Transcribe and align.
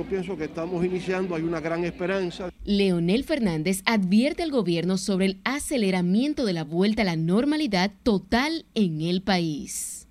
yo 0.00 0.08
pienso 0.08 0.34
que 0.34 0.44
estamos 0.44 0.82
iniciando, 0.82 1.34
hay 1.34 1.42
una 1.42 1.60
gran 1.60 1.84
esperanza. 1.84 2.50
Leonel 2.64 3.22
Fernández 3.22 3.82
advierte 3.84 4.42
al 4.42 4.50
gobierno 4.50 4.96
sobre 4.96 5.26
el 5.26 5.40
aceleramiento 5.44 6.46
de 6.46 6.54
la 6.54 6.64
vuelta 6.64 7.02
a 7.02 7.04
la 7.04 7.16
normalidad 7.16 7.92
total 8.02 8.64
en 8.74 9.02
el 9.02 9.20
país. 9.20 10.08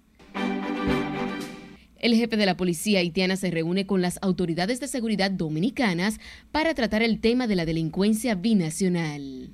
El 1.98 2.14
jefe 2.14 2.38
de 2.38 2.46
la 2.46 2.55
policía 2.55 3.00
haitiana 3.00 3.36
se 3.36 3.50
reúne 3.50 3.88
con 3.88 4.04
las 4.04 4.20
autoridades 4.21 4.80
de 4.80 4.88
seguridad 4.88 5.32
dominicanas 5.32 6.20
para 6.52 6.76
tratar 6.76 7.02
el 7.02 7.20
tema 7.20 7.48
de 7.48 7.56
la 7.56 7.66
delincuencia 7.66 8.36
binacional 8.36 9.50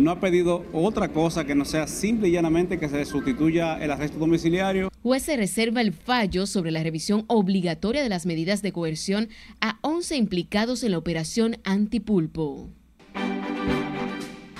no 0.00 0.10
ha 0.10 0.20
pedido 0.20 0.64
otra 0.72 1.08
cosa 1.08 1.44
que 1.44 1.54
no 1.54 1.64
sea 1.64 1.86
simple 1.86 2.28
y 2.28 2.32
llanamente 2.32 2.78
que 2.78 2.88
se 2.88 3.04
sustituya 3.04 3.78
el 3.82 3.90
arresto 3.90 4.18
domiciliario. 4.18 4.90
Juez 5.02 5.22
se 5.22 5.36
reserva 5.36 5.80
el 5.80 5.92
fallo 5.92 6.46
sobre 6.46 6.70
la 6.70 6.82
revisión 6.82 7.24
obligatoria 7.28 8.02
de 8.02 8.08
las 8.08 8.26
medidas 8.26 8.62
de 8.62 8.72
coerción 8.72 9.28
a 9.60 9.78
11 9.82 10.16
implicados 10.16 10.82
en 10.82 10.92
la 10.92 10.98
operación 10.98 11.58
Antipulpo. 11.64 12.68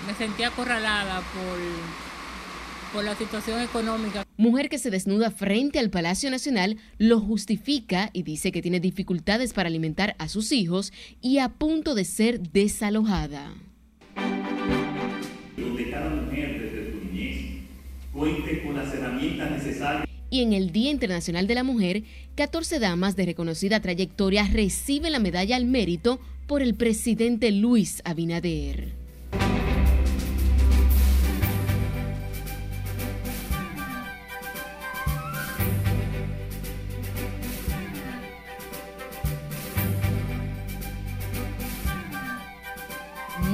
Me 0.06 0.14
sentí 0.16 0.42
acorralada 0.42 1.20
por, 1.20 1.58
por 2.92 3.04
la 3.04 3.14
situación 3.14 3.60
económica. 3.62 4.24
Mujer 4.36 4.68
que 4.68 4.78
se 4.78 4.90
desnuda 4.90 5.30
frente 5.30 5.78
al 5.78 5.90
Palacio 5.90 6.30
Nacional 6.30 6.78
lo 6.98 7.20
justifica 7.20 8.10
y 8.12 8.22
dice 8.22 8.52
que 8.52 8.62
tiene 8.62 8.80
dificultades 8.80 9.52
para 9.52 9.68
alimentar 9.68 10.16
a 10.18 10.28
sus 10.28 10.52
hijos 10.52 10.92
y 11.20 11.38
a 11.38 11.50
punto 11.50 11.94
de 11.94 12.04
ser 12.04 12.40
desalojada. 12.40 13.54
Cuente 18.12 18.62
con 18.62 18.76
las 18.76 18.92
herramientas 18.92 19.50
necesarias. 19.50 20.06
Y 20.30 20.42
en 20.42 20.52
el 20.52 20.72
Día 20.72 20.90
Internacional 20.90 21.46
de 21.46 21.54
la 21.54 21.64
Mujer, 21.64 22.04
14 22.36 22.78
damas 22.78 23.16
de 23.16 23.26
reconocida 23.26 23.80
trayectoria 23.80 24.44
reciben 24.44 25.12
la 25.12 25.18
medalla 25.18 25.56
al 25.56 25.64
mérito 25.64 26.20
por 26.46 26.62
el 26.62 26.74
presidente 26.74 27.50
Luis 27.50 28.02
Abinader. 28.04 28.99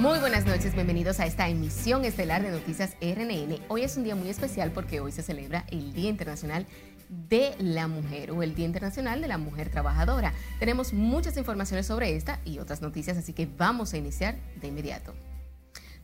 Muy 0.06 0.20
buenas 0.20 0.46
noches, 0.46 0.72
bienvenidos 0.72 1.18
a 1.18 1.26
esta 1.26 1.48
emisión 1.48 2.04
estelar 2.04 2.40
de 2.40 2.52
Noticias 2.52 2.96
RNN. 3.00 3.58
Hoy 3.66 3.82
es 3.82 3.96
un 3.96 4.04
día 4.04 4.14
muy 4.14 4.28
especial 4.28 4.70
porque 4.70 5.00
hoy 5.00 5.10
se 5.10 5.20
celebra 5.20 5.64
el 5.68 5.92
Día 5.94 6.08
Internacional 6.08 6.64
de 7.08 7.56
la 7.58 7.88
Mujer 7.88 8.30
o 8.30 8.44
el 8.44 8.54
Día 8.54 8.66
Internacional 8.66 9.20
de 9.20 9.26
la 9.26 9.36
Mujer 9.36 9.68
Trabajadora. 9.68 10.32
Tenemos 10.60 10.92
muchas 10.92 11.36
informaciones 11.36 11.88
sobre 11.88 12.14
esta 12.14 12.38
y 12.44 12.60
otras 12.60 12.82
noticias, 12.82 13.16
así 13.16 13.32
que 13.32 13.46
vamos 13.46 13.94
a 13.94 13.96
iniciar 13.96 14.38
de 14.60 14.68
inmediato. 14.68 15.12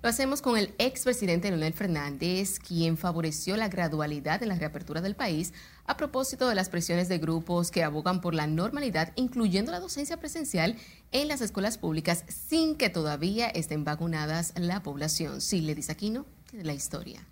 Lo 0.03 0.09
hacemos 0.09 0.43
con 0.43 0.59
el 0.59 0.75
expresidente 0.79 1.49
Leonel 1.49 1.75
Fernández, 1.75 2.59
quien 2.59 2.97
favoreció 2.97 3.57
la 3.57 3.69
gradualidad 3.69 4.43
en 4.43 4.49
la 4.49 4.57
reapertura 4.57 5.01
del 5.01 5.15
país 5.15 5.53
a 5.85 5.97
propósito 5.97 6.49
de 6.49 6.57
las 6.57 6.71
presiones 6.71 7.09
de 7.09 7.19
grupos 7.19 7.71
que 7.71 7.85
abogan 7.85 8.21
por 8.21 8.35
la 8.35 8.49
normalidad, 8.49 9.13
incluyendo 9.15 9.71
la 9.71 9.79
docencia 9.79 10.17
presencial 10.17 10.75
en 11.13 11.29
las 11.29 11.41
escuelas 11.41 11.79
públicas 11.79 12.25
sin 12.29 12.77
que 12.77 12.91
todavía 12.91 13.49
estén 13.49 13.85
vacunadas 13.85 14.53
la 14.57 14.83
población. 14.83 15.41
Sí, 15.41 15.61
le 15.61 15.75
dice 15.75 15.93
Aquino, 15.93 16.27
la 16.53 16.75
historia. 16.75 17.27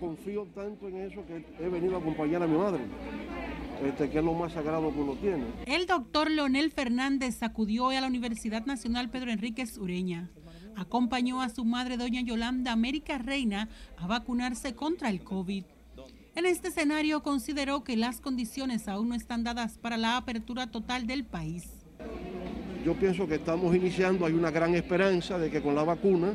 Confío 0.00 0.46
tanto 0.54 0.88
en 0.88 0.96
eso 0.96 1.22
que 1.26 1.44
he 1.62 1.68
venido 1.68 1.96
a 1.96 2.00
acompañar 2.00 2.42
a 2.42 2.46
mi 2.46 2.56
madre. 2.56 2.82
Este, 3.84 4.10
que 4.10 4.18
es 4.18 4.24
lo 4.24 4.34
más 4.34 4.52
sagrado 4.52 4.92
que 4.92 4.98
uno 4.98 5.14
tiene. 5.16 5.44
El 5.66 5.86
doctor 5.86 6.30
Leonel 6.30 6.70
Fernández 6.70 7.42
acudió 7.42 7.86
hoy 7.86 7.96
a 7.96 8.00
la 8.00 8.06
Universidad 8.06 8.64
Nacional 8.64 9.10
Pedro 9.10 9.30
Enríquez 9.30 9.78
Ureña 9.78 10.30
acompañó 10.80 11.42
a 11.42 11.48
su 11.48 11.64
madre, 11.64 11.96
doña 11.96 12.22
Yolanda 12.22 12.72
América 12.72 13.18
Reina, 13.18 13.68
a 13.96 14.06
vacunarse 14.06 14.74
contra 14.74 15.10
el 15.10 15.22
COVID. 15.22 15.64
En 16.36 16.46
este 16.46 16.68
escenario 16.68 17.22
consideró 17.22 17.84
que 17.84 17.96
las 17.96 18.20
condiciones 18.20 18.88
aún 18.88 19.10
no 19.10 19.14
están 19.14 19.44
dadas 19.44 19.78
para 19.78 19.98
la 19.98 20.16
apertura 20.16 20.70
total 20.70 21.06
del 21.06 21.24
país. 21.24 21.64
Yo 22.84 22.94
pienso 22.94 23.26
que 23.26 23.34
estamos 23.34 23.74
iniciando, 23.76 24.24
hay 24.24 24.32
una 24.32 24.50
gran 24.50 24.74
esperanza 24.74 25.38
de 25.38 25.50
que 25.50 25.60
con 25.60 25.74
la 25.74 25.84
vacuna 25.84 26.32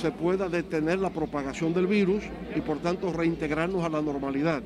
se 0.00 0.10
pueda 0.10 0.48
detener 0.48 0.98
la 0.98 1.10
propagación 1.10 1.74
del 1.74 1.86
virus 1.86 2.24
y 2.56 2.60
por 2.62 2.78
tanto 2.78 3.12
reintegrarnos 3.12 3.84
a 3.84 3.90
la 3.90 4.00
normalidad. 4.00 4.62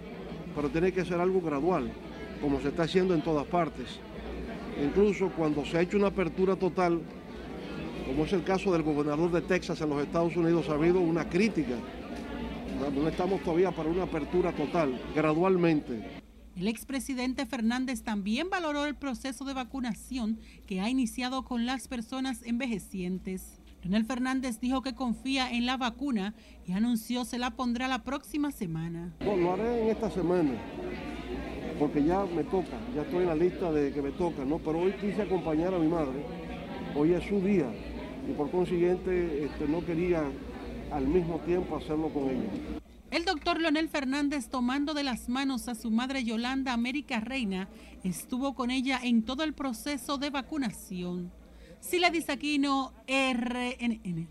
Pero 0.55 0.69
tiene 0.69 0.93
que 0.93 1.05
ser 1.05 1.21
algo 1.21 1.41
gradual, 1.41 1.91
como 2.41 2.61
se 2.61 2.69
está 2.69 2.85
haciendo 2.85 3.15
en 3.15 3.23
todas 3.23 3.47
partes. 3.47 3.99
Incluso 4.81 5.31
cuando 5.31 5.65
se 5.65 5.77
ha 5.77 5.81
hecho 5.81 5.97
una 5.97 6.09
apertura 6.09 6.55
total, 6.55 7.01
como 8.07 8.25
es 8.25 8.33
el 8.33 8.45
caso 8.45 8.73
del 8.73 8.83
gobernador 8.83 9.33
de 9.33 9.41
Texas 9.41 9.81
en 9.81 9.91
los 9.91 10.03
Estados 10.03 10.37
Unidos, 10.37 10.69
ha 10.69 10.75
habido 10.75 11.01
una 11.01 11.29
crítica. 11.29 11.75
No 12.95 13.09
estamos 13.09 13.41
todavía 13.43 13.73
para 13.73 13.89
una 13.89 14.05
apertura 14.05 14.53
total, 14.53 15.01
gradualmente. 15.17 16.24
El 16.57 16.69
expresidente 16.69 17.47
Fernández 17.47 18.03
también 18.03 18.49
valoró 18.49 18.87
el 18.87 18.95
proceso 18.95 19.45
de 19.45 19.55
vacunación 19.55 20.39
que 20.67 20.81
ha 20.81 20.89
iniciado 20.89 21.45
con 21.45 21.67
las 21.67 21.89
personas 21.89 22.43
envejecientes. 22.45 23.59
Leonel 23.83 24.05
Fernández 24.05 24.61
dijo 24.61 24.81
que 24.81 24.95
confía 24.95 25.51
en 25.51 25.67
la 25.67 25.77
vacuna 25.77 26.33
y 26.65 26.73
anunció 26.73 27.25
se 27.25 27.39
la 27.39 27.51
pondrá 27.51 27.89
la 27.89 28.05
próxima 28.05 28.53
semana. 28.53 29.13
No, 29.21 29.37
lo 29.37 29.53
haré 29.55 29.83
en 29.83 29.89
esta 29.91 30.11
semana, 30.11 30.53
porque 31.79 32.05
ya 32.05 32.25
me 32.25 32.45
toca, 32.45 32.79
ya 32.95 33.03
estoy 33.03 33.23
en 33.23 33.29
la 33.29 33.35
lista 33.35 33.73
de 33.73 33.93
que 33.93 34.01
me 34.01 34.13
toca, 34.13 34.45
¿no? 34.45 34.59
Pero 34.59 34.79
hoy 34.79 34.93
quise 34.93 35.23
acompañar 35.23 35.75
a 35.75 35.79
mi 35.79 35.89
madre, 35.89 36.25
hoy 36.95 37.13
es 37.13 37.25
su 37.25 37.41
día, 37.41 37.67
y 38.29 38.33
por 38.33 38.51
consiguiente 38.51 39.45
este, 39.45 39.67
no 39.67 39.85
quería 39.85 40.23
al 40.93 41.07
mismo 41.09 41.41
tiempo 41.41 41.77
hacerlo 41.77 42.09
con 42.11 42.31
ella. 42.31 42.81
El 43.15 43.25
doctor 43.25 43.61
Leonel 43.61 43.89
Fernández, 43.89 44.49
tomando 44.49 44.93
de 44.93 45.05
las 45.05 45.29
manos 45.29 45.69
a 45.69 45.77
su 45.77 45.93
madre 45.93 46.25
Yolanda 46.25 46.73
América 46.73 47.21
Reina, 47.21 47.69
estuvo 48.03 48.57
con 48.57 48.73
ella 48.73 48.99
en 49.01 49.23
todo 49.23 49.45
el 49.45 49.55
proceso 49.55 50.19
de 50.19 50.31
vacunación. 50.31 51.31
Sila 51.79 52.11
Disaquino, 52.11 52.93
RNN 53.07 54.27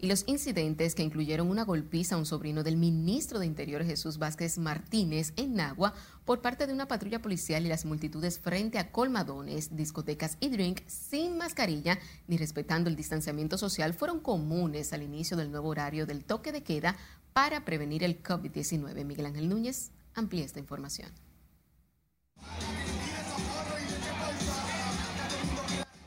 y 0.00 0.06
los 0.06 0.24
incidentes 0.26 0.94
que 0.94 1.02
incluyeron 1.02 1.50
una 1.50 1.64
golpiza 1.64 2.14
a 2.14 2.18
un 2.18 2.26
sobrino 2.26 2.62
del 2.62 2.76
ministro 2.76 3.38
de 3.38 3.46
Interior 3.46 3.84
Jesús 3.84 4.18
Vázquez 4.18 4.58
Martínez 4.58 5.32
en 5.36 5.54
Nagua 5.54 5.92
por 6.24 6.40
parte 6.40 6.66
de 6.66 6.72
una 6.72 6.86
patrulla 6.86 7.20
policial 7.20 7.66
y 7.66 7.68
las 7.68 7.84
multitudes 7.84 8.38
frente 8.38 8.78
a 8.78 8.92
colmadones, 8.92 9.74
discotecas 9.74 10.36
y 10.40 10.50
drink 10.50 10.82
sin 10.86 11.36
mascarilla 11.36 11.98
ni 12.28 12.36
respetando 12.36 12.88
el 12.88 12.96
distanciamiento 12.96 13.58
social 13.58 13.92
fueron 13.94 14.20
comunes 14.20 14.92
al 14.92 15.02
inicio 15.02 15.36
del 15.36 15.50
nuevo 15.50 15.68
horario 15.68 16.06
del 16.06 16.24
toque 16.24 16.52
de 16.52 16.62
queda 16.62 16.96
para 17.38 17.64
prevenir 17.64 18.02
el 18.02 18.20
COVID-19. 18.20 19.04
Miguel 19.04 19.26
Ángel 19.26 19.48
Núñez 19.48 19.92
amplía 20.16 20.44
esta 20.44 20.58
información. 20.58 21.08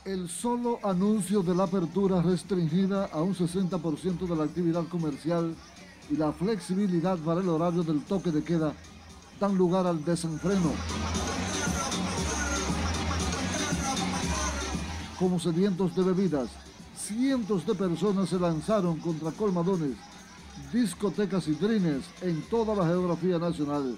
El 0.03 0.28
solo 0.28 0.80
anuncio 0.84 1.41
de 1.41 1.56
la 1.56 1.64
apertura 1.64 2.22
restringida 2.22 3.06
a 3.06 3.22
un 3.22 3.34
60% 3.34 4.28
de 4.28 4.36
la 4.36 4.44
actividad 4.44 4.86
comercial 4.90 5.56
y 6.09 6.18
la 6.18 6.34
flexibilidad 6.34 7.18
para 7.20 7.40
el 7.40 7.47
horario 7.47 7.84
del 7.84 8.03
toque 8.03 8.30
de 8.30 8.44
queda 8.44 8.74
dan 9.40 9.56
lugar 9.56 9.88
al 9.88 10.03
desenfreno. 10.03 10.74
Como 15.18 15.40
sedientos 15.40 15.96
de 15.96 16.03
bebidas, 16.03 16.50
cientos 16.94 17.66
de 17.66 17.74
personas 17.74 18.28
se 18.28 18.38
lanzaron 18.38 19.00
contra 19.00 19.31
colmadones, 19.31 19.96
discotecas 20.72 21.47
y 21.47 21.53
drines 21.53 22.03
en 22.22 22.41
toda 22.43 22.75
la 22.75 22.85
geografía 22.85 23.37
nacional. 23.40 23.97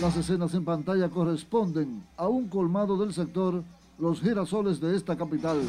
Las 0.00 0.16
escenas 0.16 0.52
en 0.54 0.64
pantalla 0.64 1.08
corresponden 1.08 2.02
a 2.16 2.26
un 2.26 2.48
colmado 2.48 2.96
del 2.96 3.12
sector 3.12 3.62
Los 3.98 4.20
Girasoles 4.20 4.80
de 4.80 4.96
esta 4.96 5.16
capital. 5.16 5.60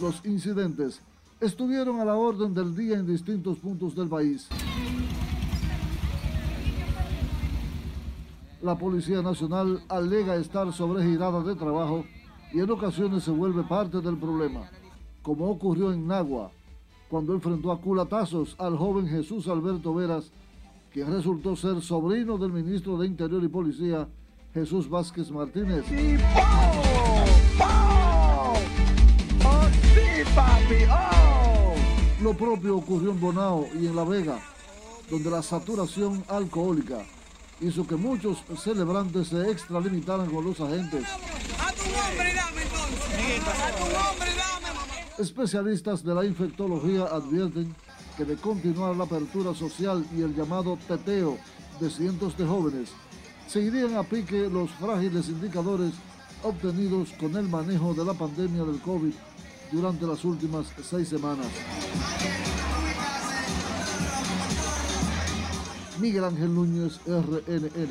Los 0.00 0.24
incidentes 0.24 1.00
estuvieron 1.40 2.00
a 2.00 2.04
la 2.04 2.14
orden 2.14 2.52
del 2.52 2.76
día 2.76 2.98
en 2.98 3.06
distintos 3.06 3.58
puntos 3.58 3.94
del 3.94 4.08
país. 4.08 4.48
La 8.60 8.76
Policía 8.76 9.22
Nacional 9.22 9.82
alega 9.88 10.36
estar 10.36 10.72
sobregirada 10.72 11.42
de 11.42 11.54
trabajo 11.54 12.04
y 12.52 12.60
en 12.60 12.70
ocasiones 12.70 13.24
se 13.24 13.30
vuelve 13.30 13.62
parte 13.62 14.00
del 14.00 14.16
problema, 14.16 14.70
como 15.22 15.50
ocurrió 15.50 15.92
en 15.92 16.06
Nagua, 16.06 16.50
cuando 17.08 17.34
enfrentó 17.34 17.72
a 17.72 17.80
culatazos 17.80 18.54
al 18.58 18.76
joven 18.76 19.06
Jesús 19.06 19.48
Alberto 19.48 19.94
Veras, 19.94 20.30
quien 20.92 21.12
resultó 21.12 21.56
ser 21.56 21.80
sobrino 21.82 22.38
del 22.38 22.52
ministro 22.52 22.96
de 22.96 23.06
Interior 23.06 23.42
y 23.44 23.48
Policía, 23.48 24.08
Jesús 24.54 24.88
Vázquez 24.88 25.30
Martínez. 25.30 25.84
Lo 32.22 32.34
propio 32.34 32.76
ocurrió 32.76 33.10
en 33.10 33.20
Bonao 33.20 33.66
y 33.78 33.86
en 33.86 33.94
La 33.94 34.04
Vega, 34.04 34.40
donde 35.10 35.30
la 35.30 35.42
saturación 35.42 36.24
alcohólica 36.28 37.04
hizo 37.60 37.86
que 37.86 37.96
muchos 37.96 38.38
celebrantes 38.62 39.28
se 39.28 39.50
extralimitaran 39.50 40.30
con 40.30 40.44
los 40.44 40.60
agentes. 40.60 41.04
Especialistas 45.18 46.04
de 46.04 46.14
la 46.14 46.24
infectología 46.24 47.04
advierten 47.04 47.74
que 48.16 48.24
de 48.24 48.36
continuar 48.36 48.96
la 48.96 49.04
apertura 49.04 49.54
social 49.54 50.04
y 50.16 50.22
el 50.22 50.34
llamado 50.34 50.78
teteo 50.88 51.38
de 51.80 51.90
cientos 51.90 52.36
de 52.36 52.46
jóvenes, 52.46 52.90
seguirían 53.46 53.96
a 53.96 54.02
pique 54.02 54.48
los 54.50 54.70
frágiles 54.72 55.28
indicadores 55.28 55.92
obtenidos 56.42 57.10
con 57.18 57.36
el 57.36 57.48
manejo 57.48 57.94
de 57.94 58.04
la 58.04 58.14
pandemia 58.14 58.64
del 58.64 58.80
COVID 58.80 59.12
durante 59.72 60.06
las 60.06 60.24
últimas 60.24 60.66
seis 60.82 61.08
semanas. 61.08 61.46
Miguel 66.00 66.24
Ángel 66.24 66.54
Núñez, 66.54 67.00
RNN. 67.06 67.88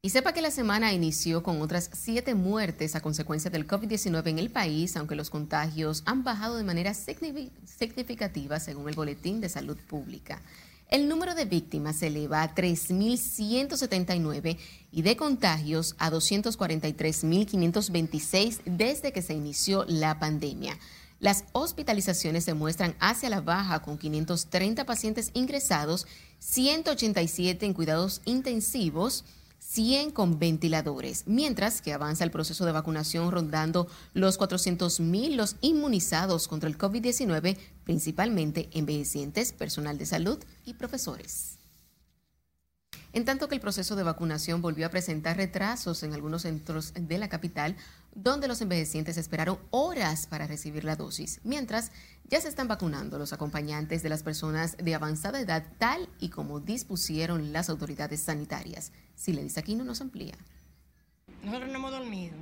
Y 0.00 0.10
sepa 0.10 0.32
que 0.32 0.42
la 0.42 0.52
semana 0.52 0.92
inició 0.92 1.42
con 1.42 1.60
otras 1.60 1.90
siete 1.92 2.34
muertes 2.34 2.94
a 2.94 3.00
consecuencia 3.00 3.50
del 3.50 3.66
COVID-19 3.66 4.28
en 4.28 4.38
el 4.38 4.50
país, 4.50 4.96
aunque 4.96 5.16
los 5.16 5.28
contagios 5.28 6.04
han 6.06 6.22
bajado 6.22 6.56
de 6.56 6.62
manera 6.64 6.94
significativa 6.94 8.60
según 8.60 8.88
el 8.88 8.94
Boletín 8.94 9.40
de 9.40 9.48
Salud 9.48 9.76
Pública. 9.88 10.40
El 10.88 11.08
número 11.08 11.34
de 11.34 11.44
víctimas 11.44 11.96
se 11.96 12.06
eleva 12.06 12.42
a 12.42 12.54
3.179 12.54 14.56
y 14.90 15.02
de 15.02 15.16
contagios 15.16 15.94
a 15.98 16.10
243.526 16.10 18.60
desde 18.64 19.12
que 19.12 19.20
se 19.20 19.34
inició 19.34 19.84
la 19.86 20.18
pandemia. 20.18 20.78
Las 21.20 21.44
hospitalizaciones 21.52 22.44
se 22.44 22.54
muestran 22.54 22.94
hacia 23.00 23.28
la 23.28 23.40
baja 23.40 23.82
con 23.82 23.98
530 23.98 24.86
pacientes 24.86 25.32
ingresados, 25.34 26.06
187 26.38 27.66
en 27.66 27.74
cuidados 27.74 28.20
intensivos, 28.24 29.24
100 29.58 30.12
con 30.12 30.38
ventiladores, 30.38 31.24
mientras 31.26 31.82
que 31.82 31.92
avanza 31.92 32.24
el 32.24 32.30
proceso 32.30 32.64
de 32.64 32.72
vacunación 32.72 33.30
rondando 33.30 33.86
los 34.14 34.38
400.000 34.38 35.34
los 35.34 35.56
inmunizados 35.60 36.48
contra 36.48 36.68
el 36.68 36.78
COVID-19, 36.78 37.58
principalmente 37.84 38.70
envejecientes, 38.72 39.52
personal 39.52 39.98
de 39.98 40.06
salud 40.06 40.38
y 40.64 40.74
profesores. 40.74 41.58
En 43.12 43.24
tanto 43.24 43.48
que 43.48 43.54
el 43.54 43.60
proceso 43.60 43.96
de 43.96 44.02
vacunación 44.02 44.60
volvió 44.62 44.86
a 44.86 44.90
presentar 44.90 45.36
retrasos 45.36 46.02
en 46.02 46.12
algunos 46.12 46.42
centros 46.42 46.92
de 46.94 47.18
la 47.18 47.28
capital, 47.28 47.76
donde 48.22 48.48
los 48.48 48.60
envejecientes 48.60 49.16
esperaron 49.16 49.58
horas 49.70 50.26
para 50.26 50.48
recibir 50.48 50.82
la 50.82 50.96
dosis, 50.96 51.40
mientras 51.44 51.92
ya 52.24 52.40
se 52.40 52.48
están 52.48 52.66
vacunando 52.66 53.16
los 53.16 53.32
acompañantes 53.32 54.02
de 54.02 54.08
las 54.08 54.24
personas 54.24 54.76
de 54.76 54.94
avanzada 54.94 55.40
edad, 55.40 55.64
tal 55.78 56.08
y 56.18 56.30
como 56.30 56.58
dispusieron 56.58 57.52
las 57.52 57.70
autoridades 57.70 58.20
sanitarias. 58.20 58.92
Si 59.14 59.32
le 59.32 59.44
dice 59.44 59.60
aquí, 59.60 59.76
no 59.76 59.84
nos 59.84 60.00
amplía. 60.00 60.34
Nosotros 61.44 61.70
no 61.70 61.76
hemos 61.76 61.92
dormido 61.92 62.34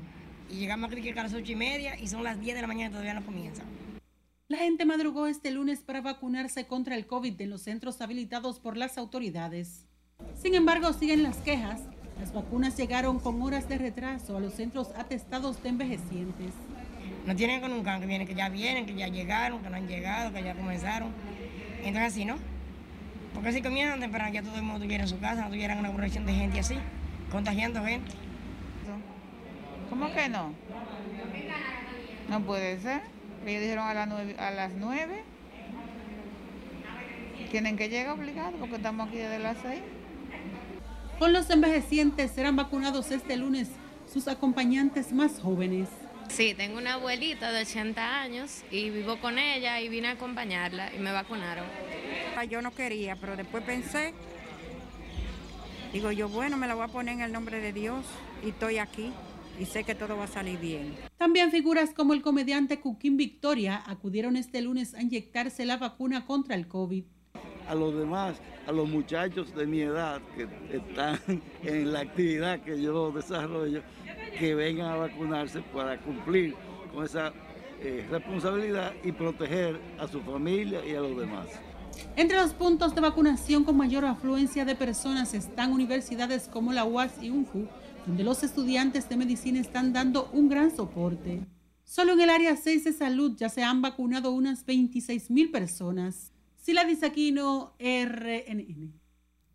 y 0.50 0.54
llegamos 0.54 0.90
aquí 0.90 1.10
a 1.10 1.14
las 1.22 1.34
ocho 1.34 1.52
y 1.52 1.56
media 1.56 1.98
y 2.00 2.08
son 2.08 2.24
las 2.24 2.40
10 2.40 2.54
de 2.54 2.62
la 2.62 2.68
mañana 2.68 2.88
y 2.88 2.92
todavía 2.92 3.14
no 3.14 3.24
comienza. 3.24 3.62
La 4.48 4.58
gente 4.58 4.84
madrugó 4.86 5.26
este 5.26 5.50
lunes 5.50 5.80
para 5.80 6.00
vacunarse 6.00 6.66
contra 6.66 6.96
el 6.96 7.06
COVID 7.06 7.38
en 7.40 7.50
los 7.50 7.62
centros 7.62 8.00
habilitados 8.00 8.60
por 8.60 8.76
las 8.76 8.96
autoridades. 8.96 9.84
Sin 10.40 10.54
embargo, 10.54 10.92
siguen 10.94 11.22
las 11.22 11.36
quejas. 11.38 11.80
Las 12.20 12.32
vacunas 12.32 12.76
llegaron 12.76 13.18
con 13.18 13.42
horas 13.42 13.68
de 13.68 13.78
retraso 13.78 14.36
a 14.36 14.40
los 14.40 14.54
centros 14.54 14.90
atestados 14.96 15.62
de 15.62 15.68
envejecientes. 15.68 16.52
No 17.26 17.36
tienen 17.36 17.60
con 17.60 17.72
un 17.72 17.82
can 17.82 18.00
que 18.00 18.06
vienen, 18.06 18.26
que 18.26 18.34
ya 18.34 18.48
vienen, 18.48 18.86
que 18.86 18.94
ya 18.94 19.08
llegaron, 19.08 19.62
que 19.62 19.68
no 19.68 19.76
han 19.76 19.86
llegado, 19.86 20.32
que 20.32 20.42
ya 20.42 20.54
comenzaron. 20.54 21.10
Entonces 21.78 22.12
así, 22.12 22.24
¿no? 22.24 22.36
Porque 23.34 23.52
si 23.52 23.60
comienzan 23.62 24.00
temprano 24.00 24.32
ya 24.32 24.42
todo 24.42 24.56
el 24.56 24.62
mundo 24.62 24.76
estuviera 24.76 25.04
en 25.04 25.08
su 25.08 25.18
casa, 25.18 25.42
no 25.42 25.48
tuvieran 25.48 25.78
una 25.78 25.88
aburrición 25.88 26.24
de 26.24 26.32
gente 26.32 26.60
así, 26.60 26.76
contagiando 27.30 27.84
gente. 27.84 28.12
¿Cómo 29.90 30.12
que 30.12 30.28
no? 30.28 30.52
No 32.28 32.40
puede 32.42 32.80
ser. 32.80 33.02
Ellos 33.46 33.62
dijeron 33.62 33.86
a 33.86 33.94
las 33.94 34.08
nueve. 34.08 34.36
A 34.38 34.50
las 34.50 34.72
nueve. 34.72 35.22
Tienen 37.50 37.76
que 37.76 37.88
llegar 37.88 38.18
obligados 38.18 38.54
porque 38.58 38.76
estamos 38.76 39.06
aquí 39.06 39.18
desde 39.18 39.38
las 39.38 39.56
seis. 39.62 39.80
Con 41.18 41.32
los 41.32 41.48
envejecientes 41.48 42.30
serán 42.32 42.56
vacunados 42.56 43.10
este 43.10 43.38
lunes 43.38 43.68
sus 44.12 44.28
acompañantes 44.28 45.14
más 45.14 45.40
jóvenes. 45.40 45.88
Sí, 46.28 46.52
tengo 46.54 46.76
una 46.76 46.94
abuelita 46.94 47.52
de 47.52 47.62
80 47.62 48.20
años 48.20 48.62
y 48.70 48.90
vivo 48.90 49.18
con 49.18 49.38
ella 49.38 49.80
y 49.80 49.88
vine 49.88 50.08
a 50.08 50.10
acompañarla 50.12 50.94
y 50.94 50.98
me 50.98 51.12
vacunaron. 51.12 51.64
Yo 52.50 52.60
no 52.60 52.70
quería, 52.74 53.16
pero 53.16 53.34
después 53.34 53.64
pensé, 53.64 54.12
digo 55.94 56.12
yo, 56.12 56.28
bueno, 56.28 56.58
me 56.58 56.66
la 56.66 56.74
voy 56.74 56.84
a 56.84 56.88
poner 56.88 57.14
en 57.14 57.22
el 57.22 57.32
nombre 57.32 57.60
de 57.60 57.72
Dios 57.72 58.04
y 58.44 58.50
estoy 58.50 58.76
aquí 58.76 59.10
y 59.58 59.64
sé 59.64 59.84
que 59.84 59.94
todo 59.94 60.18
va 60.18 60.24
a 60.24 60.28
salir 60.28 60.58
bien. 60.58 60.94
También 61.16 61.50
figuras 61.50 61.94
como 61.94 62.12
el 62.12 62.20
comediante 62.20 62.78
Cuquín 62.80 63.16
Victoria 63.16 63.82
acudieron 63.86 64.36
este 64.36 64.60
lunes 64.60 64.92
a 64.92 65.00
inyectarse 65.00 65.64
la 65.64 65.78
vacuna 65.78 66.26
contra 66.26 66.56
el 66.56 66.68
COVID 66.68 67.04
a 67.68 67.74
los 67.74 67.96
demás, 67.96 68.36
a 68.66 68.72
los 68.72 68.88
muchachos 68.88 69.54
de 69.54 69.66
mi 69.66 69.80
edad 69.80 70.20
que 70.36 70.48
están 70.76 71.18
en 71.62 71.92
la 71.92 72.00
actividad 72.00 72.60
que 72.60 72.80
yo 72.80 73.10
desarrollo, 73.10 73.82
que 74.38 74.54
vengan 74.54 74.92
a 74.92 74.96
vacunarse 74.96 75.60
para 75.74 75.98
cumplir 75.98 76.54
con 76.92 77.04
esa 77.04 77.32
eh, 77.80 78.06
responsabilidad 78.10 78.92
y 79.04 79.12
proteger 79.12 79.78
a 79.98 80.08
su 80.08 80.20
familia 80.22 80.84
y 80.86 80.94
a 80.94 81.00
los 81.00 81.16
demás. 81.16 81.46
Entre 82.16 82.36
los 82.36 82.52
puntos 82.52 82.94
de 82.94 83.00
vacunación 83.00 83.64
con 83.64 83.76
mayor 83.76 84.04
afluencia 84.04 84.64
de 84.64 84.74
personas 84.74 85.34
están 85.34 85.72
universidades 85.72 86.48
como 86.48 86.72
la 86.72 86.84
UAS 86.84 87.22
y 87.22 87.30
UNJU, 87.30 87.68
donde 88.06 88.24
los 88.24 88.42
estudiantes 88.42 89.08
de 89.08 89.16
medicina 89.16 89.60
están 89.60 89.92
dando 89.92 90.30
un 90.32 90.48
gran 90.48 90.74
soporte. 90.74 91.46
Solo 91.84 92.12
en 92.12 92.20
el 92.20 92.30
área 92.30 92.56
6 92.56 92.84
de 92.84 92.92
salud 92.92 93.36
ya 93.36 93.48
se 93.48 93.62
han 93.62 93.82
vacunado 93.82 94.32
unas 94.32 94.64
26 94.64 95.30
mil 95.30 95.50
personas. 95.50 96.32
Sila 96.66 96.84
Disaquino, 96.84 97.76
RNN. 97.78 99.00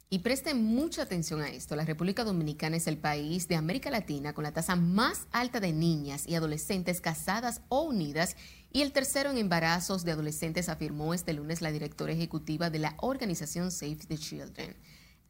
Y 0.09 0.19
presten 0.19 0.63
mucha 0.63 1.01
atención 1.01 1.41
a 1.41 1.49
esto. 1.49 1.75
La 1.75 1.83
República 1.83 2.23
Dominicana 2.23 2.77
es 2.77 2.87
el 2.87 2.97
país 2.97 3.49
de 3.49 3.57
América 3.57 3.91
Latina 3.91 4.31
con 4.31 4.45
la 4.45 4.53
tasa 4.53 4.77
más 4.77 5.27
alta 5.33 5.59
de 5.59 5.73
niñas 5.73 6.25
y 6.25 6.35
adolescentes 6.35 7.01
casadas 7.01 7.63
o 7.67 7.81
unidas 7.81 8.37
y 8.71 8.81
el 8.81 8.93
tercero 8.93 9.29
en 9.29 9.37
embarazos 9.37 10.05
de 10.05 10.13
adolescentes, 10.13 10.69
afirmó 10.69 11.13
este 11.13 11.33
lunes 11.33 11.61
la 11.61 11.73
directora 11.73 12.13
ejecutiva 12.13 12.69
de 12.69 12.79
la 12.79 12.95
organización 12.99 13.71
Save 13.71 13.97
the 14.07 14.17
Children. 14.17 14.73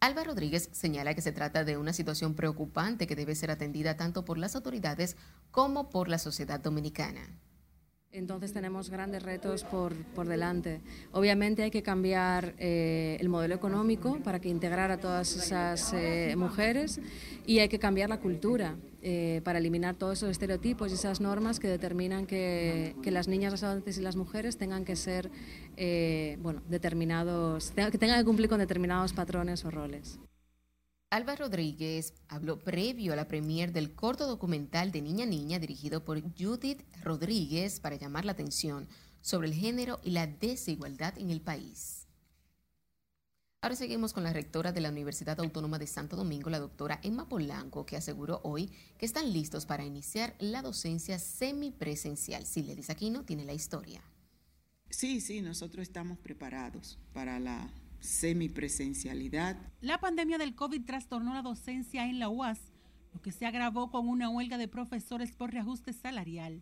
Alba 0.01 0.24
Rodríguez 0.24 0.70
señala 0.74 1.15
que 1.15 1.22
se 1.24 1.32
trata 1.32 1.63
de 1.63 1.77
una 1.77 1.94
situación 1.94 2.36
preocupante 2.36 3.08
que 3.08 3.15
debe 3.15 3.34
ser 3.34 3.50
atendida 3.50 3.98
tanto 3.98 4.24
por 4.24 4.38
las 4.38 4.55
autoridades 4.55 5.17
como 5.50 5.89
por 5.89 6.10
la 6.10 6.20
sociedad 6.20 6.60
dominicana. 6.60 7.27
Entonces 8.13 8.51
tenemos 8.51 8.89
grandes 8.89 9.24
retos 9.24 9.63
por, 9.63 9.96
por 10.13 10.27
delante. 10.27 10.82
Obviamente 11.13 11.63
hay 11.63 11.72
que 11.72 11.82
cambiar 11.82 12.56
eh, 12.58 13.15
el 13.22 13.30
modelo 13.30 13.56
económico 13.56 14.20
para 14.22 14.41
que 14.41 14.50
integrar 14.50 14.91
a 14.91 14.98
todas 14.98 15.34
esas 15.34 15.94
eh, 15.94 16.36
mujeres 16.36 17.00
y 17.46 17.60
hay 17.60 17.70
que 17.70 17.80
cambiar 17.80 18.10
la 18.10 18.20
cultura 18.20 18.75
eh, 19.01 19.39
para 19.46 19.60
eliminar 19.60 19.96
todos 19.96 20.20
esos 20.20 20.30
estereotipos 20.30 20.91
y 20.91 20.96
esas 20.96 21.22
normas 21.22 21.62
que 21.62 21.70
determinan 21.70 22.25
que, 22.25 22.98
que 23.01 23.12
las 23.12 23.30
niñas, 23.30 23.53
las 23.53 23.63
adolescentes 23.63 23.98
y 23.98 24.01
las 24.01 24.18
mujeres 24.18 24.58
tengan 24.58 24.84
que 24.84 24.98
ser, 24.98 25.32
bueno, 26.39 26.62
determinados, 26.68 27.72
que 27.72 27.98
tengan 27.98 28.20
que 28.20 28.25
cumplir 28.25 28.50
con 28.50 28.60
determinados 28.60 29.13
patrones 29.13 29.63
o 29.63 29.72
roles. 29.72 30.20
Alba 31.12 31.36
Rodríguez 31.36 32.13
habló 32.30 32.58
previo 32.58 33.12
a 33.12 33.18
la 33.18 33.27
premier 33.27 33.74
del 33.74 33.94
corto 33.94 34.27
documental 34.27 34.94
de 34.94 35.01
Niña 35.01 35.25
Niña 35.25 35.60
dirigido 35.60 36.06
por 36.06 36.22
Judith 36.22 36.84
Rodríguez 37.03 37.82
para 37.82 37.98
llamar 37.98 38.24
la 38.24 38.32
atención 38.32 38.88
sobre 39.20 39.50
el 39.50 39.53
género 39.53 40.00
y 40.03 40.12
la 40.12 40.25
desigualdad 40.25 41.18
en 41.18 41.30
el 41.30 41.41
país. 41.41 42.08
Ahora 43.60 43.75
seguimos 43.75 44.13
con 44.13 44.24
la 44.24 44.32
rectora 44.32 44.72
de 44.72 44.80
la 44.80 44.88
Universidad 44.88 45.38
Autónoma 45.41 45.80
de 45.80 45.86
Santo 45.86 46.15
Domingo, 46.15 46.50
la 46.50 46.60
doctora 46.60 47.01
Emma 47.03 47.27
Polanco, 47.27 47.86
que 47.86 47.98
aseguró 47.98 48.39
hoy 48.46 48.72
que 48.98 49.06
están 49.06 49.34
listos 49.34 49.65
para 49.65 49.84
iniciar 49.84 50.34
la 50.39 50.62
docencia 50.62 51.20
semipresencial. 51.20 52.46
Siledis 52.46 52.89
Aquino 52.89 53.25
tiene 53.25 53.44
la 53.44 53.53
historia. 53.53 54.01
Sí, 54.89 55.20
sí, 55.20 55.41
nosotros 55.41 55.84
estamos 55.84 56.20
preparados 56.20 57.00
para 57.12 57.38
la 57.41 57.70
semipresencialidad. 58.01 59.58
La 59.79 60.00
pandemia 60.00 60.38
del 60.38 60.55
COVID 60.55 60.84
trastornó 60.86 61.34
la 61.34 61.41
docencia 61.41 62.05
en 62.05 62.20
la 62.20 62.29
UAS, 62.29 62.60
lo 63.13 63.22
que 63.22 63.31
se 63.31 63.46
agravó 63.46 63.89
con 63.91 64.10
una 64.10 64.29
huelga 64.29 64.58
de 64.58 64.67
profesores 64.67 65.31
por 65.31 65.51
reajuste 65.51 65.93
salarial. 65.93 66.62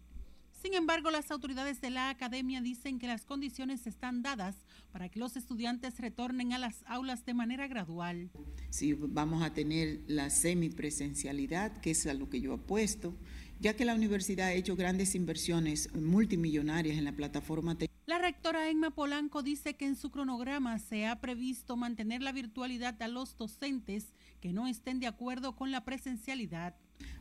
Sin 0.62 0.74
embargo, 0.74 1.10
las 1.10 1.32
autoridades 1.32 1.80
de 1.80 1.90
la 1.90 2.10
academia 2.10 2.60
dicen 2.60 3.00
que 3.00 3.08
las 3.08 3.26
condiciones 3.26 3.88
están 3.88 4.22
dadas 4.22 4.58
para 4.92 5.08
que 5.08 5.18
los 5.18 5.38
estudiantes 5.38 5.98
retornen 6.00 6.52
a 6.52 6.58
las 6.58 6.84
aulas 6.86 7.26
de 7.26 7.34
manera 7.34 7.68
gradual. 7.68 8.30
Sí, 8.70 8.94
vamos 8.94 9.42
a 9.42 9.54
tener 9.54 10.02
la 10.08 10.30
semipresencialidad, 10.30 11.78
que 11.78 11.92
es 11.92 12.06
a 12.08 12.14
lo 12.14 12.30
que 12.30 12.42
yo 12.42 12.56
apuesto, 12.56 13.16
ya 13.60 13.76
que 13.76 13.86
la 13.86 13.94
universidad 13.94 14.48
ha 14.48 14.54
hecho 14.54 14.76
grandes 14.76 15.16
inversiones 15.16 15.94
multimillonarias 15.94 16.98
en 16.98 17.04
la 17.04 17.12
plataforma 17.12 17.78
La 18.06 18.18
rectora 18.18 18.70
Emma 18.70 18.92
Polanco 18.92 19.44
dice 19.44 19.76
que 19.76 19.86
en 19.86 19.98
su 19.98 20.12
cronograma 20.12 20.80
se 20.80 21.06
ha 21.06 21.20
previsto 21.20 21.76
mantener 21.76 22.22
la 22.22 22.32
virtualidad 22.32 23.02
a 23.02 23.08
los 23.08 23.38
docentes 23.38 24.14
que 24.40 24.54
no 24.54 24.68
estén 24.68 25.00
de 25.00 25.08
acuerdo 25.08 25.56
con 25.56 25.72
la 25.72 25.84
presencialidad. 25.84 26.76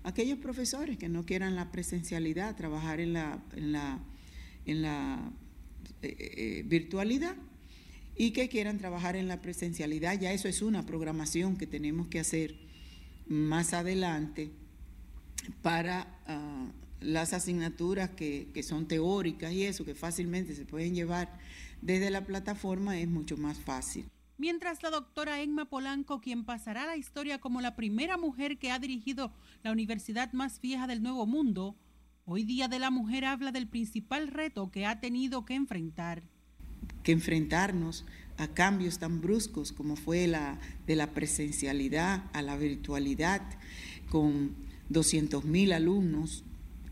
Aquellos 0.04 0.38
profesores 0.38 0.97
que 0.97 1.09
no 1.09 1.26
quieran 1.26 1.57
la 1.57 1.73
presencialidad, 1.73 2.57
trabajar 2.57 3.00
en 3.00 3.12
la, 3.14 3.42
en 3.57 3.73
la, 3.73 3.99
en 4.64 4.83
la 4.83 5.33
eh, 6.02 6.16
eh, 6.18 6.62
virtualidad 6.66 7.35
y 8.16 8.30
que 8.30 8.49
quieran 8.49 8.78
trabajar 8.78 9.16
en 9.16 9.26
la 9.26 9.40
presencialidad, 9.40 10.18
ya 10.21 10.33
eso 10.33 10.47
es 10.47 10.62
una 10.62 10.87
programación 10.87 11.57
que 11.57 11.66
tenemos 11.66 12.07
que 12.07 12.21
hacer 12.21 12.57
más 13.26 13.75
adelante 13.75 14.52
para 15.62 16.18
ah, 16.26 16.66
las 17.00 17.32
asignaturas 17.32 18.10
que, 18.10 18.50
que 18.52 18.62
son 18.62 18.86
teóricas 18.86 19.52
y 19.52 19.64
eso, 19.64 19.84
que 19.84 19.94
fácilmente 19.94 20.54
se 20.54 20.64
pueden 20.64 20.94
llevar 20.94 21.38
desde 21.82 22.10
la 22.10 22.24
plataforma, 22.24 22.98
es 22.98 23.08
mucho 23.08 23.36
más 23.36 23.58
fácil. 23.58 24.08
Mientras 24.36 24.84
la 24.84 24.90
doctora 24.90 25.40
Emma 25.40 25.64
Polanco, 25.64 26.20
quien 26.20 26.44
pasará 26.44 26.86
la 26.86 26.96
historia 26.96 27.40
como 27.40 27.60
la 27.60 27.74
primera 27.74 28.16
mujer 28.16 28.58
que 28.58 28.70
ha 28.70 28.78
dirigido 28.78 29.32
la 29.64 29.72
universidad 29.72 30.32
más 30.32 30.60
vieja 30.60 30.86
del 30.86 31.02
Nuevo 31.02 31.26
Mundo, 31.26 31.76
hoy 32.24 32.44
Día 32.44 32.68
de 32.68 32.78
la 32.78 32.92
Mujer 32.92 33.24
habla 33.24 33.50
del 33.50 33.66
principal 33.66 34.28
reto 34.28 34.70
que 34.70 34.86
ha 34.86 35.00
tenido 35.00 35.44
que 35.44 35.54
enfrentar. 35.54 36.22
Que 37.02 37.10
enfrentarnos 37.10 38.04
a 38.36 38.46
cambios 38.46 39.00
tan 39.00 39.20
bruscos 39.20 39.72
como 39.72 39.96
fue 39.96 40.28
la 40.28 40.60
de 40.86 40.94
la 40.94 41.12
presencialidad 41.14 42.30
a 42.32 42.40
la 42.40 42.56
virtualidad, 42.56 43.42
con 44.08 44.54
200 44.88 45.45
mil 45.45 45.73
alumnos, 45.73 46.45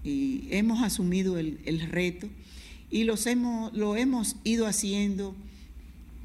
y 0.04 0.46
hemos 0.50 0.82
asumido 0.82 1.38
el, 1.38 1.58
el 1.64 1.80
reto 1.80 2.28
y 2.90 3.04
los 3.04 3.26
hemos, 3.26 3.72
lo 3.72 3.96
hemos 3.96 4.36
ido 4.44 4.66
haciendo 4.66 5.34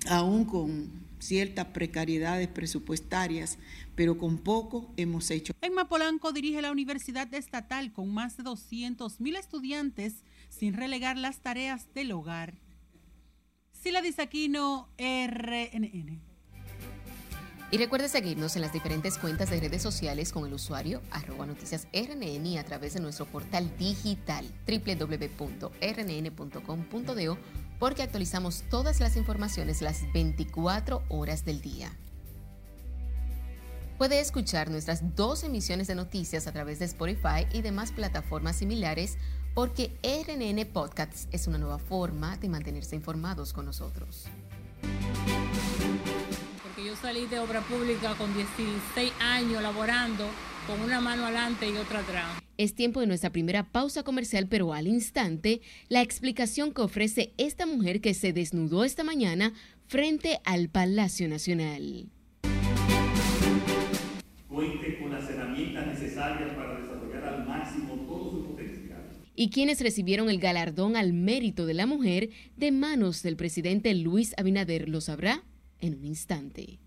aún 0.08 0.46
con 0.46 0.90
ciertas 1.20 1.68
precariedades 1.68 2.48
presupuestarias, 2.48 3.58
pero 3.96 4.18
con 4.18 4.38
poco 4.38 4.92
hemos 4.98 5.30
hecho. 5.32 5.54
Emma 5.62 5.88
Polanco 5.88 6.32
dirige 6.32 6.62
la 6.62 6.72
Universidad 6.72 7.32
Estatal 7.34 7.92
con 7.92 8.14
más 8.14 8.38
de 8.38 8.44
200 8.44 9.20
mil 9.20 9.36
estudiantes 9.36 10.24
sin 10.50 10.74
relegar 10.74 11.18
las 11.18 11.40
tareas 11.40 11.88
del 11.94 12.12
hogar. 12.12 12.56
Sila 13.72 14.02
Disaquino, 14.02 14.90
RNN. 14.98 16.31
Y 17.72 17.78
recuerde 17.78 18.10
seguirnos 18.10 18.58
en 18.58 18.64
las 18.64 18.74
diferentes 18.74 19.18
cuentas 19.18 19.50
de 19.50 19.62
redes 19.62 19.82
sociales 19.82 20.34
con 20.34 20.46
el 20.46 20.54
usuario 20.54 21.02
arroba 21.10 21.46
noticias 21.46 21.88
y 21.94 22.58
a 22.58 22.66
través 22.66 22.96
de 22.96 23.00
nuestro 23.00 23.26
portal 23.26 23.72
digital 23.78 24.46
www.rnn.com.do 24.68 25.78
porque 27.80 28.04
actualizamos 28.04 28.64
todas 28.70 29.00
las 29.00 29.16
informaciones 29.16 29.82
las 29.82 30.02
24 30.12 31.02
horas 31.08 31.46
del 31.46 31.62
día. 31.62 31.98
Puede 33.98 34.20
escuchar 34.20 34.70
nuestras 34.70 35.16
dos 35.16 35.46
emisiones 35.46 35.88
de 35.88 35.96
noticias 35.96 36.48
a 36.48 36.52
través 36.52 36.80
de 36.80 36.86
Spotify 36.86 37.48
y 37.54 37.62
demás 37.62 37.94
plataformas 37.94 38.58
similares 38.58 39.18
porque 39.54 39.98
RNN 40.04 40.66
Podcasts 40.74 41.30
es 41.32 41.48
una 41.48 41.58
nueva 41.58 41.80
forma 41.80 42.36
de 42.36 42.50
mantenerse 42.50 42.98
informados 42.98 43.54
con 43.54 43.66
nosotros. 43.66 44.26
Yo 46.92 46.98
salí 46.98 47.26
de 47.26 47.40
obra 47.40 47.62
pública 47.62 48.16
con 48.16 48.34
16 48.34 49.14
años 49.22 49.64
laborando 49.64 50.26
con 50.68 50.82
una 50.82 51.00
mano 51.00 51.24
adelante 51.24 51.70
y 51.70 51.78
otra 51.78 52.00
atrás. 52.00 52.42
Es 52.58 52.76
tiempo 52.76 53.00
de 53.00 53.08
nuestra 53.08 53.30
primera 53.30 53.64
pausa 53.64 54.04
comercial, 54.04 54.48
pero 54.50 54.74
al 54.74 54.88
instante, 54.88 55.62
la 55.88 56.02
explicación 56.02 56.74
que 56.74 56.82
ofrece 56.82 57.32
esta 57.38 57.66
mujer 57.66 58.02
que 58.02 58.14
se 58.14 58.34
desnudó 58.34 58.84
esta 58.84 59.06
mañana 59.06 59.54
frente 59.88 60.42
al 60.44 60.68
Palacio 60.68 61.30
Nacional. 61.30 62.10
Cuente 64.50 65.00
con 65.00 65.12
las 65.12 65.30
herramientas 65.30 65.88
necesarias 65.88 66.50
para 66.58 66.78
desarrollar 66.78 67.24
al 67.24 67.48
máximo 67.48 67.96
todo 68.06 68.32
su 68.32 68.48
potencial. 68.48 69.02
Y 69.34 69.50
quienes 69.50 69.80
recibieron 69.80 70.30
el 70.30 70.42
galardón 70.42 70.98
al 70.98 71.14
mérito 71.14 71.66
de 71.66 71.74
la 71.74 71.86
mujer 71.86 72.32
de 72.58 72.74
manos 72.74 73.24
del 73.24 73.38
presidente 73.38 73.96
Luis 73.96 74.34
Abinader 74.38 74.90
lo 74.90 75.00
sabrá 75.00 75.46
en 75.82 75.96
un 75.96 76.06
instante. 76.06 76.81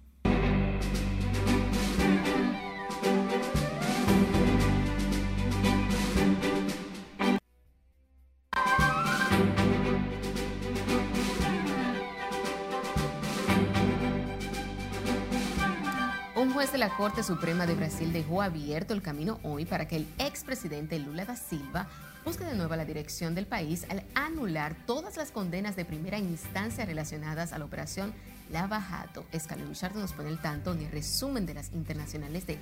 Un 16.44 16.52
juez 16.52 16.72
de 16.72 16.76
la 16.76 16.90
Corte 16.90 17.22
Suprema 17.22 17.64
de 17.64 17.74
Brasil 17.74 18.12
dejó 18.12 18.42
abierto 18.42 18.92
el 18.92 19.00
camino 19.00 19.40
hoy 19.44 19.64
para 19.64 19.88
que 19.88 19.96
el 19.96 20.06
expresidente 20.18 20.98
Lula 20.98 21.24
da 21.24 21.36
Silva 21.36 21.88
busque 22.22 22.44
de 22.44 22.54
nuevo 22.54 22.76
la 22.76 22.84
dirección 22.84 23.34
del 23.34 23.46
país 23.46 23.86
al 23.88 24.04
anular 24.14 24.76
todas 24.86 25.16
las 25.16 25.30
condenas 25.30 25.74
de 25.74 25.86
primera 25.86 26.18
instancia 26.18 26.84
relacionadas 26.84 27.54
a 27.54 27.58
la 27.58 27.64
operación 27.64 28.12
Lava 28.52 28.82
Jato. 28.82 29.24
Escalón 29.32 29.68
Luchardo 29.68 30.00
nos 30.00 30.12
pone 30.12 30.28
el 30.28 30.38
tanto 30.38 30.74
ni 30.74 30.86
resumen 30.86 31.46
de 31.46 31.54
las 31.54 31.72
internacionales 31.72 32.46
de 32.46 32.58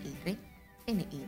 RNN. 0.86 1.26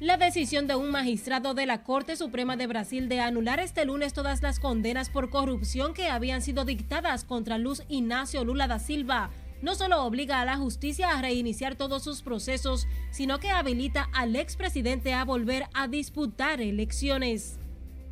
La 0.00 0.18
decisión 0.18 0.66
de 0.66 0.74
un 0.76 0.90
magistrado 0.90 1.54
de 1.54 1.64
la 1.64 1.82
Corte 1.82 2.14
Suprema 2.14 2.58
de 2.58 2.66
Brasil 2.66 3.08
de 3.08 3.20
anular 3.20 3.58
este 3.58 3.86
lunes 3.86 4.12
todas 4.12 4.42
las 4.42 4.60
condenas 4.60 5.08
por 5.08 5.30
corrupción 5.30 5.94
que 5.94 6.10
habían 6.10 6.42
sido 6.42 6.66
dictadas 6.66 7.24
contra 7.24 7.56
Luz 7.56 7.84
Ignacio 7.88 8.44
Lula 8.44 8.68
da 8.68 8.78
Silva 8.78 9.30
no 9.62 9.74
solo 9.74 10.04
obliga 10.04 10.40
a 10.40 10.44
la 10.44 10.56
justicia 10.56 11.10
a 11.10 11.22
reiniciar 11.22 11.76
todos 11.76 12.02
sus 12.02 12.22
procesos, 12.22 12.86
sino 13.10 13.38
que 13.38 13.50
habilita 13.50 14.08
al 14.12 14.36
expresidente 14.36 15.14
a 15.14 15.24
volver 15.24 15.64
a 15.74 15.88
disputar 15.88 16.60
elecciones. 16.60 17.58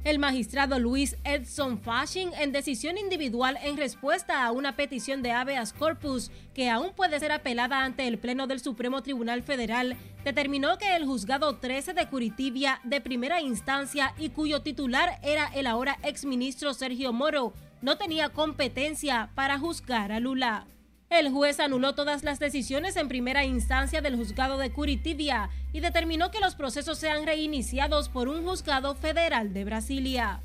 El 0.07 0.21
magistrado 0.21 0.79
Luis 0.79 1.17
Edson 1.25 1.81
Fashing, 1.81 2.31
en 2.35 2.53
decisión 2.53 2.97
individual 2.97 3.59
en 3.61 3.77
respuesta 3.77 4.45
a 4.45 4.53
una 4.53 4.77
petición 4.77 5.21
de 5.21 5.33
habeas 5.33 5.73
corpus 5.73 6.31
que 6.55 6.71
aún 6.71 6.93
puede 6.95 7.19
ser 7.19 7.33
apelada 7.33 7.85
ante 7.85 8.07
el 8.07 8.17
Pleno 8.17 8.47
del 8.47 8.61
Supremo 8.61 9.03
Tribunal 9.03 9.43
Federal, 9.43 9.97
determinó 10.23 10.79
que 10.79 10.95
el 10.95 11.07
juzgado 11.07 11.57
13 11.57 11.93
de 11.93 12.07
Curitibia 12.09 12.81
de 12.85 13.01
primera 13.01 13.41
instancia 13.41 14.15
y 14.17 14.29
cuyo 14.29 14.63
titular 14.63 15.19
era 15.25 15.47
el 15.49 15.67
ahora 15.67 15.99
exministro 16.05 16.73
Sergio 16.73 17.13
Moro, 17.13 17.53
no 17.83 17.99
tenía 17.99 18.29
competencia 18.29 19.31
para 19.35 19.59
juzgar 19.59 20.13
a 20.13 20.21
Lula. 20.21 20.69
El 21.09 21.31
juez 21.31 21.61
anuló 21.61 21.95
todas 21.95 22.25
las 22.25 22.41
decisiones 22.41 22.97
en 22.97 23.07
primera 23.07 23.45
instancia 23.45 24.01
del 24.01 24.17
juzgado 24.17 24.59
de 24.59 24.73
Curitiba 24.73 25.51
y 25.73 25.79
determinó 25.79 26.33
que 26.33 26.41
los 26.41 26.57
procesos 26.57 26.99
sean 26.99 27.25
reiniciados 27.25 28.09
por 28.09 28.29
un 28.29 28.45
juzgado 28.45 28.97
federal 28.97 29.53
de 29.55 29.65
Brasilia. 29.65 30.41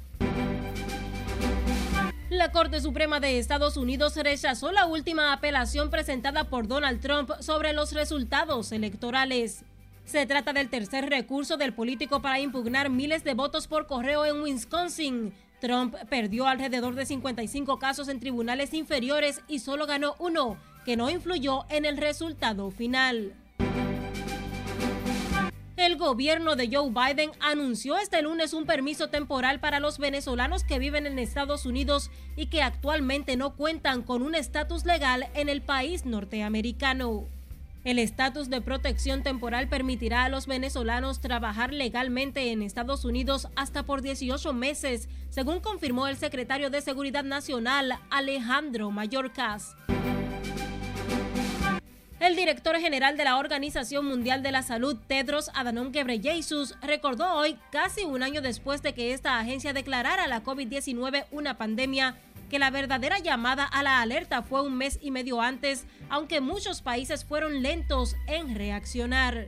La 2.30 2.52
Corte 2.52 2.80
Suprema 2.80 3.20
de 3.20 3.40
Estados 3.40 3.76
Unidos 3.76 4.16
rechazó 4.16 4.72
la 4.72 4.86
última 4.86 5.34
apelación 5.34 5.90
presentada 5.90 6.46
por 6.46 6.68
Donald 6.68 7.02
Trump 7.02 7.32
sobre 7.40 7.74
los 7.74 7.92
resultados 7.92 8.72
electorales. 8.72 9.66
Se 10.06 10.26
trata 10.28 10.54
del 10.54 10.70
tercer 10.70 11.10
recurso 11.10 11.58
del 11.58 11.74
político 11.74 12.22
para 12.22 12.40
impugnar 12.40 12.90
miles 12.90 13.24
de 13.24 13.34
votos 13.34 13.68
por 13.68 13.88
correo 13.88 14.26
en 14.26 14.42
Wisconsin, 14.44 15.34
Trump 15.62 15.96
perdió 16.10 16.48
alrededor 16.48 16.96
de 16.96 17.06
55 17.06 17.80
casos 17.80 18.10
en 18.10 18.20
tribunales 18.20 18.74
inferiores 18.74 19.42
y 19.48 19.60
solo 19.60 19.86
ganó 19.86 20.16
uno, 20.20 20.58
que 20.84 20.98
no 20.98 21.10
influyó 21.10 21.66
en 21.70 21.86
el 21.86 21.98
resultado 21.98 22.72
final. 22.72 23.36
El 25.78 25.98
gobierno 25.98 26.56
de 26.56 26.70
Joe 26.72 26.92
Biden 26.92 27.32
anunció 27.40 27.98
este 27.98 28.22
lunes 28.22 28.54
un 28.54 28.66
permiso 28.66 29.10
temporal 29.10 29.60
para 29.60 29.80
los 29.80 29.98
venezolanos 29.98 30.64
que 30.64 30.80
viven 30.80 31.08
en 31.08 31.18
Estados 31.18 31.66
Unidos 31.66 32.12
y 32.36 32.48
que 32.48 32.62
actualmente 32.62 33.38
no 33.38 33.56
cuentan 33.56 34.02
con 34.02 34.22
un 34.22 34.36
estatus 34.36 34.86
legal 34.86 35.30
en 35.34 35.48
el 35.48 35.62
país 35.62 36.06
norteamericano. 36.06 37.28
El 37.84 37.98
estatus 37.98 38.52
de 38.52 38.62
protección 38.62 39.24
temporal 39.24 39.68
permitirá 39.68 40.24
a 40.24 40.30
los 40.30 40.46
venezolanos 40.46 41.20
trabajar 41.20 41.74
legalmente 41.74 42.52
en 42.52 42.62
Estados 42.62 43.06
Unidos 43.06 43.48
hasta 43.56 43.84
por 43.84 44.04
18 44.04 44.54
meses, 44.54 45.10
según 45.30 45.62
confirmó 45.62 46.08
el 46.08 46.16
secretario 46.16 46.70
de 46.70 46.82
Seguridad 46.82 47.24
Nacional, 47.24 47.98
Alejandro 48.12 48.92
Mayorkas. 48.92 49.76
El 52.20 52.36
director 52.36 52.78
general 52.78 53.18
de 53.18 53.24
la 53.24 53.40
Organización 53.40 54.06
Mundial 54.06 54.44
de 54.44 54.52
la 54.52 54.62
Salud, 54.62 54.96
Tedros 55.08 55.50
Adhanom 55.56 55.92
Ghebreyesus, 55.92 56.76
recordó 56.84 57.34
hoy, 57.34 57.58
casi 57.72 58.04
un 58.04 58.22
año 58.22 58.44
después 58.44 58.84
de 58.84 58.94
que 58.94 59.14
esta 59.14 59.40
agencia 59.40 59.74
declarara 59.74 60.28
la 60.28 60.44
COVID-19 60.44 61.26
una 61.32 61.58
pandemia, 61.58 62.16
que 62.52 62.60
la 62.60 62.70
verdadera 62.70 63.18
llamada 63.20 63.64
a 63.64 63.82
la 63.82 64.02
alerta 64.02 64.44
fue 64.44 64.62
un 64.62 64.78
mes 64.78 65.00
y 65.02 65.10
medio 65.10 65.40
antes, 65.40 65.86
aunque 66.10 66.42
muchos 66.42 66.82
países 66.82 67.24
fueron 67.24 67.64
lentos 67.64 68.18
en 68.28 68.56
reaccionar. 68.56 69.48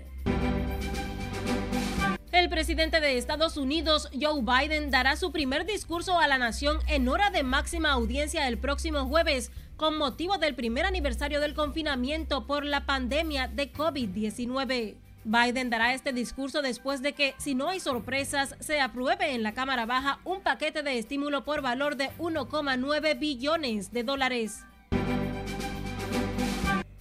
El 2.31 2.49
presidente 2.49 3.01
de 3.01 3.17
Estados 3.17 3.57
Unidos, 3.57 4.09
Joe 4.17 4.41
Biden, 4.41 4.89
dará 4.89 5.17
su 5.17 5.33
primer 5.33 5.65
discurso 5.65 6.17
a 6.17 6.27
la 6.27 6.37
nación 6.37 6.79
en 6.87 7.09
hora 7.09 7.29
de 7.29 7.43
máxima 7.43 7.91
audiencia 7.91 8.47
el 8.47 8.57
próximo 8.57 9.05
jueves 9.05 9.51
con 9.75 9.97
motivo 9.97 10.37
del 10.37 10.55
primer 10.55 10.85
aniversario 10.85 11.41
del 11.41 11.55
confinamiento 11.55 12.47
por 12.47 12.63
la 12.63 12.85
pandemia 12.85 13.49
de 13.49 13.73
COVID-19. 13.73 15.02
Biden 15.25 15.69
dará 15.69 15.93
este 15.93 16.11
discurso 16.11 16.61
después 16.61 17.01
de 17.01 17.13
que, 17.13 17.33
si 17.37 17.55
no 17.55 17.69
hay 17.69 17.79
sorpresas, 17.79 18.55
se 18.59 18.81
apruebe 18.81 19.33
en 19.33 19.43
la 19.43 19.53
Cámara 19.53 19.85
Baja 19.85 20.19
un 20.25 20.41
paquete 20.41 20.83
de 20.83 20.97
estímulo 20.97 21.43
por 21.43 21.61
valor 21.61 21.95
de 21.95 22.09
1,9 22.17 23.19
billones 23.19 23.91
de 23.91 24.03
dólares. 24.03 24.65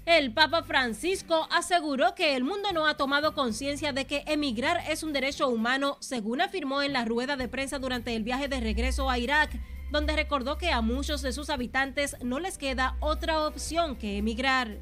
El 0.04 0.32
Papa 0.34 0.62
Francisco 0.62 1.48
aseguró 1.50 2.14
que 2.14 2.36
el 2.36 2.44
mundo 2.44 2.72
no 2.72 2.86
ha 2.86 2.96
tomado 2.96 3.34
conciencia 3.34 3.92
de 3.92 4.04
que 4.04 4.24
emigrar 4.26 4.80
es 4.88 5.02
un 5.02 5.12
derecho 5.12 5.48
humano, 5.48 5.96
según 6.00 6.40
afirmó 6.40 6.82
en 6.82 6.92
la 6.92 7.04
rueda 7.04 7.36
de 7.36 7.48
prensa 7.48 7.78
durante 7.78 8.14
el 8.14 8.22
viaje 8.22 8.48
de 8.48 8.60
regreso 8.60 9.08
a 9.08 9.18
Irak, 9.18 9.50
donde 9.90 10.14
recordó 10.14 10.58
que 10.58 10.70
a 10.70 10.80
muchos 10.80 11.22
de 11.22 11.32
sus 11.32 11.50
habitantes 11.50 12.16
no 12.22 12.40
les 12.40 12.58
queda 12.58 12.96
otra 13.00 13.46
opción 13.46 13.96
que 13.96 14.18
emigrar. 14.18 14.78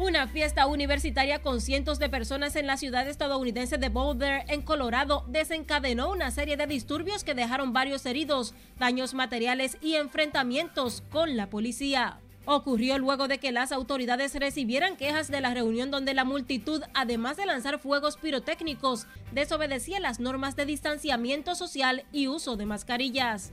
Una 0.00 0.26
fiesta 0.26 0.66
universitaria 0.66 1.42
con 1.42 1.60
cientos 1.60 1.98
de 1.98 2.08
personas 2.08 2.56
en 2.56 2.66
la 2.66 2.78
ciudad 2.78 3.06
estadounidense 3.06 3.76
de 3.76 3.90
Boulder, 3.90 4.44
en 4.48 4.62
Colorado, 4.62 5.26
desencadenó 5.28 6.10
una 6.10 6.30
serie 6.30 6.56
de 6.56 6.66
disturbios 6.66 7.22
que 7.22 7.34
dejaron 7.34 7.74
varios 7.74 8.06
heridos, 8.06 8.54
daños 8.78 9.12
materiales 9.12 9.76
y 9.82 9.96
enfrentamientos 9.96 11.02
con 11.10 11.36
la 11.36 11.50
policía. 11.50 12.18
Ocurrió 12.46 12.98
luego 12.98 13.28
de 13.28 13.36
que 13.36 13.52
las 13.52 13.72
autoridades 13.72 14.34
recibieran 14.36 14.96
quejas 14.96 15.30
de 15.30 15.42
la 15.42 15.52
reunión 15.52 15.90
donde 15.90 16.14
la 16.14 16.24
multitud, 16.24 16.82
además 16.94 17.36
de 17.36 17.44
lanzar 17.44 17.78
fuegos 17.78 18.16
pirotécnicos, 18.16 19.06
desobedecía 19.32 20.00
las 20.00 20.18
normas 20.18 20.56
de 20.56 20.64
distanciamiento 20.64 21.54
social 21.54 22.06
y 22.10 22.26
uso 22.26 22.56
de 22.56 22.64
mascarillas. 22.64 23.52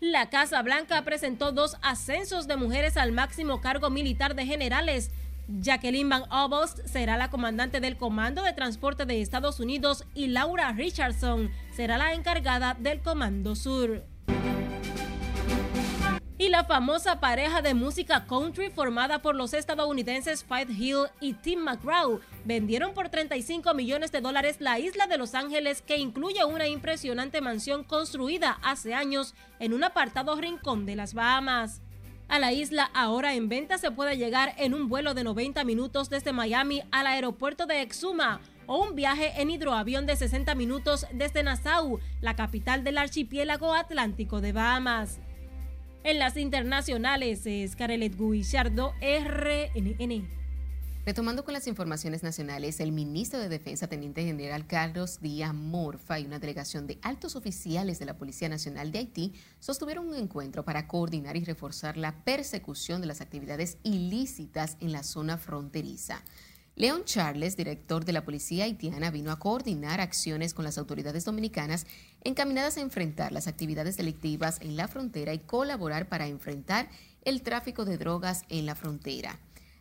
La 0.00 0.30
Casa 0.30 0.62
Blanca 0.62 1.02
presentó 1.04 1.52
dos 1.52 1.76
ascensos 1.82 2.48
de 2.48 2.56
mujeres 2.56 2.96
al 2.96 3.12
máximo 3.12 3.60
cargo 3.60 3.90
militar 3.90 4.34
de 4.34 4.46
generales. 4.46 5.10
Jacqueline 5.46 6.08
Van 6.08 6.22
Obost 6.32 6.78
será 6.86 7.18
la 7.18 7.28
comandante 7.28 7.80
del 7.80 7.98
Comando 7.98 8.42
de 8.42 8.54
Transporte 8.54 9.04
de 9.04 9.20
Estados 9.20 9.60
Unidos 9.60 10.06
y 10.14 10.28
Laura 10.28 10.72
Richardson 10.72 11.50
será 11.70 11.98
la 11.98 12.14
encargada 12.14 12.74
del 12.80 13.00
Comando 13.00 13.54
Sur 13.54 14.02
y 16.40 16.48
la 16.48 16.64
famosa 16.64 17.20
pareja 17.20 17.60
de 17.60 17.74
música 17.74 18.24
country 18.24 18.70
formada 18.70 19.20
por 19.20 19.34
los 19.34 19.52
estadounidenses 19.52 20.42
Fight 20.42 20.70
Hill 20.70 21.08
y 21.20 21.34
Tim 21.34 21.60
McGraw 21.60 22.18
vendieron 22.46 22.94
por 22.94 23.10
35 23.10 23.74
millones 23.74 24.10
de 24.10 24.22
dólares 24.22 24.56
la 24.58 24.78
isla 24.78 25.06
de 25.06 25.18
Los 25.18 25.34
Ángeles 25.34 25.82
que 25.82 25.98
incluye 25.98 26.42
una 26.46 26.66
impresionante 26.66 27.42
mansión 27.42 27.84
construida 27.84 28.58
hace 28.62 28.94
años 28.94 29.34
en 29.58 29.74
un 29.74 29.84
apartado 29.84 30.34
rincón 30.34 30.86
de 30.86 30.96
las 30.96 31.12
Bahamas. 31.12 31.82
A 32.26 32.38
la 32.38 32.54
isla 32.54 32.90
ahora 32.94 33.34
en 33.34 33.50
venta 33.50 33.76
se 33.76 33.90
puede 33.90 34.16
llegar 34.16 34.54
en 34.56 34.72
un 34.72 34.88
vuelo 34.88 35.12
de 35.12 35.24
90 35.24 35.62
minutos 35.64 36.08
desde 36.08 36.32
Miami 36.32 36.82
al 36.90 37.06
aeropuerto 37.06 37.66
de 37.66 37.82
Exuma 37.82 38.40
o 38.64 38.82
un 38.82 38.94
viaje 38.94 39.42
en 39.42 39.50
hidroavión 39.50 40.06
de 40.06 40.16
60 40.16 40.54
minutos 40.54 41.04
desde 41.12 41.42
Nassau, 41.42 42.00
la 42.22 42.34
capital 42.34 42.82
del 42.82 42.96
archipiélago 42.96 43.74
atlántico 43.74 44.40
de 44.40 44.52
Bahamas. 44.52 45.20
En 46.02 46.18
las 46.18 46.38
internacionales 46.38 47.42
es 47.44 47.76
Carelet 47.76 48.16
Guillardo, 48.18 48.94
RNN. 49.02 50.26
Retomando 51.04 51.44
con 51.44 51.52
las 51.52 51.66
informaciones 51.66 52.22
nacionales, 52.22 52.80
el 52.80 52.90
ministro 52.90 53.38
de 53.38 53.50
Defensa, 53.50 53.86
Teniente 53.86 54.24
General 54.24 54.66
Carlos 54.66 55.20
Díaz 55.20 55.52
Morfa 55.52 56.18
y 56.18 56.24
una 56.24 56.38
delegación 56.38 56.86
de 56.86 56.98
altos 57.02 57.36
oficiales 57.36 57.98
de 57.98 58.06
la 58.06 58.16
Policía 58.16 58.48
Nacional 58.48 58.92
de 58.92 59.00
Haití 59.00 59.34
sostuvieron 59.58 60.08
un 60.08 60.14
encuentro 60.14 60.64
para 60.64 60.88
coordinar 60.88 61.36
y 61.36 61.44
reforzar 61.44 61.98
la 61.98 62.24
persecución 62.24 63.02
de 63.02 63.06
las 63.06 63.20
actividades 63.20 63.76
ilícitas 63.82 64.78
en 64.80 64.92
la 64.92 65.02
zona 65.02 65.36
fronteriza. 65.36 66.22
Leon 66.80 67.04
Charles, 67.04 67.58
director 67.58 68.06
de 68.06 68.14
la 68.14 68.24
Policía 68.24 68.64
haitiana, 68.64 69.10
vino 69.10 69.30
a 69.30 69.38
coordinar 69.38 70.00
acciones 70.00 70.54
con 70.54 70.64
las 70.64 70.78
autoridades 70.78 71.26
dominicanas 71.26 71.84
encaminadas 72.24 72.78
a 72.78 72.80
enfrentar 72.80 73.32
las 73.32 73.48
actividades 73.48 73.98
delictivas 73.98 74.58
en 74.62 74.76
la 74.76 74.88
frontera 74.88 75.34
y 75.34 75.40
colaborar 75.40 76.08
para 76.08 76.26
enfrentar 76.26 76.88
el 77.22 77.42
tráfico 77.42 77.84
de 77.84 77.98
drogas 77.98 78.44
en 78.48 78.64
la 78.64 78.74
frontera. 78.74 79.38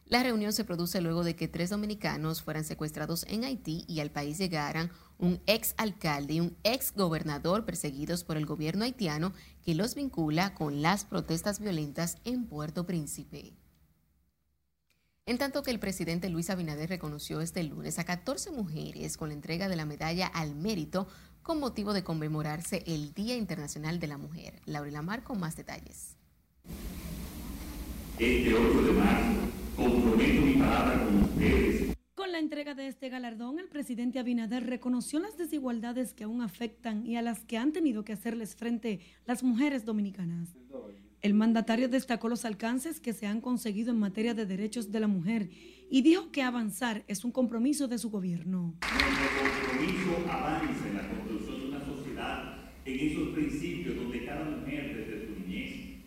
La 0.08 0.24
reunión 0.24 0.52
se 0.52 0.66
produce 0.66 1.00
luego 1.00 1.24
de 1.24 1.38
que 1.38 1.48
tres 1.48 1.70
dominicanos 1.70 2.42
fueran 2.42 2.66
secuestrados 2.66 3.26
en 3.30 3.46
Haití 3.46 3.86
y 3.88 4.02
al 4.02 4.12
país 4.12 4.38
llegaran 4.38 4.92
un 5.20 5.42
ex 5.46 5.76
alcalde 5.78 6.34
y 6.34 6.40
un 6.42 6.58
ex 6.64 6.92
gobernador 6.94 7.64
perseguidos 7.64 8.26
por 8.26 8.36
el 8.36 8.46
gobierno 8.46 8.84
haitiano 8.84 9.32
que 9.64 9.74
los 9.74 9.96
vincula 9.96 10.54
con 10.54 10.82
las 10.82 11.06
protestas 11.06 11.62
violentas 11.62 12.18
en 12.26 12.46
Puerto 12.46 12.86
Príncipe. 12.86 13.59
En 15.30 15.38
tanto 15.38 15.62
que 15.62 15.70
el 15.70 15.78
presidente 15.78 16.28
Luis 16.28 16.50
Abinader 16.50 16.90
reconoció 16.90 17.40
este 17.40 17.64
lunes 17.64 18.00
a 18.00 18.04
14 18.04 18.50
mujeres 18.50 19.16
con 19.16 19.30
la 19.30 19.36
entrega 19.36 19.70
de 19.70 19.76
la 19.76 19.86
medalla 19.86 20.26
al 20.26 20.56
mérito 20.56 21.08
con 21.44 21.60
motivo 21.60 21.94
de 21.94 22.04
conmemorarse 22.04 22.84
el 22.88 23.14
Día 23.14 23.36
Internacional 23.36 24.00
de 24.00 24.08
la 24.08 24.18
Mujer. 24.18 24.60
Laurela 24.66 25.04
Mar 25.04 25.22
con 25.22 25.40
más 25.40 25.56
detalles. 25.56 26.18
Este 28.18 28.56
8 28.56 28.82
de 28.82 28.92
marzo 28.92 29.40
comprometo 29.76 30.42
mi 30.42 30.54
palabra 30.54 31.06
con 31.06 31.22
ustedes. 31.22 31.96
Con 32.16 32.32
la 32.32 32.40
entrega 32.40 32.74
de 32.74 32.88
este 32.88 33.10
galardón, 33.10 33.60
el 33.60 33.70
presidente 33.70 34.18
Abinader 34.18 34.66
reconoció 34.66 35.20
las 35.20 35.38
desigualdades 35.38 36.16
que 36.16 36.24
aún 36.24 36.42
afectan 36.42 37.06
y 37.06 37.18
a 37.18 37.22
las 37.22 37.46
que 37.46 37.60
han 37.60 37.72
tenido 37.72 38.04
que 38.04 38.14
hacerles 38.14 38.56
frente 38.56 39.00
las 39.28 39.44
mujeres 39.44 39.86
dominicanas. 39.86 40.50
El 41.22 41.34
mandatario 41.34 41.90
destacó 41.90 42.30
los 42.30 42.46
alcances 42.46 43.02
que 43.02 43.12
se 43.12 43.28
han 43.28 43.42
conseguido 43.42 43.92
en 43.92 44.00
materia 44.00 44.34
de 44.34 44.46
derechos 44.46 44.90
de 44.90 45.02
la 45.02 45.08
mujer 45.08 45.50
y 45.90 46.02
dijo 46.02 46.32
que 46.32 46.44
avanzar 46.44 47.04
es 47.08 47.26
un 47.26 47.32
compromiso 47.32 47.90
de 47.90 47.98
su 47.98 48.10
gobierno. 48.10 48.74
Nuestro 48.80 49.28
compromiso 49.42 50.32
avanza 50.32 50.88
en 50.88 50.96
la 50.96 51.10
construcción 51.10 51.60
de 51.60 51.68
una 51.68 51.86
sociedad 51.86 52.56
en 52.86 53.00
esos 53.00 53.30
principios 53.36 53.98
donde 53.98 54.26
cada 54.26 54.46
mujer 54.46 54.96
desde 54.96 55.28
su 55.28 55.42
niñez 55.42 55.98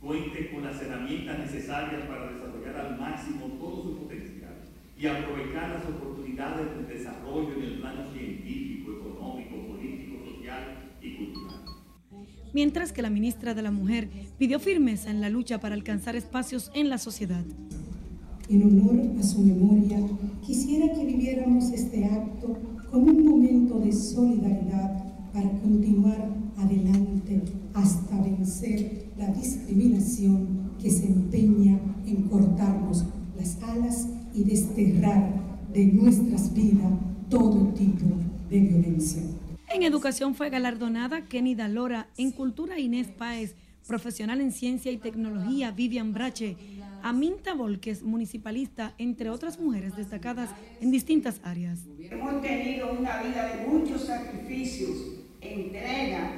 cuente 0.00 0.50
con 0.50 0.64
las 0.64 0.80
herramientas 0.80 1.38
necesarias 1.40 2.06
para 2.08 2.32
desarrollar 2.32 2.76
al 2.76 2.98
máximo 2.98 3.48
todo 3.60 3.82
su 3.82 3.98
potencial 3.98 4.56
y 4.98 5.06
aprovechar 5.06 5.68
las 5.68 5.84
oportunidades 5.84 6.66
de 6.78 6.94
desarrollo 6.94 7.52
en 7.56 7.62
el 7.62 7.78
plano 7.78 8.10
científico, 8.10 8.92
económico, 8.92 9.66
político, 9.66 10.24
social 10.24 10.94
y 11.02 11.16
cultural 11.16 11.61
mientras 12.52 12.92
que 12.92 13.02
la 13.02 13.10
ministra 13.10 13.54
de 13.54 13.62
la 13.62 13.70
Mujer 13.70 14.08
pidió 14.38 14.58
firmeza 14.58 15.10
en 15.10 15.20
la 15.20 15.30
lucha 15.30 15.58
para 15.60 15.74
alcanzar 15.74 16.16
espacios 16.16 16.70
en 16.74 16.88
la 16.88 16.98
sociedad. 16.98 17.44
En 18.48 18.62
honor 18.64 19.00
a 19.18 19.22
su 19.22 19.40
memoria, 19.40 19.98
quisiera 20.44 20.92
que 20.92 21.04
viviéramos 21.04 21.70
este 21.72 22.04
acto 22.04 22.56
como 22.90 23.06
un 23.06 23.24
momento 23.24 23.78
de 23.78 23.92
solidaridad 23.92 25.02
para 25.32 25.50
continuar 25.60 26.28
adelante 26.58 27.42
hasta 27.72 28.20
vencer 28.20 29.06
la 29.16 29.28
discriminación 29.28 30.72
que 30.80 30.90
se 30.90 31.06
empeña 31.06 31.80
en 32.06 32.22
cortarnos 32.24 33.04
las 33.38 33.62
alas 33.62 34.08
y 34.34 34.44
desterrar 34.44 35.40
de 35.72 35.86
nuestras 35.86 36.52
vidas 36.52 36.92
todo 37.30 37.68
tipo 37.68 38.06
de 38.50 38.60
violencia. 38.60 39.22
En 39.72 39.82
educación 39.84 40.34
fue 40.34 40.50
galardonada 40.50 41.24
Kenny 41.24 41.54
Dalora, 41.54 42.08
en 42.18 42.30
cultura 42.30 42.78
Inés 42.78 43.08
Páez, 43.08 43.54
profesional 43.88 44.42
en 44.42 44.52
ciencia 44.52 44.92
y 44.92 44.98
tecnología 44.98 45.70
Vivian 45.70 46.12
Brache, 46.12 46.58
Aminta 47.02 47.54
Volques, 47.54 48.02
municipalista, 48.02 48.94
entre 48.98 49.30
otras 49.30 49.58
mujeres 49.58 49.96
destacadas 49.96 50.50
en 50.82 50.90
distintas 50.90 51.40
áreas. 51.42 51.86
Hemos 51.98 52.42
tenido 52.42 52.92
una 52.92 53.22
vida 53.22 53.56
de 53.56 53.66
muchos 53.66 54.02
sacrificios, 54.02 54.94
entrega, 55.40 56.32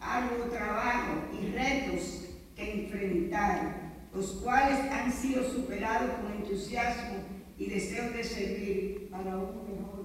arduo 0.00 0.46
trabajo 0.46 1.24
y 1.42 1.46
retos 1.48 2.24
que 2.56 2.84
enfrentar, 2.84 4.08
los 4.14 4.30
cuales 4.42 4.78
han 4.90 5.12
sido 5.12 5.44
superados 5.44 6.10
con 6.22 6.32
entusiasmo 6.32 7.18
y 7.58 7.66
deseo 7.66 8.10
de 8.12 8.24
servir 8.24 9.08
para 9.10 9.36
un 9.36 9.68
mejor. 9.68 9.97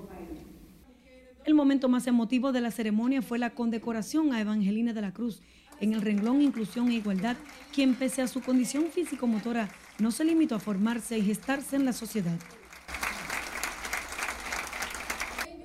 El 1.46 1.56
momento 1.56 1.90
más 1.90 2.08
emotivo 2.08 2.54
de 2.54 2.62
la 2.62 2.72
ceremonia 2.72 3.22
fue 3.22 3.38
la 3.38 3.50
condecoración 3.50 4.34
a 4.34 4.40
Evangelina 4.40 4.94
de 4.94 5.02
la 5.02 5.12
Cruz 5.12 5.42
en 5.82 5.94
el 5.94 6.02
renglón 6.02 6.42
Inclusión 6.42 6.90
e 6.90 6.96
Igualdad, 6.96 7.36
quien 7.74 7.96
pese 7.96 8.22
a 8.22 8.28
su 8.28 8.42
condición 8.42 8.86
físico-motora 8.86 9.68
no 10.00 10.12
se 10.12 10.24
limitó 10.24 10.56
a 10.56 10.60
formarse 10.60 11.18
y 11.18 11.24
gestarse 11.24 11.76
en 11.76 11.84
la 11.84 11.92
sociedad. 11.92 12.40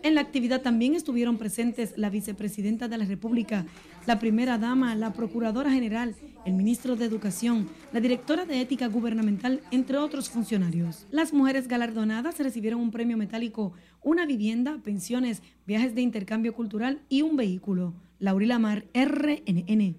En 0.02 0.16
la 0.16 0.20
actividad 0.20 0.62
también 0.62 0.96
estuvieron 0.96 1.38
presentes 1.38 1.94
la 1.96 2.10
vicepresidenta 2.10 2.88
de 2.88 2.98
la 2.98 3.04
República, 3.04 3.64
la 4.08 4.18
primera 4.18 4.56
dama, 4.56 4.94
la 4.94 5.12
procuradora 5.12 5.70
general, 5.70 6.16
el 6.46 6.54
ministro 6.54 6.96
de 6.96 7.04
Educación, 7.04 7.68
la 7.92 8.00
directora 8.00 8.46
de 8.46 8.62
Ética 8.62 8.86
Gubernamental, 8.86 9.60
entre 9.70 9.98
otros 9.98 10.30
funcionarios. 10.30 11.04
Las 11.10 11.34
mujeres 11.34 11.68
galardonadas 11.68 12.38
recibieron 12.38 12.80
un 12.80 12.90
premio 12.90 13.18
metálico, 13.18 13.74
una 14.02 14.24
vivienda, 14.24 14.78
pensiones, 14.82 15.42
viajes 15.66 15.94
de 15.94 16.00
intercambio 16.00 16.54
cultural 16.54 17.02
y 17.10 17.20
un 17.20 17.36
vehículo. 17.36 17.92
Laurila 18.18 18.58
Mar, 18.58 18.86
RNN. 18.94 19.98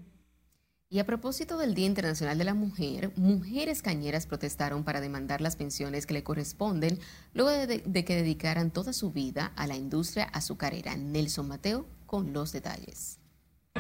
Y 0.90 0.98
a 0.98 1.06
propósito 1.06 1.60
del 1.60 1.76
Día 1.76 1.86
Internacional 1.86 2.40
de 2.40 2.46
la 2.46 2.56
Mujer, 2.56 3.12
mujeres 3.16 3.84
cañeras 3.84 4.26
protestaron 4.26 4.84
para 4.84 5.02
demandar 5.02 5.40
las 5.40 5.56
pensiones 5.56 6.08
que 6.08 6.16
le 6.16 6.24
corresponden 6.24 6.98
luego 7.36 7.52
de, 7.52 7.84
de, 7.86 8.06
que 8.06 8.16
dedicaran 8.16 8.72
toda 8.72 8.92
su 8.92 9.12
vida 9.12 9.54
a 9.56 9.68
la 9.68 9.78
industria 9.78 10.24
azucarera. 10.24 10.98
Nelson 10.98 11.48
Mateo 11.48 11.86
con 12.08 12.34
los 12.34 12.52
detalles. 12.52 13.19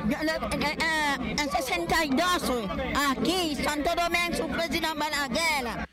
En 0.07 1.49
62, 1.49 2.67
aquí, 3.09 3.55
Santo 3.55 3.89
Domingo, 3.95 4.47
presidente. 4.55 5.89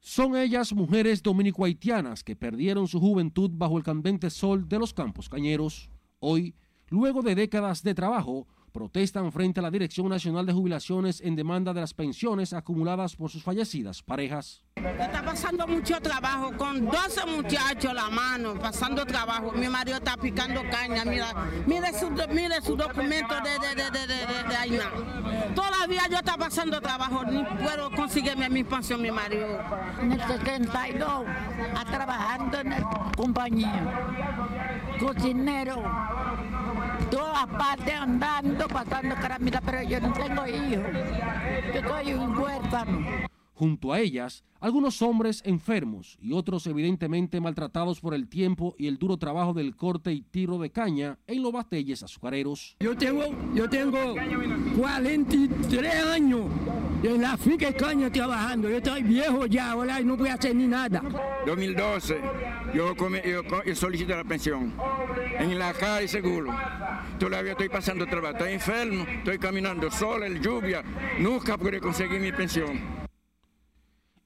Son 0.00 0.36
ellas 0.36 0.72
mujeres 0.72 1.22
dominico-haitianas 1.22 2.24
que 2.24 2.36
perdieron 2.36 2.88
su 2.88 2.98
juventud 3.00 3.50
bajo 3.52 3.76
el 3.76 3.84
candente 3.84 4.30
sol 4.30 4.68
de 4.68 4.78
los 4.78 4.94
campos 4.94 5.28
cañeros. 5.28 5.90
Hoy, 6.18 6.54
luego 6.88 7.22
de 7.22 7.34
décadas 7.34 7.82
de 7.82 7.94
trabajo, 7.94 8.46
protestan 8.76 9.32
frente 9.32 9.60
a 9.60 9.62
la 9.62 9.70
Dirección 9.70 10.10
Nacional 10.10 10.44
de 10.44 10.52
Jubilaciones 10.52 11.22
en 11.22 11.34
demanda 11.34 11.72
de 11.72 11.80
las 11.80 11.94
pensiones 11.94 12.52
acumuladas 12.52 13.16
por 13.16 13.30
sus 13.30 13.42
fallecidas 13.42 14.02
parejas. 14.02 14.62
Está 14.76 15.24
pasando 15.24 15.66
mucho 15.66 15.98
trabajo 16.02 16.52
con 16.58 16.84
12 16.84 17.24
muchachos 17.26 17.90
a 17.90 17.94
la 17.94 18.10
mano, 18.10 18.52
pasando 18.58 19.06
trabajo. 19.06 19.52
Mi 19.52 19.66
marido 19.70 19.96
está 19.96 20.18
picando 20.18 20.60
caña, 20.70 21.06
mira, 21.06 21.32
mire 21.66 21.90
su, 21.98 22.10
mire 22.34 22.60
su 22.60 22.76
documento 22.76 23.34
de, 23.36 23.58
de, 23.66 23.82
de, 23.82 23.90
de, 23.90 24.06
de, 24.06 24.48
de 24.50 24.56
Aina. 24.56 24.90
Todavía 25.54 26.02
yo 26.10 26.18
está 26.18 26.36
pasando 26.36 26.78
trabajo, 26.78 27.24
ni 27.24 27.42
puedo 27.42 27.90
conseguirme 27.92 28.50
mi 28.50 28.62
pensión, 28.62 29.00
mi 29.00 29.10
marido. 29.10 29.58
En 30.02 30.12
el 30.12 30.20
72, 30.20 31.24
a 31.74 31.84
trabajando 31.86 32.60
en 32.60 32.70
la 32.70 33.12
compañía, 33.16 34.98
cocinero, 35.00 35.82
todas 37.10 37.46
partes 37.46 37.94
andando, 37.94 38.68
pasando 38.68 39.14
caramita, 39.16 39.60
pero 39.60 39.82
yo 39.82 40.00
no 40.00 40.12
tengo 40.12 40.46
hijos. 40.46 40.84
Yo 41.74 41.88
soy 41.88 42.12
un 42.14 42.38
huérfano. 42.38 43.26
Junto 43.54 43.92
a 43.92 44.00
ellas, 44.00 44.44
algunos 44.60 45.00
hombres 45.00 45.42
enfermos 45.46 46.18
y 46.20 46.32
otros 46.32 46.66
evidentemente 46.66 47.40
maltratados 47.40 48.00
por 48.00 48.12
el 48.12 48.28
tiempo 48.28 48.74
y 48.78 48.86
el 48.86 48.98
duro 48.98 49.16
trabajo 49.16 49.54
del 49.54 49.76
corte 49.76 50.12
y 50.12 50.20
tiro 50.20 50.58
de 50.58 50.70
caña 50.70 51.18
en 51.26 51.42
los 51.42 51.52
batelles 51.52 52.02
azucareros. 52.02 52.76
Yo 52.80 52.94
tengo, 52.94 53.24
yo 53.54 53.68
tengo 53.70 54.14
43 54.76 56.04
años 56.04 56.44
en 57.02 57.22
la 57.22 57.36
finca 57.36 57.66
de 57.66 57.74
caña 57.74 58.10
trabajando. 58.10 58.68
Yo 58.68 58.76
estoy 58.78 59.02
viejo 59.02 59.46
ya, 59.46 59.72
ahora 59.72 60.00
no 60.00 60.16
voy 60.16 60.28
a 60.28 60.34
hacer 60.34 60.54
ni 60.54 60.66
nada. 60.66 61.02
2012, 61.46 62.20
yo, 62.74 62.96
come, 62.96 63.22
yo, 63.24 63.42
yo 63.64 63.74
solicito 63.74 64.16
la 64.16 64.24
pensión 64.24 64.72
en 65.38 65.58
la 65.58 65.72
calle 65.72 66.08
seguro. 66.08 66.54
Todavía 67.18 67.52
estoy 67.52 67.68
pasando 67.68 68.06
trabajo, 68.06 68.36
estoy 68.36 68.52
enfermo, 68.52 69.06
estoy 69.08 69.38
caminando 69.38 69.90
sol, 69.90 70.22
el 70.22 70.40
lluvia, 70.40 70.82
nunca 71.18 71.56
pude 71.56 71.80
conseguir 71.80 72.20
mi 72.20 72.32
pensión 72.32 73.05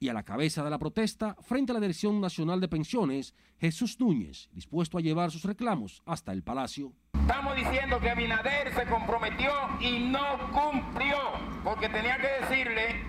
y 0.01 0.09
a 0.09 0.15
la 0.15 0.23
cabeza 0.23 0.65
de 0.65 0.71
la 0.71 0.79
protesta 0.79 1.37
frente 1.43 1.73
a 1.73 1.75
la 1.75 1.81
Dirección 1.81 2.23
Nacional 2.23 2.59
de 2.59 2.69
Pensiones, 2.69 3.35
Jesús 3.61 4.01
Núñez, 4.01 4.49
dispuesto 4.53 4.97
a 4.97 5.03
llevar 5.03 5.31
sus 5.31 5.45
reclamos 5.45 6.03
hasta 6.07 6.33
el 6.33 6.43
Palacio. 6.43 6.95
Estamos 7.13 7.55
diciendo 7.55 8.01
que 8.01 8.09
Abinader 8.09 8.75
se 8.75 8.87
comprometió 8.87 9.53
y 9.79 9.99
no 10.09 10.51
cumplió, 10.53 11.19
porque 11.63 11.91
tenía 11.91 12.17
que 12.17 12.47
decirle 12.47 13.05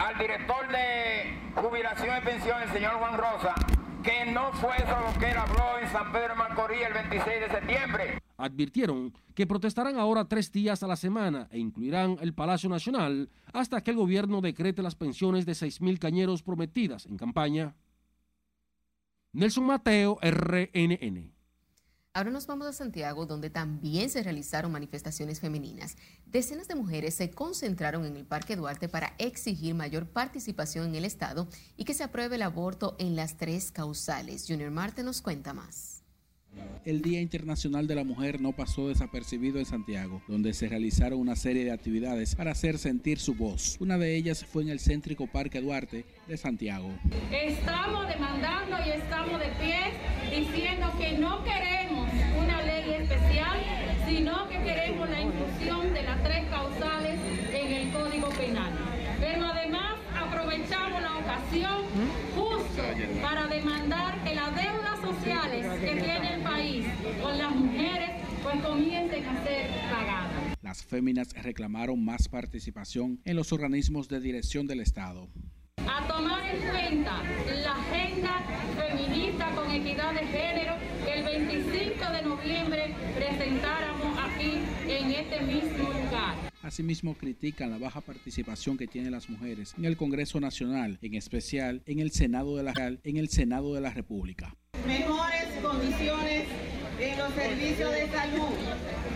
al 0.00 0.18
director 0.18 0.68
de 0.68 1.38
jubilación 1.54 2.18
y 2.18 2.24
pensión, 2.24 2.60
el 2.60 2.72
señor 2.72 2.94
Juan 2.94 3.16
Rosa, 3.16 3.54
que 4.02 4.26
no 4.26 4.52
fue 4.54 4.76
eso 4.78 4.98
lo 5.00 5.18
que 5.20 5.30
él 5.30 5.36
habló 5.36 5.78
en 5.80 5.88
San 5.90 6.10
Pedro 6.10 6.30
de 6.30 6.34
Macorís 6.34 6.82
el 6.82 6.92
26 6.92 7.40
de 7.40 7.48
septiembre. 7.48 8.25
Advirtieron 8.36 9.14
que 9.34 9.46
protestarán 9.46 9.98
ahora 9.98 10.28
tres 10.28 10.52
días 10.52 10.82
a 10.82 10.86
la 10.86 10.96
semana 10.96 11.48
e 11.50 11.58
incluirán 11.58 12.18
el 12.20 12.34
Palacio 12.34 12.68
Nacional 12.68 13.30
hasta 13.52 13.82
que 13.82 13.92
el 13.92 13.96
gobierno 13.96 14.40
decrete 14.40 14.82
las 14.82 14.94
pensiones 14.94 15.46
de 15.46 15.52
6.000 15.52 15.98
cañeros 15.98 16.42
prometidas 16.42 17.06
en 17.06 17.16
campaña. 17.16 17.74
Nelson 19.32 19.64
Mateo, 19.64 20.18
RNN. 20.22 21.36
Ahora 22.16 22.30
nos 22.30 22.46
vamos 22.46 22.66
a 22.66 22.72
Santiago, 22.72 23.26
donde 23.26 23.50
también 23.50 24.08
se 24.08 24.22
realizaron 24.22 24.72
manifestaciones 24.72 25.38
femeninas. 25.38 25.98
Decenas 26.24 26.66
de 26.66 26.74
mujeres 26.74 27.14
se 27.14 27.30
concentraron 27.30 28.06
en 28.06 28.16
el 28.16 28.24
Parque 28.24 28.56
Duarte 28.56 28.88
para 28.88 29.14
exigir 29.18 29.74
mayor 29.74 30.06
participación 30.08 30.86
en 30.86 30.94
el 30.94 31.04
Estado 31.04 31.46
y 31.76 31.84
que 31.84 31.92
se 31.92 32.04
apruebe 32.04 32.36
el 32.36 32.42
aborto 32.42 32.96
en 32.98 33.16
las 33.16 33.36
tres 33.36 33.70
causales. 33.70 34.46
Junior 34.48 34.70
Marte 34.70 35.02
nos 35.02 35.20
cuenta 35.20 35.52
más. 35.52 35.95
El 36.84 37.02
Día 37.02 37.20
Internacional 37.20 37.86
de 37.86 37.96
la 37.96 38.04
Mujer 38.04 38.40
no 38.40 38.52
pasó 38.52 38.88
desapercibido 38.88 39.58
en 39.58 39.66
Santiago, 39.66 40.22
donde 40.28 40.54
se 40.54 40.68
realizaron 40.68 41.18
una 41.18 41.34
serie 41.34 41.64
de 41.64 41.72
actividades 41.72 42.36
para 42.36 42.52
hacer 42.52 42.78
sentir 42.78 43.18
su 43.18 43.34
voz. 43.34 43.76
Una 43.80 43.98
de 43.98 44.14
ellas 44.14 44.44
fue 44.44 44.62
en 44.62 44.68
el 44.68 44.78
céntrico 44.78 45.26
Parque 45.26 45.60
Duarte 45.60 46.04
de 46.28 46.36
Santiago. 46.36 46.88
Estamos 47.32 48.08
demandando 48.08 48.76
y 48.86 48.90
estamos 48.90 49.40
de 49.40 49.48
pie 49.60 49.78
diciendo 50.30 50.92
que 50.98 51.18
no 51.18 51.42
queremos 51.42 52.08
una 52.40 52.62
ley 52.62 52.94
especial, 52.94 53.58
sino 54.08 54.48
que 54.48 54.62
queremos 54.62 55.10
la 55.10 55.22
inclusión 55.22 55.92
de 55.92 56.02
las 56.02 56.22
tres 56.22 56.44
causales 56.50 57.18
en 57.52 57.72
el 57.72 57.90
Código 57.92 58.28
Penal. 58.30 58.72
Pero 59.18 59.44
además 59.44 59.94
aprovechamos 60.14 61.02
la 61.02 61.16
ocasión 61.16 61.82
justo 62.36 62.82
para 63.22 63.46
demandar 63.48 64.22
que 64.24 64.34
las 64.34 64.54
deudas 64.54 65.00
sociales 65.00 65.80
que 65.80 66.00
tiene 66.00 66.34
el 66.34 66.42
país 66.42 66.86
con 67.22 67.38
las 67.38 67.54
mujeres 67.54 68.10
pues 68.42 68.60
comiencen 68.62 69.24
a 69.26 69.44
ser 69.44 69.70
pagadas. 69.90 70.56
Las 70.62 70.75
féminas 70.86 71.32
reclamaron 71.42 72.04
más 72.04 72.28
participación 72.28 73.20
en 73.24 73.36
los 73.36 73.52
organismos 73.52 74.08
de 74.08 74.20
dirección 74.20 74.66
del 74.66 74.80
Estado. 74.80 75.28
A 75.78 76.06
tomar 76.08 76.54
en 76.54 76.60
cuenta 76.60 77.22
la 77.62 77.72
agenda 77.72 78.44
feminista 78.76 79.54
con 79.54 79.70
equidad 79.70 80.14
de 80.14 80.26
género 80.26 80.74
que 81.04 81.18
el 81.18 81.24
25 81.24 82.10
de 82.12 82.22
noviembre 82.22 82.94
presentáramos 83.16 84.18
aquí 84.18 84.58
en 84.88 85.10
este 85.10 85.40
mismo 85.42 85.88
lugar. 85.88 86.36
Asimismo, 86.62 87.14
critican 87.14 87.70
la 87.70 87.78
baja 87.78 88.00
participación 88.00 88.76
que 88.76 88.86
tienen 88.88 89.12
las 89.12 89.30
mujeres 89.30 89.74
en 89.78 89.84
el 89.84 89.96
Congreso 89.96 90.40
Nacional, 90.40 90.98
en 91.02 91.14
especial 91.14 91.82
en 91.86 92.00
el 92.00 92.10
Senado 92.10 92.56
de 92.56 92.64
la, 92.64 92.72
en 93.04 93.16
el 93.16 93.28
Senado 93.28 93.74
de 93.74 93.80
la 93.80 93.90
República. 93.90 94.56
Mejores 94.84 95.46
condiciones 95.62 96.46
en 96.98 97.18
los 97.18 97.32
servicios 97.34 97.92
de 97.92 98.08
salud, 98.08 98.48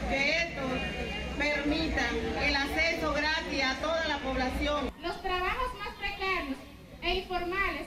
que 0.09 0.30
esto 0.30 1.00
permita 1.40 2.05
el 2.46 2.55
acceso 2.55 3.14
gratis 3.14 3.62
a 3.64 3.81
toda 3.81 4.07
la 4.09 4.18
población. 4.18 4.90
Los 5.03 5.22
trabajos 5.22 5.68
más 5.79 5.94
precarios 5.98 6.59
e 7.00 7.18
informales 7.20 7.87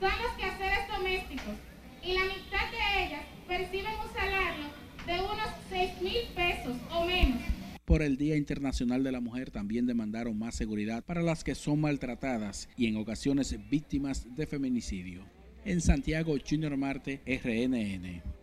son 0.00 0.10
los 0.22 0.32
quehaceres 0.32 0.88
domésticos 0.90 1.54
y 2.02 2.14
la 2.14 2.24
mitad 2.24 2.66
de 2.72 3.06
ellas 3.06 3.22
perciben 3.46 3.92
un 3.92 4.12
salario 4.12 4.64
de 5.06 5.12
unos 5.20 5.50
6 5.70 6.02
mil 6.02 6.34
pesos 6.34 6.76
o 6.90 7.04
menos. 7.04 7.40
Por 7.84 8.02
el 8.02 8.16
Día 8.16 8.36
Internacional 8.36 9.04
de 9.04 9.12
la 9.12 9.20
Mujer 9.20 9.52
también 9.52 9.86
demandaron 9.86 10.36
más 10.36 10.56
seguridad 10.56 11.04
para 11.04 11.22
las 11.22 11.44
que 11.44 11.54
son 11.54 11.80
maltratadas 11.80 12.68
y 12.76 12.88
en 12.88 12.96
ocasiones 12.96 13.56
víctimas 13.70 14.34
de 14.34 14.46
feminicidio. 14.46 15.24
En 15.64 15.80
Santiago, 15.80 16.34
Junior 16.48 16.76
Marte, 16.76 17.20
RNN. 17.24 18.39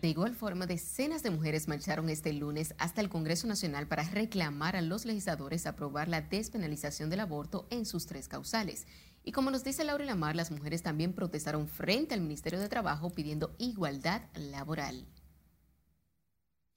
De 0.00 0.08
igual 0.08 0.34
forma, 0.34 0.66
decenas 0.66 1.22
de 1.22 1.28
mujeres 1.28 1.68
marcharon 1.68 2.08
este 2.08 2.32
lunes 2.32 2.74
hasta 2.78 3.02
el 3.02 3.10
Congreso 3.10 3.46
Nacional 3.46 3.86
para 3.86 4.04
reclamar 4.04 4.74
a 4.74 4.80
los 4.80 5.04
legisladores 5.04 5.66
aprobar 5.66 6.08
la 6.08 6.22
despenalización 6.22 7.10
del 7.10 7.20
aborto 7.20 7.66
en 7.68 7.84
sus 7.84 8.06
tres 8.06 8.26
causales. 8.26 8.86
Y 9.24 9.32
como 9.32 9.50
nos 9.50 9.62
dice 9.62 9.84
Laura 9.84 10.06
Lamar, 10.06 10.36
las 10.36 10.50
mujeres 10.50 10.82
también 10.82 11.12
protestaron 11.12 11.68
frente 11.68 12.14
al 12.14 12.22
Ministerio 12.22 12.58
de 12.58 12.70
Trabajo 12.70 13.10
pidiendo 13.10 13.54
igualdad 13.58 14.22
laboral. 14.34 15.06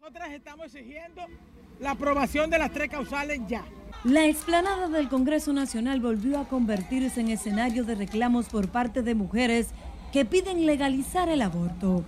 Nosotras 0.01 0.33
estamos 0.33 0.65
exigiendo 0.75 1.21
la 1.79 1.91
aprobación 1.91 2.49
de 2.49 2.57
las 2.57 2.73
tres 2.73 2.89
causales 2.89 3.39
ya. 3.47 3.63
La 4.03 4.27
explanada 4.27 4.89
del 4.89 5.07
Congreso 5.07 5.53
Nacional 5.53 6.01
volvió 6.01 6.39
a 6.39 6.49
convertirse 6.49 7.21
en 7.21 7.29
escenario 7.29 7.85
de 7.85 7.95
reclamos 7.95 8.49
por 8.49 8.67
parte 8.67 9.01
de 9.01 9.15
mujeres 9.15 9.69
que 10.11 10.25
piden 10.25 10.65
legalizar 10.65 11.29
el 11.29 11.41
aborto. 11.41 12.03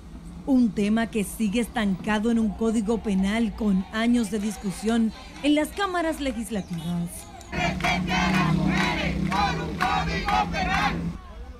Un 0.48 0.72
tema 0.72 1.08
que 1.08 1.24
sigue 1.24 1.60
estancado 1.62 2.32
en 2.32 2.40
un 2.40 2.50
código 2.50 3.00
penal 3.00 3.56
con 3.56 3.86
años 3.92 4.32
de 4.32 4.40
discusión 4.40 5.12
en 5.44 5.56
las 5.56 5.70
cámaras 5.70 6.22
legislativas. 6.22 7.10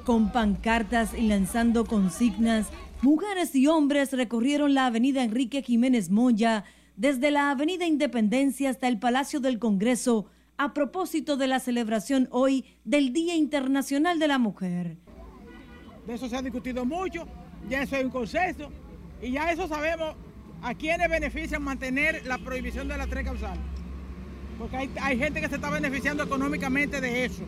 Con 0.04 0.32
pancartas 0.32 1.14
y 1.18 1.28
lanzando 1.28 1.86
consignas, 1.86 2.68
Mujeres 3.02 3.54
y 3.56 3.68
hombres 3.68 4.14
recorrieron 4.14 4.74
la 4.74 4.88
avenida 4.88 5.24
Enrique 5.24 5.62
Jiménez 5.62 6.10
Moya 6.10 6.64
desde 6.96 7.30
la 7.30 7.52
avenida 7.52 7.86
Independencia 7.86 8.70
hasta 8.70 8.88
el 8.88 8.98
Palacio 8.98 9.40
del 9.40 9.60
Congreso 9.60 10.26
a 10.58 10.74
propósito 10.74 11.38
de 11.38 11.48
la 11.48 11.60
celebración 11.60 12.28
hoy 12.32 12.66
del 12.84 13.14
Día 13.14 13.36
Internacional 13.36 14.18
de 14.18 14.28
la 14.28 14.40
Mujer. 14.40 14.98
De 16.08 16.14
eso 16.14 16.28
se 16.30 16.36
ha 16.36 16.42
discutido 16.42 16.86
mucho, 16.86 17.28
ya 17.70 17.82
eso 17.82 17.96
es 17.96 18.04
un 18.04 18.12
consenso 18.12 18.72
y 19.22 19.32
ya 19.32 19.52
eso 19.52 19.68
sabemos 19.68 20.16
a 20.62 20.74
quiénes 20.74 21.10
benefician 21.10 21.64
mantener 21.64 22.26
la 22.26 22.38
prohibición 22.38 22.88
de 22.88 22.98
la 22.98 23.08
tres 23.08 23.26
causal. 23.26 23.58
Porque 24.58 24.78
hay, 24.78 24.92
hay 25.02 25.18
gente 25.18 25.42
que 25.42 25.50
se 25.50 25.56
está 25.56 25.70
beneficiando 25.70 26.24
económicamente 26.24 27.02
de 27.02 27.26
eso. 27.26 27.44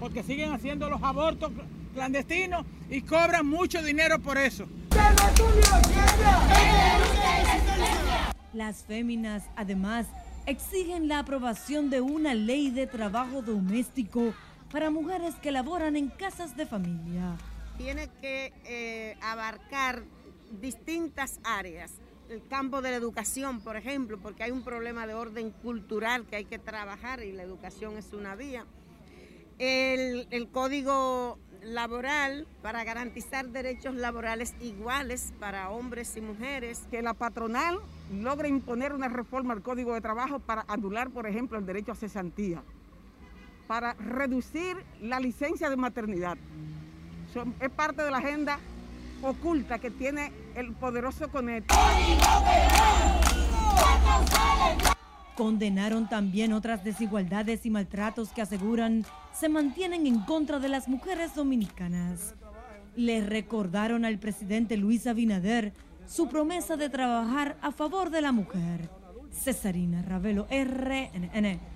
Porque 0.00 0.22
siguen 0.22 0.52
haciendo 0.52 0.90
los 0.90 1.02
abortos 1.02 1.52
clandestinos 1.94 2.66
y 2.90 3.00
cobran 3.02 3.46
mucho 3.46 3.82
dinero 3.82 4.18
por 4.18 4.36
eso. 4.36 4.66
Las 8.52 8.84
féminas, 8.84 9.44
además, 9.56 10.06
exigen 10.46 11.08
la 11.08 11.20
aprobación 11.20 11.90
de 11.90 12.00
una 12.00 12.34
ley 12.34 12.70
de 12.70 12.86
trabajo 12.86 13.42
doméstico 13.42 14.34
para 14.70 14.90
mujeres 14.90 15.34
que 15.36 15.52
laboran 15.52 15.96
en 15.96 16.08
casas 16.08 16.56
de 16.56 16.66
familia. 16.66 17.36
Tiene 17.76 18.08
que 18.20 18.52
eh, 18.64 19.16
abarcar 19.20 20.02
distintas 20.60 21.40
áreas. 21.44 21.92
El 22.28 22.46
campo 22.46 22.80
de 22.80 22.90
la 22.90 22.96
educación, 22.96 23.60
por 23.60 23.76
ejemplo, 23.76 24.18
porque 24.18 24.44
hay 24.44 24.50
un 24.50 24.62
problema 24.62 25.06
de 25.06 25.14
orden 25.14 25.50
cultural 25.50 26.26
que 26.26 26.36
hay 26.36 26.44
que 26.44 26.58
trabajar 26.58 27.22
y 27.22 27.32
la 27.32 27.42
educación 27.42 27.98
es 27.98 28.12
una 28.12 28.34
vía. 28.34 28.64
El, 29.58 30.26
el 30.30 30.48
código 30.48 31.38
laboral 31.64 32.46
para 32.62 32.84
garantizar 32.84 33.48
derechos 33.48 33.94
laborales 33.94 34.54
iguales 34.60 35.32
para 35.40 35.70
hombres 35.70 36.16
y 36.16 36.20
mujeres. 36.20 36.86
Que 36.90 37.02
la 37.02 37.14
patronal 37.14 37.78
logre 38.12 38.48
imponer 38.48 38.92
una 38.92 39.08
reforma 39.08 39.54
al 39.54 39.62
Código 39.62 39.94
de 39.94 40.00
Trabajo 40.00 40.38
para 40.38 40.64
anular, 40.68 41.10
por 41.10 41.26
ejemplo, 41.26 41.58
el 41.58 41.66
derecho 41.66 41.92
a 41.92 41.96
cesantía, 41.96 42.62
para 43.66 43.94
reducir 43.94 44.76
la 45.00 45.20
licencia 45.20 45.70
de 45.70 45.76
maternidad. 45.76 46.36
Es 47.60 47.70
parte 47.70 48.02
de 48.02 48.10
la 48.10 48.18
agenda 48.18 48.58
oculta 49.22 49.78
que 49.78 49.90
tiene 49.90 50.32
el 50.54 50.72
poderoso 50.72 51.28
CONET. 51.28 51.64
Condenaron 55.36 56.08
también 56.08 56.52
otras 56.52 56.84
desigualdades 56.84 57.66
y 57.66 57.70
maltratos 57.70 58.30
que 58.30 58.42
aseguran 58.42 59.04
se 59.32 59.48
mantienen 59.48 60.06
en 60.06 60.20
contra 60.20 60.60
de 60.60 60.68
las 60.68 60.88
mujeres 60.88 61.34
dominicanas. 61.34 62.34
Le 62.94 63.20
recordaron 63.20 64.04
al 64.04 64.18
presidente 64.18 64.76
Luis 64.76 65.06
Abinader 65.06 65.72
su 66.06 66.28
promesa 66.28 66.76
de 66.76 66.88
trabajar 66.88 67.56
a 67.62 67.72
favor 67.72 68.10
de 68.10 68.20
la 68.20 68.30
mujer. 68.30 68.88
Cesarina 69.32 70.02
Ravelo, 70.02 70.46
RNN. 70.50 71.73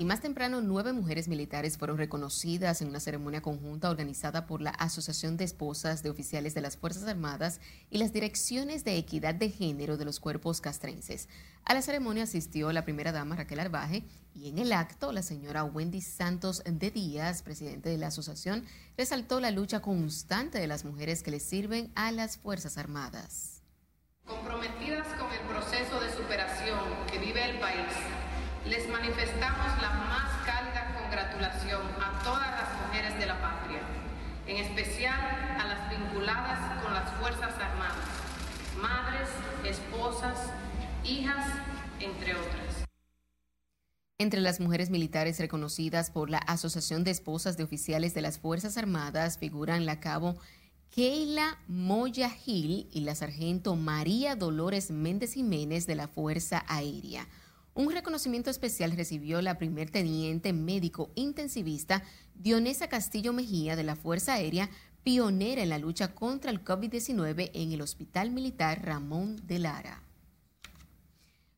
Y 0.00 0.06
más 0.06 0.22
temprano, 0.22 0.62
nueve 0.62 0.94
mujeres 0.94 1.28
militares 1.28 1.76
fueron 1.76 1.98
reconocidas 1.98 2.80
en 2.80 2.88
una 2.88 3.00
ceremonia 3.00 3.42
conjunta 3.42 3.90
organizada 3.90 4.46
por 4.46 4.62
la 4.62 4.70
Asociación 4.70 5.36
de 5.36 5.44
Esposas 5.44 6.02
de 6.02 6.08
Oficiales 6.08 6.54
de 6.54 6.62
las 6.62 6.78
Fuerzas 6.78 7.06
Armadas 7.06 7.60
y 7.90 7.98
las 7.98 8.10
Direcciones 8.10 8.82
de 8.82 8.96
Equidad 8.96 9.34
de 9.34 9.50
Género 9.50 9.98
de 9.98 10.06
los 10.06 10.18
Cuerpos 10.18 10.62
Castrenses. 10.62 11.28
A 11.66 11.74
la 11.74 11.82
ceremonia 11.82 12.22
asistió 12.22 12.72
la 12.72 12.82
primera 12.82 13.12
dama 13.12 13.36
Raquel 13.36 13.60
Arbaje 13.60 14.04
y 14.34 14.48
en 14.48 14.56
el 14.56 14.72
acto 14.72 15.12
la 15.12 15.22
señora 15.22 15.64
Wendy 15.64 16.00
Santos 16.00 16.62
de 16.64 16.90
Díaz, 16.90 17.42
presidente 17.42 17.90
de 17.90 17.98
la 17.98 18.06
asociación, 18.06 18.64
resaltó 18.96 19.38
la 19.38 19.50
lucha 19.50 19.80
constante 19.82 20.60
de 20.60 20.66
las 20.66 20.86
mujeres 20.86 21.22
que 21.22 21.30
le 21.30 21.40
sirven 21.40 21.92
a 21.94 22.10
las 22.10 22.38
Fuerzas 22.38 22.78
Armadas. 22.78 23.60
Comprometidas 24.24 25.08
con 25.18 25.30
el 25.30 25.40
proceso 25.40 26.00
de 26.00 26.10
superación 26.14 26.78
que 27.12 27.18
vive 27.18 27.44
el 27.44 27.60
país 27.60 27.84
les 28.66 28.88
manifestamos 28.88 29.80
la 29.80 29.90
más 29.90 30.30
cálida 30.44 30.92
congratulación 30.94 31.80
a 31.98 32.22
todas 32.22 32.50
las 32.50 32.86
mujeres 32.86 33.18
de 33.18 33.26
la 33.26 33.40
patria, 33.40 33.80
en 34.46 34.56
especial 34.58 35.18
a 35.58 35.66
las 35.66 35.90
vinculadas 35.90 36.82
con 36.82 36.92
las 36.92 37.10
Fuerzas 37.14 37.54
Armadas, 37.58 38.06
madres, 38.76 39.28
hijas, 41.04 41.46
entre 42.00 42.34
otras. 42.34 42.84
Entre 44.18 44.40
las 44.40 44.60
mujeres 44.60 44.90
militares 44.90 45.38
reconocidas 45.38 46.10
por 46.10 46.28
la 46.28 46.38
Asociación 46.38 47.04
de 47.04 47.10
Esposas 47.10 47.56
de 47.56 47.64
Oficiales 47.64 48.12
de 48.12 48.20
las 48.20 48.38
Fuerzas 48.38 48.76
Armadas 48.76 49.38
figuran 49.38 49.86
la 49.86 49.98
cabo 49.98 50.36
Keila 50.90 51.58
Moya 51.68 52.28
Gil 52.28 52.88
y 52.92 53.00
la 53.00 53.14
sargento 53.14 53.76
María 53.76 54.36
Dolores 54.36 54.90
Méndez 54.90 55.34
Jiménez 55.34 55.86
de 55.86 55.94
la 55.94 56.08
Fuerza 56.08 56.64
Aérea. 56.68 57.26
Un 57.74 57.90
reconocimiento 57.92 58.50
especial 58.50 58.92
recibió 58.96 59.40
la 59.40 59.56
primer 59.56 59.90
teniente 59.90 60.52
médico 60.52 61.10
intensivista 61.14 62.02
Dionesa 62.34 62.88
Castillo 62.88 63.32
Mejía 63.32 63.76
de 63.76 63.84
la 63.84 63.96
Fuerza 63.96 64.34
Aérea, 64.34 64.68
pionera 65.02 65.62
en 65.62 65.70
la 65.70 65.78
lucha 65.78 66.14
contra 66.14 66.50
el 66.50 66.62
COVID-19 66.62 67.52
en 67.54 67.72
el 67.72 67.80
Hospital 67.80 68.32
Militar 68.32 68.84
Ramón 68.84 69.36
de 69.46 69.60
Lara. 69.60 70.02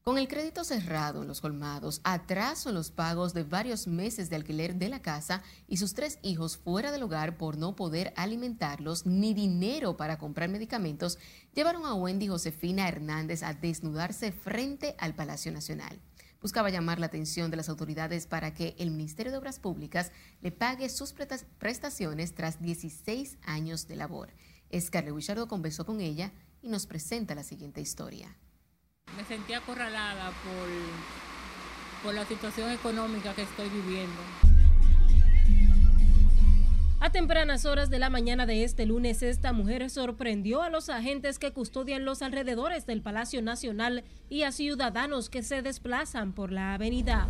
Con 0.04 0.18
el 0.18 0.26
crédito 0.26 0.64
cerrado 0.64 1.22
en 1.22 1.28
los 1.28 1.40
colmados, 1.40 2.00
atraso 2.02 2.70
en 2.70 2.74
los 2.74 2.90
pagos 2.90 3.34
de 3.34 3.44
varios 3.44 3.86
meses 3.86 4.28
de 4.28 4.34
alquiler 4.34 4.74
de 4.74 4.88
la 4.88 5.00
casa 5.00 5.44
y 5.68 5.76
sus 5.76 5.94
tres 5.94 6.18
hijos 6.22 6.56
fuera 6.56 6.90
del 6.90 7.04
hogar 7.04 7.36
por 7.36 7.56
no 7.56 7.76
poder 7.76 8.12
alimentarlos 8.16 9.06
ni 9.06 9.32
dinero 9.32 9.96
para 9.96 10.18
comprar 10.18 10.48
medicamentos, 10.48 11.20
llevaron 11.54 11.86
a 11.86 11.94
Wendy 11.94 12.26
Josefina 12.26 12.88
Hernández 12.88 13.44
a 13.44 13.54
desnudarse 13.54 14.32
frente 14.32 14.96
al 14.98 15.14
Palacio 15.14 15.52
Nacional. 15.52 16.00
Buscaba 16.40 16.70
llamar 16.70 16.98
la 16.98 17.06
atención 17.06 17.52
de 17.52 17.58
las 17.58 17.68
autoridades 17.68 18.26
para 18.26 18.54
que 18.54 18.74
el 18.78 18.90
Ministerio 18.90 19.30
de 19.30 19.38
Obras 19.38 19.60
Públicas 19.60 20.10
le 20.40 20.50
pague 20.50 20.88
sus 20.88 21.14
prestaciones 21.60 22.34
tras 22.34 22.60
16 22.60 23.38
años 23.42 23.86
de 23.86 23.94
labor. 23.94 24.30
Scarlett 24.76 25.14
Wichardo 25.14 25.46
conversó 25.46 25.86
con 25.86 26.00
ella 26.00 26.32
y 26.60 26.70
nos 26.70 26.88
presenta 26.88 27.36
la 27.36 27.44
siguiente 27.44 27.80
historia 27.80 28.36
me 29.16 29.24
sentí 29.24 29.52
acorralada 29.52 30.30
por, 30.30 32.02
por 32.02 32.14
la 32.14 32.24
situación 32.26 32.70
económica 32.70 33.34
que 33.34 33.42
estoy 33.42 33.68
viviendo. 33.68 34.20
A 37.00 37.10
tempranas 37.10 37.64
horas 37.64 37.90
de 37.90 37.98
la 37.98 38.10
mañana 38.10 38.46
de 38.46 38.62
este 38.62 38.86
lunes, 38.86 39.24
esta 39.24 39.52
mujer 39.52 39.90
sorprendió 39.90 40.62
a 40.62 40.70
los 40.70 40.88
agentes 40.88 41.40
que 41.40 41.52
custodian 41.52 42.04
los 42.04 42.22
alrededores 42.22 42.86
del 42.86 43.02
Palacio 43.02 43.42
Nacional 43.42 44.04
y 44.30 44.44
a 44.44 44.52
ciudadanos 44.52 45.28
que 45.28 45.42
se 45.42 45.62
desplazan 45.62 46.32
por 46.32 46.52
la 46.52 46.74
avenida. 46.74 47.26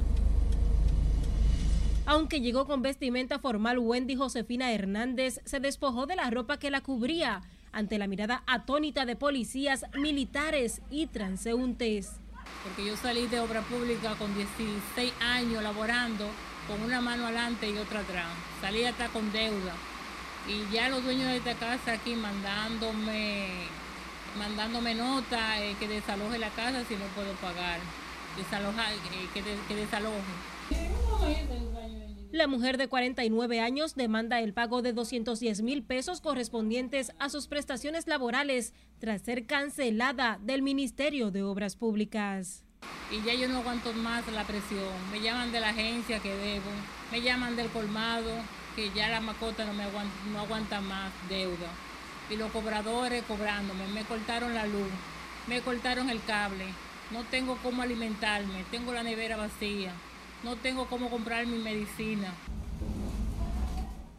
Aunque 2.05 2.43
llegó 2.43 2.67
con 2.67 2.83
vestimenta 2.83 3.39
formal, 3.39 3.79
Wendy 3.79 4.15
Josefina 4.15 4.73
Hernández 4.73 5.41
se 5.47 5.59
despojó 5.59 6.05
de 6.05 6.17
la 6.17 6.29
ropa 6.31 6.59
que 6.59 6.71
la 6.71 6.83
cubría 6.83 7.41
ante 7.73 7.99
la 7.99 8.07
mirada 8.07 8.43
atónita 8.47 9.05
de 9.05 9.17
policías, 9.17 9.85
militares 9.95 10.83
y 10.91 11.07
transeúntes. 11.07 12.13
Porque 12.63 12.87
yo 12.87 12.97
salí 12.97 13.27
de 13.27 13.41
obra 13.41 13.63
pública 13.63 14.15
con 14.17 14.35
16 14.35 15.13
años 15.21 15.63
laborando 15.63 16.29
con 16.69 16.81
una 16.83 17.01
mano 17.01 17.25
adelante 17.25 17.69
y 17.69 17.77
otra 17.79 18.01
atrás. 18.01 18.27
Salí 18.61 18.85
hasta 18.85 19.09
con 19.09 19.33
deuda. 19.33 19.75
Y 20.47 20.73
ya 20.73 20.89
los 20.89 21.03
dueños 21.03 21.29
de 21.29 21.37
esta 21.37 21.55
casa 21.55 21.93
aquí 21.93 22.15
mandándome 22.15 23.69
mandándome 24.39 24.95
nota 24.95 25.63
eh, 25.63 25.77
que 25.79 25.89
desaloje 25.89 26.39
la 26.39 26.49
casa 26.51 26.85
si 26.89 26.95
no 26.95 27.05
puedo 27.15 27.33
pagar. 27.35 27.81
Desaloja, 28.37 28.93
eh, 28.93 28.99
que, 29.35 29.43
que 29.43 29.77
desaloje. 29.77 30.33
La 32.33 32.47
mujer 32.47 32.79
de 32.79 32.89
49 32.89 33.61
años 33.61 33.95
demanda 33.95 34.41
el 34.41 34.55
pago 34.55 34.81
de 34.81 34.95
210 34.95 35.61
mil 35.61 35.83
pesos 35.83 36.23
correspondientes 36.23 37.13
a 37.19 37.29
sus 37.29 37.47
prestaciones 37.47 38.07
laborales 38.07 38.73
tras 38.99 39.21
ser 39.21 39.45
cancelada 39.45 40.39
del 40.41 40.63
Ministerio 40.63 41.31
de 41.31 41.43
Obras 41.43 41.77
Públicas. 41.77 42.65
Y 43.11 43.23
ya 43.27 43.35
yo 43.35 43.49
no 43.49 43.59
aguanto 43.59 43.93
más 43.93 44.27
la 44.33 44.45
presión. 44.45 44.81
Me 45.13 45.21
llaman 45.21 45.53
de 45.53 45.61
la 45.61 45.69
agencia 45.69 46.21
que 46.21 46.35
debo, 46.35 46.71
me 47.11 47.21
llaman 47.21 47.55
del 47.55 47.69
colmado, 47.69 48.31
que 48.77 48.91
ya 48.95 49.11
la 49.11 49.21
macota 49.21 49.67
no, 49.67 49.75
me 49.75 49.83
aguanta, 49.83 50.15
no 50.33 50.41
aguanta 50.41 50.81
más 50.81 51.13
deuda. 51.29 51.69
Y 52.31 52.37
los 52.37 52.51
cobradores 52.51 53.25
cobrándome, 53.25 53.87
me 53.89 54.05
cortaron 54.05 54.55
la 54.55 54.67
luz, 54.67 54.89
me 55.49 55.61
cortaron 55.61 56.09
el 56.09 56.25
cable, 56.25 56.65
no 57.11 57.25
tengo 57.25 57.59
cómo 57.63 57.83
alimentarme, 57.83 58.65
tengo 58.71 58.95
la 58.95 59.03
nevera 59.03 59.37
vacía 59.37 59.93
no 60.43 60.57
tengo 60.57 60.87
cómo 60.87 61.11
comprar 61.11 61.47
mi 61.47 61.59
medicina. 61.59 62.33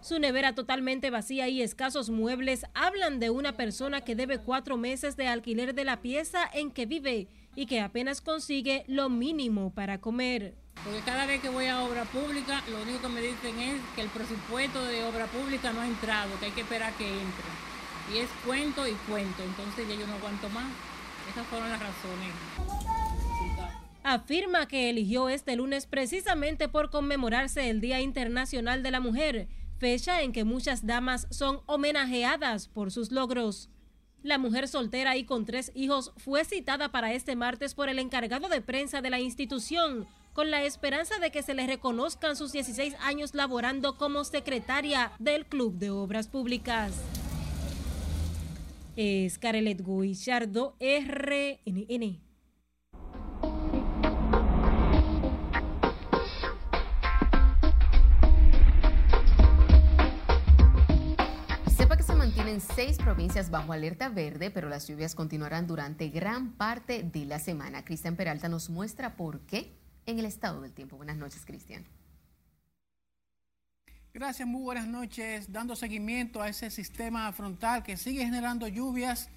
Su 0.02 0.20
nevera 0.20 0.54
totalmente 0.54 1.10
vacía 1.10 1.48
y 1.48 1.62
escasos 1.62 2.10
muebles 2.10 2.66
hablan 2.74 3.22
de 3.22 3.30
una 3.30 3.54
persona 3.54 4.02
que 4.02 4.16
debe 4.16 4.38
cuatro 4.38 4.76
meses 4.76 5.16
de 5.16 5.28
alquiler 5.28 5.74
de 5.74 5.86
la 5.86 6.02
pieza 6.02 6.50
en 6.54 6.72
que 6.72 6.86
vive 6.86 7.30
y 7.56 7.68
que 7.68 7.80
apenas 7.80 8.20
consigue 8.20 8.84
lo 8.88 9.10
mínimo 9.10 9.74
para 9.74 10.02
comer. 10.02 10.56
Porque 10.84 11.00
cada 11.06 11.26
vez 11.26 11.42
que 11.42 11.48
voy 11.48 11.68
a 11.68 11.84
obra 11.84 12.04
pública, 12.04 12.62
lo 12.70 12.82
único 12.82 13.02
que 13.02 13.08
me 13.08 13.22
dicen 13.22 13.58
es 13.60 13.80
que 13.96 14.02
el 14.02 14.10
presupuesto 14.10 14.84
de 14.84 15.06
obra 15.06 15.28
pública 15.28 15.72
no 15.72 15.80
ha 15.80 15.88
entrado, 15.88 16.38
que 16.40 16.48
hay 16.48 16.52
que 16.52 16.62
esperar 16.62 16.92
que 16.96 17.08
entre. 17.08 18.14
Y 18.14 18.18
es 18.18 18.30
cuento 18.46 18.86
y 18.86 18.92
cuento, 19.10 19.42
entonces 19.42 19.88
ya 19.88 19.96
yo 19.96 20.06
no 20.06 20.16
aguanto 20.16 20.50
más. 20.50 20.70
Esas 21.32 21.48
fueron 21.48 21.70
las 21.70 21.80
razones. 21.80 22.93
Afirma 24.04 24.68
que 24.68 24.90
eligió 24.90 25.30
este 25.30 25.56
lunes 25.56 25.86
precisamente 25.86 26.68
por 26.68 26.90
conmemorarse 26.90 27.70
el 27.70 27.80
Día 27.80 28.02
Internacional 28.02 28.84
de 28.84 28.92
la 28.92 29.00
Mujer, 29.00 29.48
fecha 29.78 30.22
en 30.22 30.34
que 30.34 30.44
muchas 30.44 30.86
damas 30.86 31.26
son 31.30 31.62
homenajeadas 31.68 32.68
por 32.68 32.92
sus 32.92 33.14
logros. 33.14 33.70
La 34.22 34.38
mujer 34.38 34.68
soltera 34.68 35.16
y 35.16 35.24
con 35.24 35.46
tres 35.46 35.72
hijos 35.74 36.12
fue 36.18 36.44
citada 36.44 36.92
para 36.92 37.14
este 37.14 37.38
martes 37.38 37.76
por 37.76 37.88
el 37.88 37.98
encargado 37.98 38.50
de 38.50 38.60
prensa 38.60 39.02
de 39.02 39.10
la 39.10 39.22
institución, 39.22 40.06
con 40.34 40.52
la 40.52 40.64
esperanza 40.64 41.20
de 41.20 41.32
que 41.32 41.42
se 41.42 41.54
le 41.54 41.66
reconozcan 41.66 42.36
sus 42.36 42.52
16 42.52 42.96
años 43.00 43.34
laborando 43.34 43.98
como 43.98 44.26
secretaria 44.26 45.14
del 45.20 45.46
Club 45.46 45.76
de 45.76 45.92
Obras 45.92 46.28
Públicas. 46.28 46.92
Es 48.98 49.40
Carelet 49.40 49.82
Guillardo, 49.82 50.76
RNN. 50.82 52.33
Mantienen 62.44 62.76
seis 62.76 62.98
provincias 62.98 63.50
bajo 63.50 63.72
alerta 63.72 64.10
verde, 64.10 64.52
pero 64.52 64.68
las 64.68 64.86
lluvias 64.86 65.16
continuarán 65.16 65.66
durante 65.66 66.10
gran 66.10 66.52
parte 66.52 67.02
de 67.02 67.24
la 67.24 67.40
semana. 67.40 67.86
Cristian 67.86 68.18
Peralta 68.18 68.50
nos 68.50 68.70
muestra 68.70 69.16
por 69.16 69.40
qué 69.46 69.72
en 70.06 70.20
el 70.20 70.26
estado 70.26 70.60
del 70.60 70.74
tiempo. 70.74 70.98
Buenas 70.98 71.16
noches, 71.16 71.46
Cristian. 71.46 71.86
Gracias, 74.14 74.46
muy 74.46 74.62
buenas 74.62 74.88
noches. 74.88 75.54
Dando 75.54 75.78
seguimiento 75.78 76.42
a 76.42 76.50
ese 76.50 76.70
sistema 76.70 77.32
frontal 77.32 77.82
que 77.82 77.96
sigue 77.96 78.26
generando 78.26 78.68
lluvias 78.68 79.30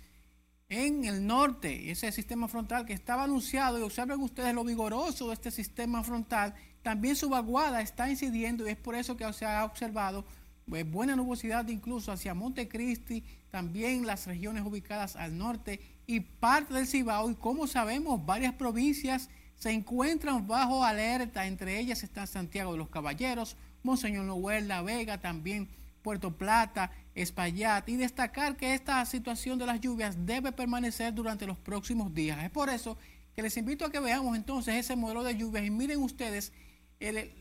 en 0.68 1.04
el 1.04 1.24
norte. 1.24 1.92
Ese 1.92 2.10
sistema 2.10 2.48
frontal 2.48 2.86
que 2.86 2.92
estaba 2.92 3.22
anunciado, 3.22 3.78
y 3.78 3.82
observen 3.82 4.20
ustedes 4.20 4.52
lo 4.52 4.64
vigoroso 4.64 5.28
de 5.28 5.34
este 5.34 5.52
sistema 5.52 6.02
frontal, 6.02 6.54
también 6.82 7.14
su 7.14 7.28
vaguada 7.28 7.82
está 7.82 8.10
incidiendo 8.10 8.66
y 8.66 8.72
es 8.72 8.76
por 8.76 8.96
eso 8.96 9.16
que 9.16 9.32
se 9.32 9.46
ha 9.46 9.64
observado 9.64 10.24
buena 10.66 11.14
nubosidad 11.14 11.68
incluso 11.68 12.10
hacia 12.10 12.34
Montecristi, 12.34 13.22
también 13.50 14.04
las 14.04 14.26
regiones 14.26 14.64
ubicadas 14.64 15.14
al 15.14 15.38
norte 15.38 15.80
y 16.06 16.20
parte 16.20 16.74
del 16.74 16.88
Cibao. 16.88 17.30
Y 17.30 17.36
como 17.36 17.68
sabemos, 17.68 18.24
varias 18.26 18.54
provincias 18.54 19.30
se 19.54 19.70
encuentran 19.70 20.46
bajo 20.46 20.84
alerta, 20.84 21.46
entre 21.46 21.78
ellas 21.78 22.02
está 22.02 22.26
Santiago 22.26 22.72
de 22.72 22.78
los 22.78 22.88
Caballeros, 22.88 23.56
Monseñor 23.84 24.24
Noel, 24.24 24.66
La 24.66 24.82
Vega, 24.82 25.20
también 25.20 25.68
Puerto 26.02 26.36
Plata, 26.36 26.90
Espaillat, 27.14 27.88
y 27.88 27.96
destacar 27.96 28.56
que 28.56 28.74
esta 28.74 29.04
situación 29.06 29.58
de 29.58 29.66
las 29.66 29.80
lluvias 29.80 30.26
debe 30.26 30.50
permanecer 30.50 31.14
durante 31.14 31.46
los 31.46 31.58
próximos 31.58 32.12
días. 32.12 32.42
Es 32.42 32.50
por 32.50 32.68
eso 32.70 32.98
que 33.34 33.42
les 33.42 33.56
invito 33.56 33.84
a 33.84 33.92
que 33.92 34.00
veamos 34.00 34.36
entonces 34.36 34.74
ese 34.74 34.96
modelo 34.96 35.22
de 35.22 35.36
lluvias 35.36 35.64
y 35.64 35.70
miren 35.70 36.02
ustedes 36.02 36.52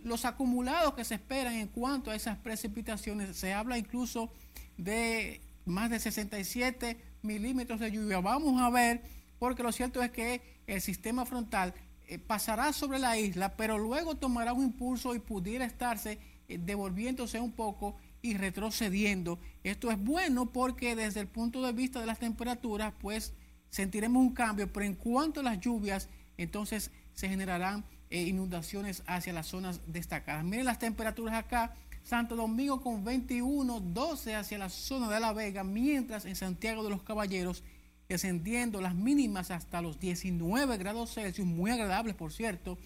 los 0.04 0.26
acumulados 0.26 0.94
que 0.94 1.06
se 1.06 1.16
esperan 1.16 1.54
en 1.54 1.68
cuanto 1.68 2.12
a 2.12 2.16
esas 2.16 2.38
precipitaciones. 2.38 3.38
Se 3.38 3.54
habla 3.54 3.78
incluso 3.78 4.32
de 4.78 5.42
más 5.66 5.90
de 5.90 6.00
67 6.00 6.98
milímetros 7.22 7.80
de 7.80 7.92
lluvia. 7.92 8.20
Vamos 8.20 8.62
a 8.62 8.70
ver, 8.70 9.02
porque 9.40 9.64
lo 9.64 9.72
cierto 9.72 10.02
es 10.02 10.12
que 10.12 10.42
el 10.68 10.82
sistema 10.82 11.26
frontal 11.26 11.74
eh, 12.08 12.20
pasará 12.20 12.72
sobre 12.74 13.00
la 13.00 13.18
isla, 13.18 13.56
pero 13.56 13.78
luego 13.78 14.16
tomará 14.16 14.54
un 14.54 14.64
impulso 14.66 15.16
y 15.16 15.20
pudiera 15.20 15.66
estarse 15.66 16.20
eh, 16.48 16.58
devolviéndose 16.60 17.40
un 17.40 17.52
poco 17.52 17.96
y 18.22 18.36
retrocediendo. 18.36 19.40
Esto 19.64 19.92
es 19.92 20.00
bueno 20.00 20.52
porque 20.52 20.96
desde 20.96 21.22
el 21.22 21.28
punto 21.28 21.62
de 21.62 21.74
vista 21.74 22.00
de 22.00 22.06
las 22.06 22.20
temperaturas, 22.20 22.94
pues 23.00 23.34
sentiremos 23.70 24.22
un 24.22 24.34
cambio, 24.34 24.72
pero 24.72 24.86
en 24.86 24.96
cuanto 24.96 25.40
a 25.40 25.44
las 25.44 25.60
lluvias, 25.60 26.10
entonces 26.38 26.92
se 27.14 27.30
generarán 27.30 27.86
eh, 28.10 28.24
inundaciones 28.24 29.04
hacia 29.08 29.34
las 29.34 29.48
zonas 29.48 29.82
destacadas. 29.88 30.44
Miren 30.44 30.66
las 30.66 30.80
temperaturas 30.80 31.36
acá. 31.36 31.76
Santo 32.04 32.36
Domingo 32.36 32.82
con 32.82 33.04
21, 33.04 33.80
12 33.80 34.36
hacia 34.36 34.60
la 34.60 34.70
zona 34.70 35.10
de 35.10 35.20
La 35.20 35.34
Vega, 35.34 35.64
mientras 35.64 36.26
en 36.26 36.36
Santiago 36.36 36.84
de 36.84 36.92
los 36.92 37.02
Caballeros 37.02 37.64
descendiendo 38.08 38.82
las 38.82 38.94
mínimas 38.94 39.50
hasta 39.52 39.82
los 39.82 40.00
19 40.00 40.78
grados 40.78 41.16
Celsius, 41.16 41.48
muy 41.48 41.72
agradables 41.72 42.16
por 42.16 42.32
cierto, 42.32 42.78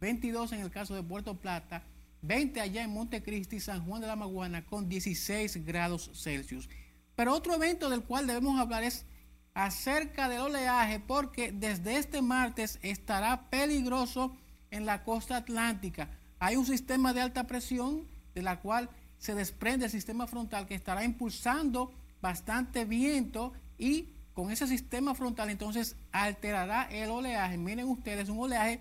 22 0.00 0.52
en 0.52 0.60
el 0.60 0.70
caso 0.70 0.94
de 0.94 1.02
Puerto 1.02 1.36
Plata, 1.38 1.82
20 2.22 2.60
allá 2.60 2.84
en 2.84 2.92
Montecristi 2.92 3.60
San 3.60 3.84
Juan 3.84 4.00
de 4.00 4.06
la 4.06 4.16
Maguana 4.16 4.64
con 4.64 4.88
16 4.88 5.64
grados 5.64 6.10
Celsius. 6.14 6.68
Pero 7.16 7.34
otro 7.34 7.54
evento 7.54 7.90
del 7.90 8.04
cual 8.04 8.26
debemos 8.26 8.60
hablar 8.60 8.84
es 8.84 9.04
acerca 9.54 10.28
del 10.28 10.40
oleaje, 10.40 11.00
porque 11.00 11.50
desde 11.50 11.96
este 11.96 12.22
martes 12.22 12.78
estará 12.82 13.50
peligroso 13.50 14.36
en 14.70 14.86
la 14.86 15.02
costa 15.04 15.36
atlántica. 15.36 16.10
Hay 16.38 16.56
un 16.56 16.66
sistema 16.66 17.12
de 17.12 17.20
alta 17.20 17.46
presión 17.46 18.06
de 18.34 18.42
la 18.42 18.60
cual 18.60 18.90
se 19.18 19.34
desprende 19.34 19.86
el 19.86 19.90
sistema 19.90 20.26
frontal 20.26 20.66
que 20.66 20.74
estará 20.74 21.04
impulsando 21.04 21.92
bastante 22.20 22.84
viento 22.84 23.52
y 23.76 24.10
con 24.32 24.52
ese 24.52 24.66
sistema 24.68 25.14
frontal 25.14 25.50
entonces 25.50 25.96
alterará 26.12 26.84
el 26.84 27.10
oleaje. 27.10 27.58
Miren 27.58 27.88
ustedes, 27.88 28.28
un 28.28 28.38
oleaje 28.38 28.80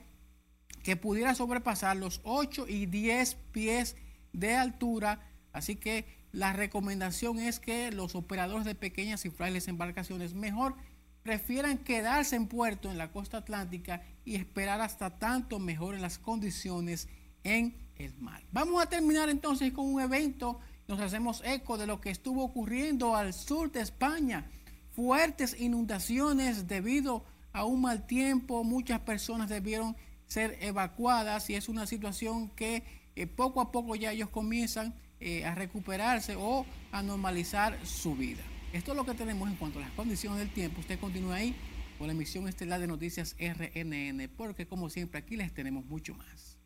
que 0.84 0.96
pudiera 0.96 1.34
sobrepasar 1.34 1.98
los 1.98 2.22
8 2.24 2.68
y 2.68 2.86
10 2.86 3.36
pies 3.52 3.96
de 4.34 4.56
altura. 4.56 5.20
Así 5.52 5.76
que 5.76 6.06
la 6.32 6.54
recomendación 6.54 7.40
es 7.40 7.60
que 7.60 7.92
los 7.92 8.14
operadores 8.14 8.66
de 8.66 8.76
pequeñas 8.76 9.26
y 9.26 9.32
frágiles 9.32 9.68
embarcaciones 9.68 10.36
mejor 10.36 10.76
prefieran 11.24 11.80
quedarse 11.80 12.36
en 12.36 12.48
puerto 12.48 12.92
en 12.92 12.98
la 12.98 13.12
costa 13.12 13.38
atlántica 13.38 14.04
y 14.28 14.36
esperar 14.36 14.82
hasta 14.82 15.18
tanto 15.18 15.58
mejoren 15.58 16.02
las 16.02 16.20
condiciones 16.20 17.08
en 17.46 17.74
el 17.96 18.14
mar. 18.18 18.44
Vamos 18.52 18.84
a 18.84 18.90
terminar 18.90 19.30
entonces 19.30 19.72
con 19.72 19.86
un 19.86 20.02
evento. 20.02 20.60
Nos 20.90 21.00
hacemos 21.00 21.42
eco 21.46 21.78
de 21.78 21.88
lo 21.88 22.02
que 22.02 22.10
estuvo 22.10 22.44
ocurriendo 22.44 23.16
al 23.16 23.34
sur 23.34 23.72
de 23.72 23.80
España 23.80 24.52
fuertes 24.92 25.58
inundaciones 25.58 26.68
debido 26.68 27.24
a 27.54 27.64
un 27.64 27.80
mal 27.80 28.06
tiempo. 28.06 28.66
Muchas 28.66 29.00
personas 29.00 29.48
debieron 29.48 29.96
ser 30.26 30.58
evacuadas 30.60 31.50
y 31.50 31.56
es 31.56 31.70
una 31.70 31.88
situación 31.88 32.50
que 32.50 32.84
eh, 33.16 33.28
poco 33.28 33.62
a 33.62 33.72
poco 33.72 33.96
ya 33.96 34.12
ellos 34.12 34.30
comienzan 34.30 34.94
eh, 35.22 35.46
a 35.46 35.56
recuperarse 35.56 36.36
o 36.36 36.66
a 36.92 37.02
normalizar 37.02 37.80
su 37.86 38.14
vida. 38.14 38.44
Esto 38.74 38.92
es 38.92 38.98
lo 38.98 39.06
que 39.06 39.14
tenemos 39.14 39.50
en 39.50 39.56
cuanto 39.56 39.80
a 39.80 39.84
las 39.84 39.92
condiciones 39.92 40.40
del 40.40 40.52
tiempo. 40.52 40.82
Usted 40.82 41.00
continúa 41.00 41.36
ahí 41.36 41.56
con 41.98 42.08
la 42.08 42.14
emisión 42.14 42.48
estelar 42.48 42.80
de 42.80 42.88
noticias 42.88 43.36
RNN, 43.40 44.30
porque 44.36 44.68
como 44.68 44.90
siempre 44.90 45.20
aquí 45.20 45.36
les 45.36 45.54
tenemos 45.54 45.86
mucho 45.86 46.14
más. 46.16 46.58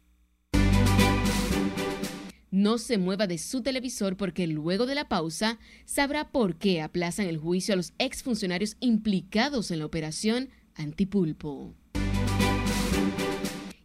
No 2.52 2.78
se 2.78 2.98
mueva 2.98 3.28
de 3.28 3.38
su 3.38 3.62
televisor 3.62 4.18
porque 4.18 4.46
luego 4.46 4.86
de 4.86 4.94
la 4.94 5.08
pausa 5.08 5.58
sabrá 5.86 6.32
por 6.32 6.58
qué 6.58 6.82
aplazan 6.82 7.28
el 7.28 7.38
juicio 7.38 7.74
a 7.74 7.78
los 7.78 7.94
exfuncionarios 7.98 8.76
implicados 8.82 9.72
en 9.72 9.80
la 9.80 9.86
operación 9.86 10.50
Antipulpo. 10.76 11.74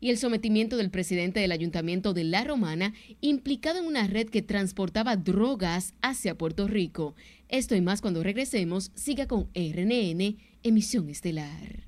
Y 0.00 0.10
el 0.10 0.18
sometimiento 0.18 0.76
del 0.76 0.90
presidente 0.90 1.40
del 1.40 1.52
ayuntamiento 1.52 2.12
de 2.12 2.24
La 2.24 2.44
Romana, 2.44 2.92
implicado 3.20 3.78
en 3.78 3.86
una 3.86 4.06
red 4.08 4.28
que 4.28 4.42
transportaba 4.42 5.16
drogas 5.16 5.94
hacia 6.02 6.36
Puerto 6.36 6.66
Rico. 6.66 7.14
Esto 7.48 7.76
y 7.76 7.80
más 7.80 8.00
cuando 8.00 8.22
regresemos, 8.22 8.90
siga 8.94 9.26
con 9.26 9.48
RNN, 9.54 10.38
emisión 10.62 11.08
estelar. 11.08 11.85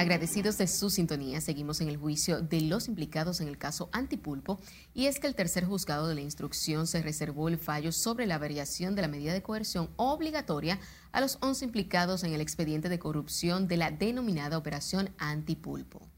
Agradecidos 0.00 0.56
de 0.56 0.66
su 0.66 0.88
sintonía, 0.88 1.42
seguimos 1.42 1.82
en 1.82 1.90
el 1.90 1.98
juicio 1.98 2.40
de 2.40 2.62
los 2.62 2.88
implicados 2.88 3.42
en 3.42 3.48
el 3.48 3.58
caso 3.58 3.90
Antipulpo 3.92 4.58
y 4.94 5.04
es 5.04 5.20
que 5.20 5.26
el 5.26 5.34
tercer 5.34 5.66
juzgado 5.66 6.08
de 6.08 6.14
la 6.14 6.22
instrucción 6.22 6.86
se 6.86 7.02
reservó 7.02 7.48
el 7.48 7.58
fallo 7.58 7.92
sobre 7.92 8.26
la 8.26 8.38
variación 8.38 8.94
de 8.94 9.02
la 9.02 9.08
medida 9.08 9.34
de 9.34 9.42
coerción 9.42 9.90
obligatoria 9.96 10.80
a 11.12 11.20
los 11.20 11.36
11 11.42 11.66
implicados 11.66 12.24
en 12.24 12.32
el 12.32 12.40
expediente 12.40 12.88
de 12.88 12.98
corrupción 12.98 13.68
de 13.68 13.76
la 13.76 13.90
denominada 13.90 14.56
Operación 14.56 15.10
Antipulpo. 15.18 16.08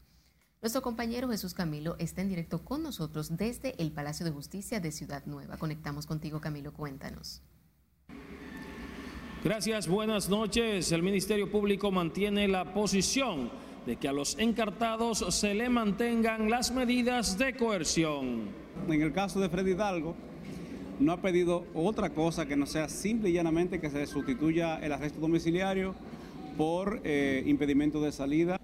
Nuestro 0.61 0.81
compañero 0.81 1.27
Jesús 1.27 1.53
Camilo 1.53 1.97
está 1.99 2.21
en 2.21 2.29
directo 2.29 2.63
con 2.63 2.83
nosotros 2.83 3.35
desde 3.35 3.75
el 3.83 3.91
Palacio 3.91 4.25
de 4.25 4.31
Justicia 4.31 4.79
de 4.79 4.93
Ciudad 4.93 5.25
Nueva. 5.25 5.57
Conectamos 5.57 6.05
contigo, 6.05 6.39
Camilo, 6.39 6.71
cuéntanos. 6.71 7.41
Gracias, 9.43 9.89
buenas 9.89 10.29
noches. 10.29 10.93
El 10.93 11.03
Ministerio 11.03 11.51
Público 11.51 11.91
mantiene 11.91 12.47
la 12.47 12.73
posición 12.73 13.51
de 13.85 13.97
que 13.97 14.07
a 14.07 14.13
los 14.13 14.37
encartados 14.39 15.25
se 15.29 15.53
le 15.53 15.69
mantengan 15.69 16.49
las 16.49 16.71
medidas 16.71 17.37
de 17.37 17.53
coerción. 17.55 18.49
En 18.87 19.01
el 19.01 19.11
caso 19.11 19.39
de 19.39 19.49
Freddy 19.49 19.71
Hidalgo, 19.71 20.15
no 20.99 21.11
ha 21.11 21.21
pedido 21.21 21.65
otra 21.73 22.11
cosa 22.11 22.45
que 22.45 22.55
no 22.55 22.65
sea 22.65 22.87
simple 22.87 23.29
y 23.29 23.33
llanamente 23.33 23.81
que 23.81 23.89
se 23.89 24.05
sustituya 24.05 24.77
el 24.79 24.91
arresto 24.91 25.19
domiciliario 25.19 25.95
por 26.57 27.01
eh, 27.03 27.43
impedimento 27.45 28.01
de 28.01 28.11
salida. 28.11 28.59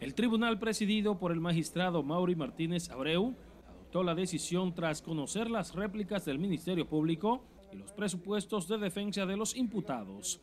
El 0.00 0.14
tribunal 0.14 0.58
presidido 0.58 1.18
por 1.18 1.30
el 1.30 1.40
magistrado 1.40 2.02
Mauri 2.02 2.34
Martínez 2.34 2.90
Abreu 2.90 3.34
adoptó 3.68 4.02
la 4.02 4.14
decisión 4.14 4.74
tras 4.74 5.02
conocer 5.02 5.50
las 5.50 5.74
réplicas 5.74 6.24
del 6.24 6.38
Ministerio 6.38 6.86
Público 6.86 7.44
y 7.72 7.76
los 7.76 7.92
presupuestos 7.92 8.66
de 8.66 8.78
defensa 8.78 9.24
de 9.24 9.36
los 9.36 9.54
imputados. 9.56 10.40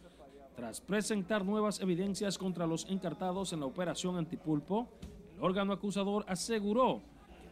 Tras 0.61 0.79
presentar 0.79 1.43
nuevas 1.43 1.79
evidencias 1.79 2.37
contra 2.37 2.67
los 2.67 2.85
encartados 2.87 3.51
en 3.51 3.61
la 3.61 3.65
operación 3.65 4.15
Antipulpo, 4.15 4.87
el 5.35 5.43
órgano 5.43 5.73
acusador 5.73 6.23
aseguró 6.27 7.01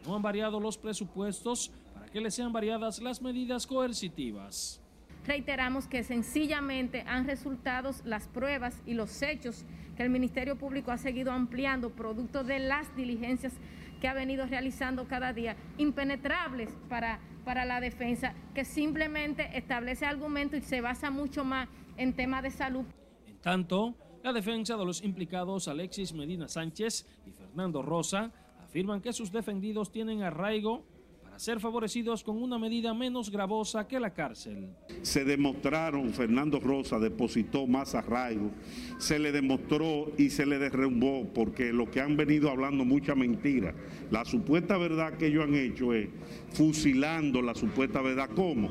que 0.00 0.08
no 0.08 0.14
han 0.14 0.22
variado 0.22 0.60
los 0.60 0.78
presupuestos 0.78 1.72
para 1.92 2.06
que 2.06 2.20
les 2.20 2.36
sean 2.36 2.52
variadas 2.52 3.02
las 3.02 3.20
medidas 3.20 3.66
coercitivas. 3.66 4.80
Reiteramos 5.26 5.88
que 5.88 6.04
sencillamente 6.04 7.02
han 7.04 7.26
resultado 7.26 7.90
las 8.04 8.28
pruebas 8.28 8.80
y 8.86 8.94
los 8.94 9.20
hechos 9.22 9.64
que 9.96 10.04
el 10.04 10.10
Ministerio 10.10 10.56
Público 10.56 10.92
ha 10.92 10.96
seguido 10.96 11.32
ampliando 11.32 11.90
producto 11.90 12.44
de 12.44 12.60
las 12.60 12.94
diligencias 12.94 13.54
que 14.00 14.06
ha 14.06 14.14
venido 14.14 14.46
realizando 14.46 15.08
cada 15.08 15.32
día, 15.32 15.56
impenetrables 15.78 16.70
para, 16.88 17.18
para 17.44 17.64
la 17.64 17.80
defensa, 17.80 18.34
que 18.54 18.64
simplemente 18.64 19.50
establece 19.58 20.06
argumentos 20.06 20.60
y 20.60 20.62
se 20.62 20.80
basa 20.80 21.10
mucho 21.10 21.44
más 21.44 21.68
en 21.96 22.12
temas 22.12 22.44
de 22.44 22.52
salud. 22.52 22.84
Tanto, 23.42 23.94
la 24.22 24.32
defensa 24.34 24.76
de 24.76 24.84
los 24.84 25.02
implicados 25.02 25.66
Alexis 25.66 26.12
Medina 26.12 26.46
Sánchez 26.46 27.06
y 27.26 27.30
Fernando 27.30 27.80
Rosa 27.80 28.30
afirman 28.62 29.00
que 29.00 29.14
sus 29.14 29.32
defendidos 29.32 29.90
tienen 29.90 30.22
arraigo 30.22 30.84
para 31.22 31.38
ser 31.38 31.58
favorecidos 31.58 32.22
con 32.22 32.36
una 32.42 32.58
medida 32.58 32.92
menos 32.92 33.30
gravosa 33.30 33.88
que 33.88 33.98
la 33.98 34.12
cárcel. 34.12 34.68
Se 35.00 35.24
demostraron, 35.24 36.12
Fernando 36.12 36.60
Rosa 36.60 36.98
depositó 36.98 37.66
más 37.66 37.94
arraigo, 37.94 38.50
se 38.98 39.18
le 39.18 39.32
demostró 39.32 40.12
y 40.18 40.28
se 40.28 40.44
le 40.44 40.58
derrumbó 40.58 41.26
porque 41.32 41.72
lo 41.72 41.90
que 41.90 42.02
han 42.02 42.18
venido 42.18 42.50
hablando 42.50 42.84
mucha 42.84 43.14
mentira. 43.14 43.74
La 44.10 44.26
supuesta 44.26 44.76
verdad 44.76 45.14
que 45.14 45.28
ellos 45.28 45.44
han 45.44 45.54
hecho 45.54 45.94
es 45.94 46.10
fusilando 46.52 47.40
la 47.40 47.54
supuesta 47.54 48.02
verdad. 48.02 48.28
¿Cómo? 48.36 48.68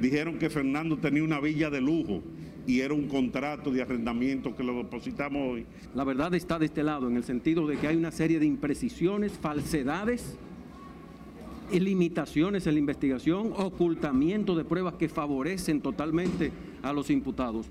Dijeron 0.00 0.40
que 0.40 0.50
Fernando 0.50 0.98
tenía 0.98 1.22
una 1.22 1.38
villa 1.38 1.70
de 1.70 1.80
lujo 1.80 2.20
y 2.68 2.80
era 2.80 2.92
un 2.92 3.08
contrato 3.08 3.70
de 3.70 3.80
arrendamiento 3.80 4.54
que 4.54 4.62
lo 4.62 4.76
depositamos 4.76 5.54
hoy. 5.54 5.66
La 5.94 6.04
verdad 6.04 6.34
está 6.34 6.58
de 6.58 6.66
este 6.66 6.82
lado, 6.82 7.08
en 7.08 7.16
el 7.16 7.24
sentido 7.24 7.66
de 7.66 7.78
que 7.78 7.88
hay 7.88 7.96
una 7.96 8.12
serie 8.12 8.38
de 8.38 8.44
imprecisiones, 8.44 9.32
falsedades, 9.32 10.36
y 11.70 11.80
limitaciones 11.80 12.66
en 12.66 12.74
la 12.74 12.78
investigación, 12.78 13.52
ocultamiento 13.56 14.54
de 14.54 14.64
pruebas 14.64 14.94
que 14.94 15.08
favorecen 15.08 15.82
totalmente 15.82 16.50
a 16.82 16.92
los 16.92 17.10
imputados. 17.10 17.66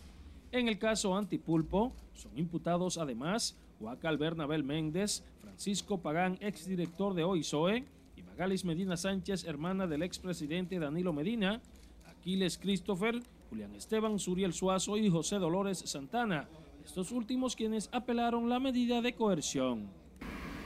En 0.51 0.67
el 0.67 0.77
caso 0.77 1.15
Antipulpo, 1.15 1.93
son 2.13 2.37
imputados 2.37 2.97
además 2.97 3.57
Huacal 3.79 4.17
Bernabel 4.17 4.63
Méndez, 4.63 5.23
Francisco 5.41 5.99
Pagán, 5.99 6.37
exdirector 6.41 7.13
de 7.13 7.23
OISOE, 7.23 7.85
y 8.15 8.23
Magalis 8.23 8.65
Medina 8.65 8.97
Sánchez, 8.97 9.45
hermana 9.45 9.87
del 9.87 10.03
expresidente 10.03 10.79
Danilo 10.79 11.13
Medina, 11.13 11.61
Aquiles 12.07 12.57
Christopher, 12.57 13.21
Julián 13.49 13.73
Esteban, 13.75 14.19
Suriel 14.19 14.53
Suazo 14.53 14.97
y 14.97 15.09
José 15.09 15.37
Dolores 15.37 15.79
Santana, 15.79 16.47
estos 16.85 17.11
últimos 17.11 17.55
quienes 17.55 17.89
apelaron 17.91 18.49
la 18.49 18.59
medida 18.59 19.01
de 19.01 19.13
coerción. 19.13 19.87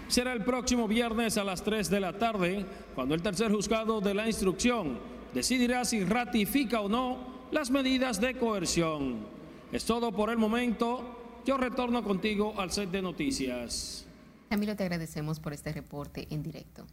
Será 0.08 0.34
el 0.34 0.44
próximo 0.44 0.88
viernes 0.88 1.38
a 1.38 1.44
las 1.44 1.64
3 1.64 1.90
de 1.90 2.00
la 2.00 2.18
tarde 2.18 2.66
cuando 2.96 3.16
el 3.16 3.22
tercer 3.22 3.52
juzgado 3.52 4.02
de 4.02 4.14
la 4.14 4.28
instrucción 4.28 5.00
decidirá 5.34 5.86
si 5.86 6.04
ratifica 6.04 6.82
o 6.82 6.90
no 6.90 7.48
las 7.52 7.72
medidas 7.72 8.20
de 8.20 8.36
coerción. 8.36 9.26
Es 9.72 9.86
todo 9.86 10.12
por 10.12 10.30
el 10.30 10.38
momento. 10.38 11.42
Yo 11.46 11.58
retorno 11.58 12.04
contigo 12.04 12.54
al 12.58 12.72
set 12.72 12.92
de 12.92 13.02
noticias. 13.02 14.06
Camilo, 14.50 14.76
te 14.76 14.84
agradecemos 14.84 15.40
por 15.40 15.54
este 15.54 15.72
reporte 15.72 16.28
en 16.30 16.44
directo. 16.44 16.86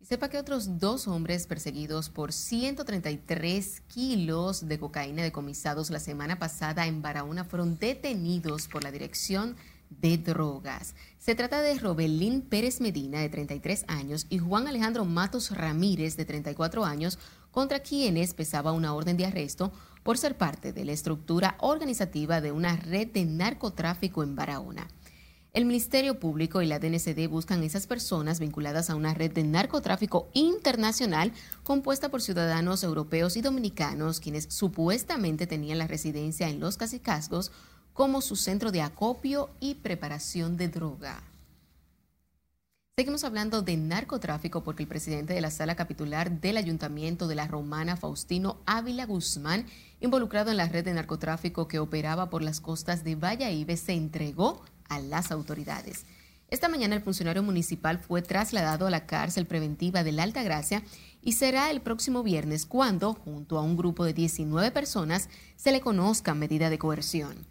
Y 0.00 0.06
sepa 0.06 0.28
que 0.28 0.38
otros 0.38 0.78
dos 0.78 1.08
hombres 1.08 1.46
perseguidos 1.46 2.08
por 2.08 2.32
133 2.32 3.82
kilos 3.88 4.68
de 4.68 4.78
cocaína 4.78 5.22
decomisados 5.22 5.90
la 5.90 5.98
semana 5.98 6.38
pasada 6.38 6.86
en 6.86 7.02
Barahona 7.02 7.44
fueron 7.44 7.78
detenidos 7.78 8.68
por 8.68 8.84
la 8.84 8.92
Dirección 8.92 9.56
de 9.90 10.18
Drogas. 10.18 10.94
Se 11.18 11.34
trata 11.34 11.62
de 11.62 11.74
Robelín 11.78 12.42
Pérez 12.42 12.80
Medina, 12.80 13.20
de 13.20 13.28
33 13.28 13.84
años, 13.88 14.26
y 14.28 14.38
Juan 14.38 14.68
Alejandro 14.68 15.04
Matos 15.04 15.50
Ramírez, 15.50 16.16
de 16.16 16.24
34 16.24 16.84
años, 16.84 17.18
contra 17.50 17.80
quienes 17.80 18.34
pesaba 18.34 18.72
una 18.72 18.94
orden 18.94 19.16
de 19.16 19.26
arresto 19.26 19.72
por 20.02 20.16
ser 20.16 20.36
parte 20.36 20.72
de 20.72 20.84
la 20.84 20.92
estructura 20.92 21.56
organizativa 21.58 22.40
de 22.40 22.52
una 22.52 22.76
red 22.76 23.08
de 23.08 23.24
narcotráfico 23.24 24.22
en 24.22 24.36
Barahona. 24.36 24.86
El 25.58 25.64
Ministerio 25.64 26.20
Público 26.20 26.62
y 26.62 26.66
la 26.66 26.78
DNCD 26.78 27.28
buscan 27.28 27.64
esas 27.64 27.88
personas 27.88 28.38
vinculadas 28.38 28.90
a 28.90 28.94
una 28.94 29.12
red 29.12 29.32
de 29.32 29.42
narcotráfico 29.42 30.28
internacional 30.32 31.32
compuesta 31.64 32.10
por 32.10 32.22
ciudadanos 32.22 32.84
europeos 32.84 33.36
y 33.36 33.40
dominicanos, 33.40 34.20
quienes 34.20 34.44
supuestamente 34.50 35.48
tenían 35.48 35.78
la 35.78 35.88
residencia 35.88 36.48
en 36.48 36.60
los 36.60 36.76
cacicazgos 36.76 37.50
como 37.92 38.20
su 38.20 38.36
centro 38.36 38.70
de 38.70 38.82
acopio 38.82 39.50
y 39.58 39.74
preparación 39.74 40.56
de 40.56 40.68
droga. 40.68 41.24
Seguimos 42.96 43.24
hablando 43.24 43.60
de 43.60 43.76
narcotráfico 43.76 44.62
porque 44.62 44.84
el 44.84 44.88
presidente 44.88 45.34
de 45.34 45.40
la 45.40 45.50
sala 45.50 45.74
capitular 45.74 46.30
del 46.40 46.56
Ayuntamiento 46.56 47.26
de 47.26 47.34
la 47.34 47.48
Romana, 47.48 47.96
Faustino 47.96 48.58
Ávila 48.64 49.06
Guzmán, 49.06 49.66
involucrado 50.00 50.52
en 50.52 50.56
la 50.56 50.68
red 50.68 50.84
de 50.84 50.94
narcotráfico 50.94 51.66
que 51.66 51.80
operaba 51.80 52.30
por 52.30 52.42
las 52.42 52.60
costas 52.60 53.02
de 53.02 53.16
Valladolid, 53.16 53.76
se 53.76 53.94
entregó 53.94 54.62
a 54.88 54.98
las 54.98 55.30
autoridades. 55.30 56.04
Esta 56.50 56.68
mañana 56.68 56.96
el 56.96 57.02
funcionario 57.02 57.42
municipal 57.42 57.98
fue 57.98 58.22
trasladado 58.22 58.86
a 58.86 58.90
la 58.90 59.06
cárcel 59.06 59.46
preventiva 59.46 60.02
de 60.02 60.12
la 60.12 60.22
Alta 60.22 60.42
Gracia 60.42 60.82
y 61.20 61.32
será 61.32 61.70
el 61.70 61.82
próximo 61.82 62.22
viernes 62.22 62.64
cuando, 62.64 63.12
junto 63.12 63.58
a 63.58 63.62
un 63.62 63.76
grupo 63.76 64.04
de 64.04 64.14
19 64.14 64.70
personas, 64.70 65.28
se 65.56 65.72
le 65.72 65.80
conozca 65.80 66.34
medida 66.34 66.70
de 66.70 66.78
coerción. 66.78 67.46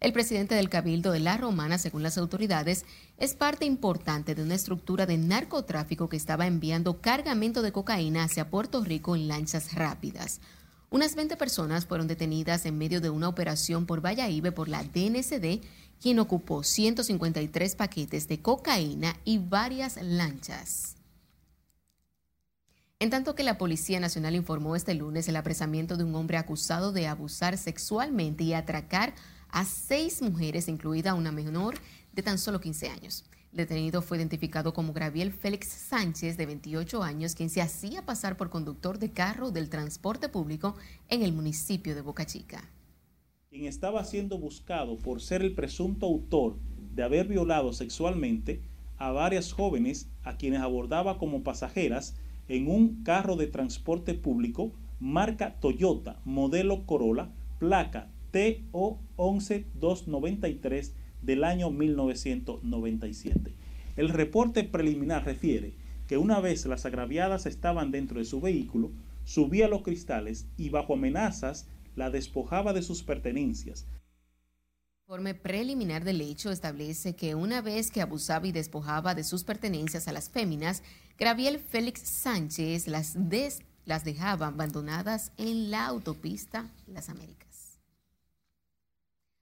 El 0.00 0.12
presidente 0.12 0.54
del 0.54 0.70
Cabildo 0.70 1.10
de 1.10 1.18
la 1.18 1.36
Romana, 1.36 1.76
según 1.76 2.04
las 2.04 2.18
autoridades, 2.18 2.86
es 3.18 3.34
parte 3.34 3.66
importante 3.66 4.36
de 4.36 4.44
una 4.44 4.54
estructura 4.54 5.06
de 5.06 5.18
narcotráfico 5.18 6.08
que 6.08 6.16
estaba 6.16 6.46
enviando 6.46 7.00
cargamento 7.00 7.62
de 7.62 7.72
cocaína 7.72 8.22
hacia 8.22 8.48
Puerto 8.48 8.84
Rico 8.84 9.16
en 9.16 9.26
lanchas 9.26 9.74
rápidas. 9.74 10.40
Unas 10.90 11.16
20 11.16 11.36
personas 11.36 11.84
fueron 11.84 12.06
detenidas 12.06 12.64
en 12.64 12.78
medio 12.78 13.00
de 13.00 13.10
una 13.10 13.28
operación 13.28 13.86
por 13.86 14.00
Valladolid 14.00 14.52
por 14.52 14.68
la 14.68 14.84
DNCD, 14.84 15.62
quien 16.00 16.18
ocupó 16.18 16.62
153 16.62 17.74
paquetes 17.74 18.28
de 18.28 18.40
cocaína 18.40 19.16
y 19.24 19.38
varias 19.38 20.00
lanchas. 20.02 20.96
En 23.00 23.10
tanto 23.10 23.36
que 23.36 23.44
la 23.44 23.58
Policía 23.58 24.00
Nacional 24.00 24.34
informó 24.34 24.74
este 24.74 24.94
lunes 24.94 25.28
el 25.28 25.36
apresamiento 25.36 25.96
de 25.96 26.02
un 26.02 26.14
hombre 26.16 26.36
acusado 26.36 26.90
de 26.90 27.06
abusar 27.06 27.56
sexualmente 27.56 28.42
y 28.42 28.54
atracar 28.54 29.14
a 29.50 29.64
seis 29.64 30.20
mujeres, 30.20 30.66
incluida 30.66 31.14
una 31.14 31.30
menor 31.30 31.76
de 32.12 32.22
tan 32.22 32.38
solo 32.38 32.60
15 32.60 32.88
años. 32.88 33.24
El 33.52 33.58
detenido 33.58 34.02
fue 34.02 34.18
identificado 34.18 34.74
como 34.74 34.92
Graviel 34.92 35.32
Félix 35.32 35.68
Sánchez, 35.68 36.36
de 36.36 36.46
28 36.46 37.02
años, 37.02 37.34
quien 37.34 37.50
se 37.50 37.62
hacía 37.62 38.04
pasar 38.04 38.36
por 38.36 38.50
conductor 38.50 38.98
de 38.98 39.12
carro 39.12 39.52
del 39.52 39.70
transporte 39.70 40.28
público 40.28 40.76
en 41.08 41.22
el 41.22 41.32
municipio 41.32 41.94
de 41.94 42.02
Boca 42.02 42.26
Chica. 42.26 42.68
Quien 43.50 43.64
estaba 43.64 44.04
siendo 44.04 44.36
buscado 44.36 44.98
por 44.98 45.22
ser 45.22 45.40
el 45.40 45.54
presunto 45.54 46.04
autor 46.04 46.58
de 46.94 47.02
haber 47.02 47.28
violado 47.28 47.72
sexualmente 47.72 48.60
a 48.98 49.10
varias 49.10 49.54
jóvenes 49.54 50.10
a 50.22 50.36
quienes 50.36 50.60
abordaba 50.60 51.16
como 51.16 51.42
pasajeras 51.42 52.14
en 52.48 52.68
un 52.68 53.02
carro 53.04 53.36
de 53.36 53.46
transporte 53.46 54.12
público 54.12 54.72
marca 55.00 55.58
Toyota, 55.60 56.20
modelo 56.26 56.84
Corolla, 56.84 57.30
placa 57.58 58.10
TO 58.32 58.98
11293 59.16 60.94
del 61.22 61.42
año 61.42 61.70
1997. 61.70 63.54
El 63.96 64.10
reporte 64.10 64.62
preliminar 64.62 65.24
refiere 65.24 65.72
que 66.06 66.18
una 66.18 66.40
vez 66.40 66.66
las 66.66 66.84
agraviadas 66.84 67.46
estaban 67.46 67.92
dentro 67.92 68.18
de 68.18 68.26
su 68.26 68.42
vehículo, 68.42 68.90
subía 69.24 69.68
los 69.68 69.80
cristales 69.80 70.46
y 70.58 70.68
bajo 70.68 70.92
amenazas 70.92 71.66
la 71.98 72.10
despojaba 72.10 72.72
de 72.72 72.82
sus 72.82 73.02
pertenencias. 73.02 73.86
El 73.90 75.02
informe 75.02 75.34
preliminar 75.34 76.04
del 76.04 76.20
hecho 76.20 76.50
establece 76.50 77.16
que 77.16 77.34
una 77.34 77.60
vez 77.60 77.90
que 77.90 78.00
abusaba 78.00 78.46
y 78.46 78.52
despojaba 78.52 79.14
de 79.14 79.24
sus 79.24 79.44
pertenencias 79.44 80.06
a 80.06 80.12
las 80.12 80.30
féminas, 80.30 80.82
Graviel 81.18 81.58
Félix 81.58 82.02
Sánchez 82.02 82.86
las, 82.86 83.16
las 83.84 84.04
dejaba 84.04 84.46
abandonadas 84.46 85.32
en 85.36 85.70
la 85.70 85.86
autopista 85.86 86.70
Las 86.86 87.08
Américas. 87.08 87.47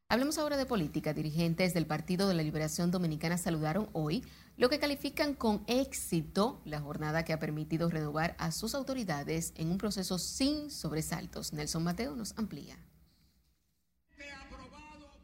Hablemos 0.09 0.39
ahora 0.39 0.57
de 0.57 0.67
política. 0.67 1.13
Dirigentes 1.13 1.75
del 1.75 1.85
Partido 1.85 2.29
de 2.29 2.35
la 2.35 2.45
Liberación 2.45 2.93
Dominicana 2.93 3.39
saludaron 3.39 3.89
hoy 3.93 4.23
lo 4.57 4.69
que 4.69 4.79
califican 4.79 5.35
con 5.35 5.65
éxito 5.67 6.61
la 6.65 6.81
jornada 6.81 7.25
que 7.25 7.33
ha 7.33 7.41
permitido 7.41 7.91
renovar 7.91 8.37
a 8.39 8.53
sus 8.53 8.77
autoridades 8.77 9.53
en 9.57 9.69
un 9.69 9.79
proceso 9.79 10.19
sin 10.19 10.71
sobresaltos. 10.71 11.53
Nelson 11.53 11.83
Mateo 11.83 12.15
nos 12.15 12.39
amplía. 12.39 12.77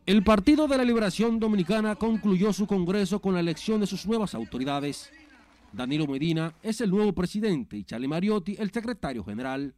El 0.04 0.24
Partido 0.24 0.66
de 0.66 0.78
la 0.78 0.84
Liberación 0.84 1.38
Dominicana 1.38 1.94
concluyó 1.94 2.52
su 2.52 2.66
congreso 2.66 3.20
con 3.20 3.34
la 3.34 3.40
elección 3.40 3.80
de 3.80 3.86
sus 3.86 4.04
nuevas 4.04 4.34
autoridades. 4.34 5.12
Danilo 5.72 6.08
Medina 6.08 6.56
es 6.60 6.80
el 6.80 6.90
nuevo 6.90 7.12
presidente 7.12 7.76
y 7.76 7.84
Charlie 7.84 8.08
Mariotti 8.08 8.56
el 8.58 8.72
secretario 8.72 9.22
general. 9.22 9.76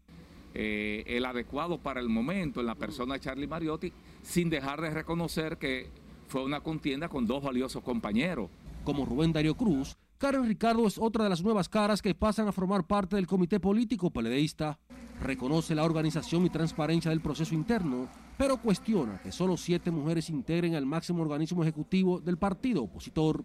Eh, 0.57 1.03
el 1.09 1.25
adecuado 1.25 1.79
para 1.79 1.99
el 1.99 2.09
momento 2.09 2.61
en 2.61 2.67
la 2.67 2.77
persona 2.77 3.15
de 3.15 3.21
Charlie 3.21 3.49
Mariotti, 3.49 3.93
sin 4.25 4.51
dejar 4.51 4.81
de 4.81 4.91
reconocer 4.91 5.59
que 5.59 5.91
fue 6.27 6.43
una 6.43 6.61
contienda 6.61 7.09
con 7.09 7.27
dos 7.27 7.43
valiosos 7.43 7.83
compañeros. 7.83 8.51
Como 8.83 9.05
Rubén 9.05 9.33
Darío 9.33 9.55
Cruz, 9.55 9.97
Karen 10.19 10.47
Ricardo 10.47 10.87
es 10.87 10.99
otra 10.99 11.25
de 11.25 11.31
las 11.31 11.43
nuevas 11.43 11.69
caras 11.69 12.03
que 12.03 12.15
pasan 12.15 12.49
a 12.49 12.53
formar 12.53 12.87
parte 12.87 13.17
del 13.17 13.27
comité 13.27 13.61
político 13.61 14.11
peledeísta. 14.11 14.79
Reconoce 15.23 15.75
la 15.75 15.85
organización 15.85 16.45
y 16.45 16.51
transparencia 16.51 17.11
del 17.11 17.21
proceso 17.21 17.55
interno, 17.55 18.09
pero 18.37 18.57
cuestiona 18.57 19.21
que 19.23 19.31
solo 19.31 19.57
siete 19.57 19.91
mujeres 19.91 20.31
integren 20.31 20.75
el 20.75 20.87
máximo 20.87 21.23
organismo 21.23 21.63
ejecutivo 21.63 22.21
del 22.21 22.39
partido 22.39 22.83
opositor 22.83 23.45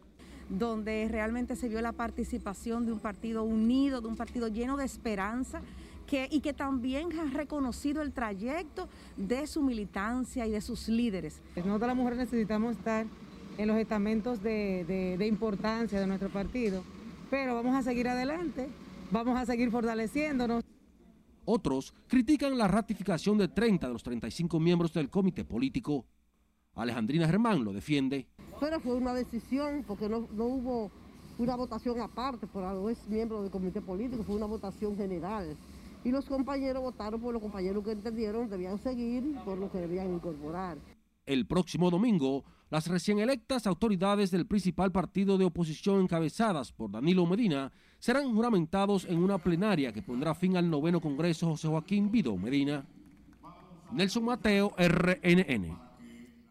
donde 0.50 1.08
realmente 1.10 1.56
se 1.56 1.70
vio 1.70 1.80
la 1.80 1.92
participación 1.92 2.86
de 2.86 2.92
un 2.92 3.00
partido 3.00 3.44
unido, 3.44 4.02
de 4.02 4.08
un 4.08 4.16
partido 4.16 4.48
lleno 4.48 4.78
de 4.78 4.86
esperanza. 4.86 5.62
Que, 6.10 6.28
y 6.32 6.40
que 6.40 6.54
también 6.54 7.08
ha 7.20 7.26
reconocido 7.26 8.02
el 8.02 8.12
trayecto 8.12 8.90
de 9.16 9.46
su 9.46 9.62
militancia 9.62 10.48
y 10.48 10.52
de 10.52 10.62
sus 10.62 10.90
líderes. 10.90 11.40
Nosotros 11.56 11.88
las 11.88 11.96
mujeres 11.96 12.18
necesitamos 12.20 12.78
estar 12.78 13.06
en 13.58 13.68
los 13.68 13.78
estamentos 13.78 14.42
de, 14.42 15.16
de 15.18 15.28
importancia 15.28 16.00
de 16.00 16.08
nuestro 16.08 16.30
partido, 16.30 16.84
pero 17.30 17.54
vamos 17.54 17.76
a 17.76 17.84
seguir 17.84 18.08
adelante, 18.08 18.68
vamos 19.12 19.38
a 19.38 19.46
seguir 19.46 19.70
fortaleciéndonos. 19.70 20.64
Otros 21.46 21.94
critican 22.08 22.58
la 22.58 22.68
ratificación 22.68 23.38
de 23.38 23.48
30 23.48 23.88
de 23.88 23.94
los 23.94 24.04
35 24.04 24.60
miembros 24.60 24.94
del 24.94 25.10
comité 25.10 25.44
político. 25.46 26.06
Alejandrina 26.76 27.28
Germán 27.28 27.64
lo 27.64 27.74
defiende. 27.74 28.28
Pero 28.60 28.80
fue 28.80 28.96
una 28.96 29.14
decisión 29.14 29.84
porque 29.88 30.08
no, 30.08 30.28
hubo 30.38 30.92
una 31.38 31.56
votación 31.56 32.00
aparte 32.02 32.48
por 32.48 32.64
los 32.64 33.08
miembros 33.08 33.42
del 33.42 33.52
comité 33.52 33.82
político, 33.82 34.24
fue 34.24 34.36
una 34.36 34.46
votación 34.46 34.96
general. 34.96 35.58
Y 36.04 36.12
los 36.12 36.26
compañeros 36.26 36.82
votaron 36.82 37.20
por 37.20 37.34
los 37.34 37.42
compañeros 37.42 37.84
que 37.84 37.92
entendieron 37.92 38.50
debían 38.50 38.78
seguir 38.78 39.36
por 39.44 39.58
lo 39.58 39.72
que 39.72 39.80
debían 39.80 40.14
incorporar. 40.14 40.78
El 41.26 41.46
próximo 41.46 41.92
domingo, 41.92 42.44
las 42.70 42.88
recién 42.88 43.20
electas 43.20 43.68
autoridades 43.68 44.32
del 44.32 44.48
principal 44.48 44.92
partido 44.92 45.38
de 45.38 45.46
oposición 45.46 46.02
encabezadas 46.02 46.72
por 46.72 46.92
Danilo 46.92 47.26
Medina 47.26 47.72
serán 48.00 48.34
juramentados 48.34 49.06
en 49.06 49.22
una 49.22 49.38
plenaria 49.38 49.92
que 49.92 50.02
pondrá 50.02 50.34
fin 50.34 50.56
al 50.56 50.70
noveno 50.70 51.02
Congreso 51.02 51.48
José 51.48 51.68
Joaquín 51.68 52.12
Vido 52.12 52.36
Medina. 52.38 52.86
Nelson 53.92 54.24
Mateo, 54.24 54.74
RNN. 54.78 55.89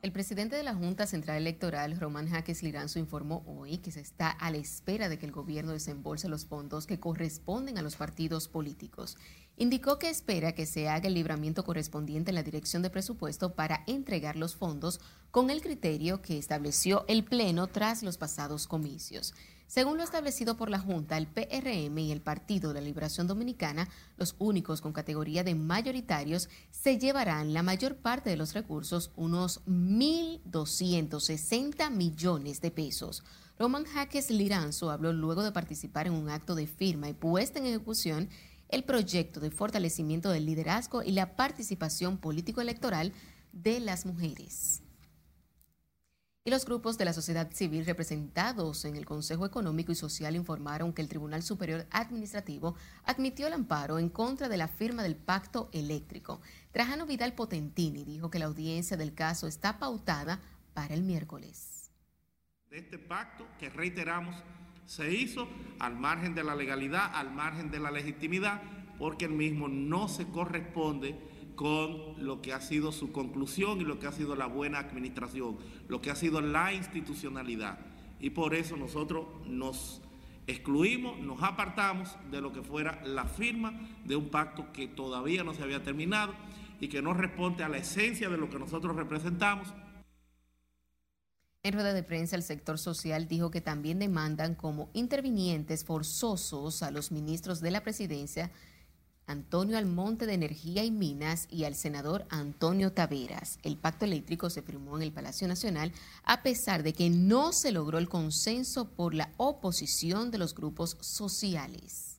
El 0.00 0.12
presidente 0.12 0.54
de 0.54 0.62
la 0.62 0.76
Junta 0.76 1.08
Central 1.08 1.38
Electoral, 1.38 1.98
Román 1.98 2.28
Jaques 2.28 2.62
Liranzo, 2.62 3.00
informó 3.00 3.42
hoy 3.48 3.78
que 3.78 3.90
se 3.90 3.98
está 3.98 4.30
a 4.30 4.52
la 4.52 4.58
espera 4.58 5.08
de 5.08 5.18
que 5.18 5.26
el 5.26 5.32
gobierno 5.32 5.72
desembolse 5.72 6.28
los 6.28 6.46
fondos 6.46 6.86
que 6.86 7.00
corresponden 7.00 7.78
a 7.78 7.82
los 7.82 7.96
partidos 7.96 8.46
políticos. 8.46 9.16
Indicó 9.56 9.98
que 9.98 10.08
espera 10.08 10.52
que 10.52 10.66
se 10.66 10.88
haga 10.88 11.08
el 11.08 11.14
libramiento 11.14 11.64
correspondiente 11.64 12.30
en 12.30 12.36
la 12.36 12.44
dirección 12.44 12.80
de 12.82 12.90
presupuesto 12.90 13.54
para 13.54 13.82
entregar 13.88 14.36
los 14.36 14.54
fondos 14.54 15.00
con 15.32 15.50
el 15.50 15.60
criterio 15.60 16.22
que 16.22 16.38
estableció 16.38 17.04
el 17.08 17.24
Pleno 17.24 17.66
tras 17.66 18.04
los 18.04 18.18
pasados 18.18 18.68
comicios. 18.68 19.34
Según 19.68 19.96
lo 19.98 20.02
establecido 20.02 20.56
por 20.56 20.70
la 20.70 20.78
Junta, 20.78 21.18
el 21.18 21.26
PRM 21.26 21.98
y 21.98 22.10
el 22.10 22.22
Partido 22.22 22.72
de 22.72 22.80
la 22.80 22.86
Liberación 22.86 23.26
Dominicana, 23.26 23.86
los 24.16 24.34
únicos 24.38 24.80
con 24.80 24.94
categoría 24.94 25.44
de 25.44 25.54
mayoritarios, 25.54 26.48
se 26.70 26.98
llevarán 26.98 27.52
la 27.52 27.62
mayor 27.62 27.96
parte 27.96 28.30
de 28.30 28.38
los 28.38 28.54
recursos, 28.54 29.10
unos 29.14 29.62
1.260 29.66 31.90
millones 31.90 32.62
de 32.62 32.70
pesos. 32.70 33.24
Roman 33.58 33.84
Jaques 33.84 34.30
Liranzo 34.30 34.90
habló 34.90 35.12
luego 35.12 35.42
de 35.42 35.52
participar 35.52 36.06
en 36.06 36.14
un 36.14 36.30
acto 36.30 36.54
de 36.54 36.66
firma 36.66 37.10
y 37.10 37.12
puesta 37.12 37.58
en 37.58 37.66
ejecución 37.66 38.30
el 38.70 38.84
proyecto 38.84 39.38
de 39.38 39.50
fortalecimiento 39.50 40.30
del 40.30 40.46
liderazgo 40.46 41.02
y 41.02 41.12
la 41.12 41.36
participación 41.36 42.16
político-electoral 42.16 43.12
de 43.52 43.80
las 43.80 44.06
mujeres 44.06 44.80
y 46.48 46.50
los 46.50 46.64
grupos 46.64 46.96
de 46.96 47.04
la 47.04 47.12
sociedad 47.12 47.52
civil 47.52 47.84
representados 47.84 48.86
en 48.86 48.96
el 48.96 49.04
Consejo 49.04 49.44
Económico 49.44 49.92
y 49.92 49.94
Social 49.94 50.34
informaron 50.34 50.94
que 50.94 51.02
el 51.02 51.08
Tribunal 51.08 51.42
Superior 51.42 51.86
Administrativo 51.90 52.74
admitió 53.04 53.46
el 53.46 53.52
amparo 53.52 53.98
en 53.98 54.08
contra 54.08 54.48
de 54.48 54.56
la 54.56 54.66
firma 54.66 55.02
del 55.02 55.14
pacto 55.14 55.68
eléctrico. 55.72 56.40
Trajano 56.72 57.04
Vidal 57.04 57.34
Potentini 57.34 58.02
dijo 58.02 58.30
que 58.30 58.38
la 58.38 58.46
audiencia 58.46 58.96
del 58.96 59.12
caso 59.12 59.46
está 59.46 59.78
pautada 59.78 60.40
para 60.72 60.94
el 60.94 61.02
miércoles. 61.02 61.90
De 62.70 62.78
este 62.78 62.98
pacto 62.98 63.46
que 63.60 63.68
reiteramos 63.68 64.34
se 64.86 65.12
hizo 65.12 65.46
al 65.78 65.96
margen 65.96 66.34
de 66.34 66.44
la 66.44 66.54
legalidad, 66.54 67.14
al 67.14 67.30
margen 67.30 67.70
de 67.70 67.78
la 67.78 67.90
legitimidad, 67.90 68.62
porque 68.98 69.26
el 69.26 69.32
mismo 69.32 69.68
no 69.68 70.08
se 70.08 70.26
corresponde 70.28 71.14
con 71.58 72.24
lo 72.24 72.40
que 72.40 72.52
ha 72.52 72.60
sido 72.60 72.92
su 72.92 73.10
conclusión 73.10 73.80
y 73.80 73.84
lo 73.84 73.98
que 73.98 74.06
ha 74.06 74.12
sido 74.12 74.36
la 74.36 74.46
buena 74.46 74.78
administración, 74.78 75.58
lo 75.88 76.00
que 76.00 76.12
ha 76.12 76.14
sido 76.14 76.40
la 76.40 76.72
institucionalidad. 76.72 77.80
Y 78.20 78.30
por 78.30 78.54
eso 78.54 78.76
nosotros 78.76 79.26
nos 79.44 80.00
excluimos, 80.46 81.18
nos 81.18 81.42
apartamos 81.42 82.16
de 82.30 82.40
lo 82.40 82.52
que 82.52 82.62
fuera 82.62 83.04
la 83.04 83.24
firma 83.24 83.74
de 84.04 84.14
un 84.14 84.28
pacto 84.28 84.72
que 84.72 84.86
todavía 84.86 85.42
no 85.42 85.52
se 85.52 85.64
había 85.64 85.82
terminado 85.82 86.32
y 86.78 86.86
que 86.86 87.02
no 87.02 87.12
responde 87.12 87.64
a 87.64 87.68
la 87.68 87.78
esencia 87.78 88.28
de 88.28 88.38
lo 88.38 88.48
que 88.48 88.60
nosotros 88.60 88.94
representamos. 88.94 89.66
En 91.64 91.72
rueda 91.72 91.92
de 91.92 92.04
prensa, 92.04 92.36
el 92.36 92.44
sector 92.44 92.78
social 92.78 93.26
dijo 93.26 93.50
que 93.50 93.60
también 93.60 93.98
demandan 93.98 94.54
como 94.54 94.90
intervinientes 94.92 95.84
forzosos 95.84 96.84
a 96.84 96.92
los 96.92 97.10
ministros 97.10 97.60
de 97.60 97.72
la 97.72 97.82
presidencia 97.82 98.52
Antonio 99.28 99.78
Almonte 99.78 100.26
de 100.26 100.34
Energía 100.34 100.82
y 100.82 100.90
Minas 100.90 101.46
y 101.50 101.64
al 101.64 101.76
senador 101.76 102.26
Antonio 102.30 102.92
Taveras. 102.92 103.58
El 103.62 103.76
pacto 103.76 104.06
eléctrico 104.06 104.50
se 104.50 104.62
firmó 104.62 104.96
en 104.96 105.02
el 105.04 105.12
Palacio 105.12 105.46
Nacional 105.46 105.92
a 106.24 106.42
pesar 106.42 106.82
de 106.82 106.94
que 106.94 107.10
no 107.10 107.52
se 107.52 107.70
logró 107.70 107.98
el 107.98 108.08
consenso 108.08 108.88
por 108.88 109.14
la 109.14 109.30
oposición 109.36 110.30
de 110.30 110.38
los 110.38 110.54
grupos 110.54 110.96
sociales. 111.00 112.18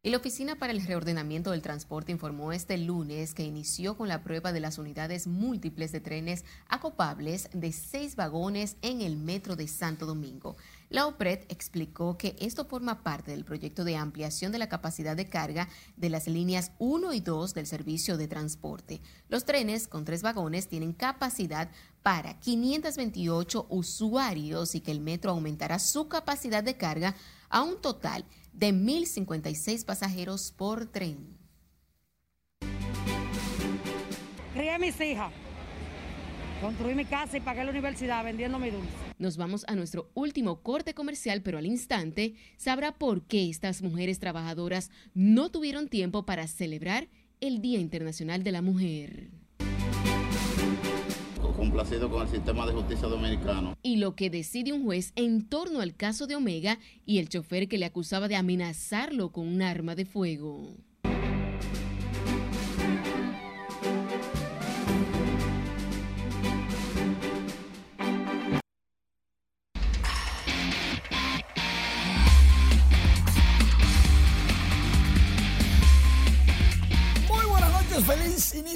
Y 0.00 0.10
la 0.10 0.18
Oficina 0.18 0.56
para 0.56 0.72
el 0.72 0.86
Reordenamiento 0.86 1.50
del 1.50 1.60
Transporte 1.60 2.12
informó 2.12 2.52
este 2.52 2.78
lunes 2.78 3.34
que 3.34 3.42
inició 3.42 3.96
con 3.96 4.06
la 4.06 4.22
prueba 4.22 4.52
de 4.52 4.60
las 4.60 4.78
unidades 4.78 5.26
múltiples 5.26 5.90
de 5.90 6.00
trenes 6.00 6.44
acopables 6.68 7.50
de 7.52 7.72
seis 7.72 8.14
vagones 8.14 8.76
en 8.80 9.00
el 9.00 9.16
metro 9.16 9.56
de 9.56 9.66
Santo 9.66 10.06
Domingo. 10.06 10.56
La 10.90 11.06
OPRED 11.06 11.44
explicó 11.48 12.16
que 12.16 12.34
esto 12.38 12.64
forma 12.64 13.02
parte 13.02 13.30
del 13.30 13.44
proyecto 13.44 13.84
de 13.84 13.96
ampliación 13.96 14.52
de 14.52 14.58
la 14.58 14.68
capacidad 14.68 15.16
de 15.16 15.28
carga 15.28 15.68
de 15.96 16.08
las 16.08 16.26
líneas 16.26 16.72
1 16.78 17.12
y 17.12 17.20
2 17.20 17.52
del 17.52 17.66
servicio 17.66 18.16
de 18.16 18.28
transporte. 18.28 19.02
Los 19.28 19.44
trenes 19.44 19.86
con 19.86 20.04
tres 20.04 20.22
vagones 20.22 20.68
tienen 20.68 20.94
capacidad 20.94 21.70
para 22.02 22.40
528 22.40 23.66
usuarios 23.68 24.74
y 24.74 24.80
que 24.80 24.90
el 24.90 25.00
metro 25.00 25.32
aumentará 25.32 25.78
su 25.78 26.08
capacidad 26.08 26.64
de 26.64 26.76
carga 26.76 27.14
a 27.50 27.62
un 27.62 27.80
total 27.80 28.24
de 28.52 28.72
1.056 28.72 29.84
pasajeros 29.84 30.52
por 30.52 30.86
tren. 30.86 31.36
A 34.78 34.80
mis 34.80 35.00
hijas, 35.00 35.32
construí 36.60 36.94
mi 36.94 37.04
casa 37.04 37.36
y 37.36 37.40
pagué 37.40 37.64
la 37.64 37.70
universidad 37.70 38.24
vendiendo 38.24 38.58
mi 38.58 38.70
dulce. 38.70 38.88
Nos 39.18 39.36
vamos 39.36 39.64
a 39.68 39.74
nuestro 39.74 40.10
último 40.14 40.62
corte 40.62 40.94
comercial, 40.94 41.42
pero 41.42 41.58
al 41.58 41.66
instante 41.66 42.34
sabrá 42.56 42.92
por 42.92 43.22
qué 43.22 43.48
estas 43.48 43.82
mujeres 43.82 44.18
trabajadoras 44.18 44.90
no 45.14 45.50
tuvieron 45.50 45.88
tiempo 45.88 46.24
para 46.24 46.46
celebrar 46.46 47.08
el 47.40 47.60
Día 47.60 47.78
Internacional 47.78 48.42
de 48.42 48.52
la 48.52 48.62
Mujer 48.62 49.30
complacido 51.58 52.08
con 52.08 52.22
el 52.22 52.28
sistema 52.28 52.66
de 52.66 52.72
justicia 52.72 53.08
dominicano. 53.08 53.76
Y 53.82 53.96
lo 53.96 54.14
que 54.14 54.30
decide 54.30 54.72
un 54.72 54.84
juez 54.84 55.12
en 55.16 55.48
torno 55.48 55.80
al 55.80 55.96
caso 55.96 56.28
de 56.28 56.36
Omega 56.36 56.78
y 57.04 57.18
el 57.18 57.28
chofer 57.28 57.66
que 57.66 57.78
le 57.78 57.84
acusaba 57.84 58.28
de 58.28 58.36
amenazarlo 58.36 59.32
con 59.32 59.48
un 59.48 59.60
arma 59.60 59.96
de 59.96 60.04
fuego. 60.04 60.76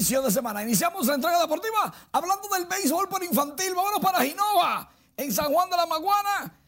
Inicio 0.03 0.21
de 0.21 0.33
semana. 0.33 0.65
Iniciamos 0.65 1.07
la 1.07 1.15
entrega 1.15 1.41
deportiva 1.41 1.95
hablando 2.11 2.49
del 2.49 2.67
béisbol 2.67 3.09
por 3.09 3.23
infantil. 3.23 3.73
Vámonos 3.73 4.01
para 4.01 4.25
Ginova, 4.25 4.91
en 5.17 5.33
San 5.33 5.53
Juan 5.53 5.71
de 5.71 5.77
la 5.77 5.87
Maguana. 5.87 6.59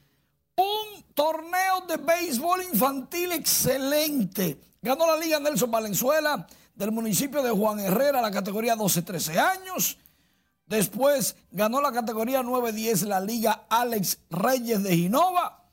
Un 0.55 1.03
torneo 1.15 1.81
de 1.89 1.97
béisbol 1.97 2.63
infantil 2.63 3.33
excelente. 3.33 4.77
Ganó 4.81 5.05
la 5.09 5.17
Liga 5.17 5.41
Nelson 5.41 5.69
Valenzuela 5.69 6.47
del 6.77 6.93
municipio 6.93 7.43
de 7.43 7.51
Juan 7.51 7.81
Herrera, 7.81 8.23
la 8.23 8.31
categoría 8.31 8.77
12-13 8.77 9.37
años. 9.37 9.99
Después 10.67 11.35
ganó 11.51 11.81
la 11.81 11.91
categoría 11.91 12.41
9-10 12.41 13.03
la 13.07 13.19
Liga 13.19 13.67
Alex 13.69 14.21
Reyes 14.31 14.81
de 14.85 14.95
Ginova. 14.95 15.65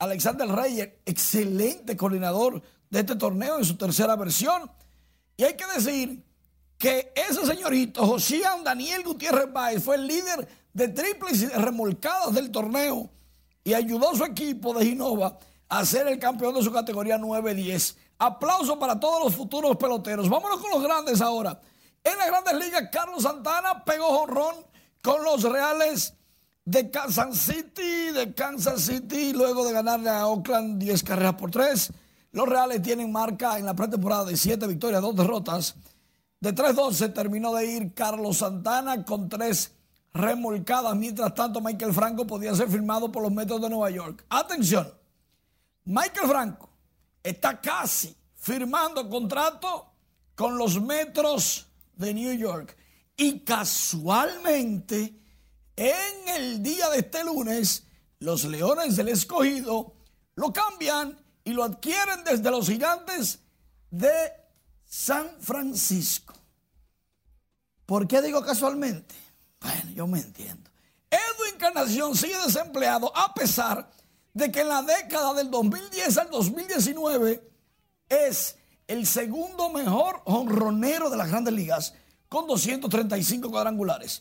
Alexander 0.00 0.48
Reyes, 0.48 0.88
excelente 1.06 1.96
coordinador 1.96 2.60
de 2.90 2.98
este 2.98 3.14
torneo 3.14 3.58
en 3.58 3.64
su 3.64 3.76
tercera 3.76 4.16
versión. 4.16 4.68
Y 5.36 5.44
hay 5.44 5.54
que 5.54 5.66
decir 5.66 6.31
que 6.82 7.12
ese 7.14 7.46
señorito, 7.46 8.04
Josían 8.04 8.64
Daniel 8.64 9.04
Gutiérrez 9.04 9.52
Báez, 9.52 9.84
fue 9.84 9.94
el 9.94 10.04
líder 10.04 10.48
de 10.72 10.88
triples 10.88 11.40
y 11.42 11.46
remolcadas 11.46 12.34
del 12.34 12.50
torneo 12.50 13.08
y 13.62 13.72
ayudó 13.72 14.10
a 14.10 14.16
su 14.16 14.24
equipo 14.24 14.74
de 14.74 14.86
Ginova 14.86 15.38
a 15.68 15.84
ser 15.86 16.08
el 16.08 16.18
campeón 16.18 16.56
de 16.56 16.62
su 16.64 16.72
categoría 16.72 17.18
9-10. 17.18 17.94
Aplauso 18.18 18.80
para 18.80 18.98
todos 18.98 19.22
los 19.22 19.36
futuros 19.36 19.76
peloteros. 19.76 20.28
Vámonos 20.28 20.60
con 20.60 20.72
los 20.72 20.82
grandes 20.82 21.20
ahora. 21.20 21.60
En 22.02 22.18
las 22.18 22.26
grandes 22.26 22.54
ligas, 22.54 22.88
Carlos 22.90 23.22
Santana 23.22 23.84
pegó 23.84 24.06
jonrón 24.18 24.56
con 25.00 25.22
los 25.22 25.44
Reales 25.44 26.14
de 26.64 26.90
Kansas 26.90 27.38
City, 27.38 28.10
de 28.12 28.34
Kansas 28.34 28.80
City, 28.80 29.32
luego 29.32 29.64
de 29.64 29.72
ganarle 29.72 30.10
a 30.10 30.26
Oakland 30.26 30.80
10 30.82 31.04
carreras 31.04 31.34
por 31.34 31.52
3. 31.52 31.92
Los 32.32 32.48
Reales 32.48 32.82
tienen 32.82 33.12
marca 33.12 33.56
en 33.56 33.66
la 33.66 33.74
pretemporada 33.74 34.24
de 34.24 34.36
7 34.36 34.66
victorias, 34.66 35.00
2 35.00 35.14
derrotas. 35.14 35.76
De 36.42 36.52
3-2 36.52 36.94
se 36.94 37.08
terminó 37.08 37.54
de 37.54 37.66
ir 37.66 37.94
Carlos 37.94 38.38
Santana 38.38 39.04
con 39.04 39.28
3 39.28 39.76
remolcadas. 40.12 40.96
Mientras 40.96 41.32
tanto, 41.36 41.60
Michael 41.60 41.94
Franco 41.94 42.26
podía 42.26 42.52
ser 42.52 42.68
firmado 42.68 43.12
por 43.12 43.22
los 43.22 43.30
Metros 43.30 43.62
de 43.62 43.70
Nueva 43.70 43.90
York. 43.90 44.26
Atención, 44.28 44.92
Michael 45.84 46.26
Franco 46.26 46.68
está 47.22 47.60
casi 47.60 48.16
firmando 48.34 49.08
contrato 49.08 49.92
con 50.34 50.58
los 50.58 50.82
Metros 50.82 51.68
de 51.94 52.12
New 52.12 52.36
York. 52.36 52.76
Y 53.16 53.38
casualmente, 53.44 55.16
en 55.76 56.28
el 56.28 56.60
día 56.60 56.90
de 56.90 56.98
este 56.98 57.22
lunes, 57.22 57.86
los 58.18 58.42
Leones 58.46 58.96
del 58.96 59.10
Escogido 59.10 59.94
lo 60.34 60.52
cambian 60.52 61.16
y 61.44 61.52
lo 61.52 61.62
adquieren 61.62 62.24
desde 62.24 62.50
los 62.50 62.66
gigantes 62.68 63.38
de 63.92 64.41
San 64.92 65.40
Francisco. 65.40 66.34
¿Por 67.86 68.06
qué 68.06 68.20
digo 68.20 68.44
casualmente? 68.44 69.14
Bueno, 69.58 69.90
yo 69.94 70.06
me 70.06 70.20
entiendo. 70.20 70.70
Edwin 71.10 71.54
Encarnación 71.54 72.14
sigue 72.14 72.36
desempleado 72.44 73.10
a 73.16 73.32
pesar 73.32 73.90
de 74.34 74.52
que 74.52 74.60
en 74.60 74.68
la 74.68 74.82
década 74.82 75.32
del 75.32 75.50
2010 75.50 76.18
al 76.18 76.28
2019 76.28 77.42
es 78.06 78.58
el 78.86 79.06
segundo 79.06 79.70
mejor 79.70 80.20
honronero 80.26 81.08
de 81.08 81.16
las 81.16 81.30
grandes 81.30 81.54
ligas 81.54 81.94
con 82.28 82.46
235 82.46 83.50
cuadrangulares. 83.50 84.20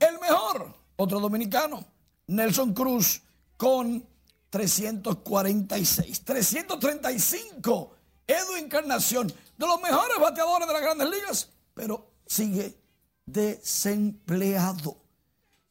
El 0.00 0.18
mejor, 0.18 0.74
otro 0.96 1.20
dominicano, 1.20 1.84
Nelson 2.26 2.74
Cruz, 2.74 3.22
con 3.56 4.04
346. 4.50 6.24
335, 6.24 7.94
Edwin 8.26 8.64
Encarnación, 8.64 9.32
de 9.56 9.66
los 9.66 9.80
mejores 9.80 10.18
bateadores 10.20 10.66
de 10.66 10.72
las 10.72 10.82
grandes 10.82 11.10
ligas, 11.10 11.50
pero 11.74 12.10
sigue 12.26 12.78
desempleado. 13.24 14.96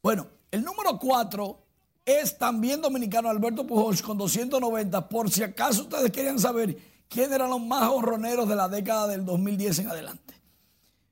Bueno, 0.01 0.27
el 0.51 0.63
número 0.63 0.97
4 0.99 1.65
es 2.05 2.37
también 2.37 2.81
dominicano 2.81 3.29
Alberto 3.29 3.65
Pujols 3.65 4.01
con 4.01 4.17
290. 4.17 5.09
Por 5.09 5.31
si 5.31 5.43
acaso 5.43 5.83
ustedes 5.83 6.11
querían 6.11 6.39
saber 6.39 6.77
quién 7.09 7.33
eran 7.33 7.49
los 7.49 7.61
más 7.61 7.89
honroneros 7.89 8.47
de 8.47 8.55
la 8.55 8.69
década 8.69 9.07
del 9.07 9.25
2010 9.25 9.79
en 9.79 9.89
adelante. 9.89 10.35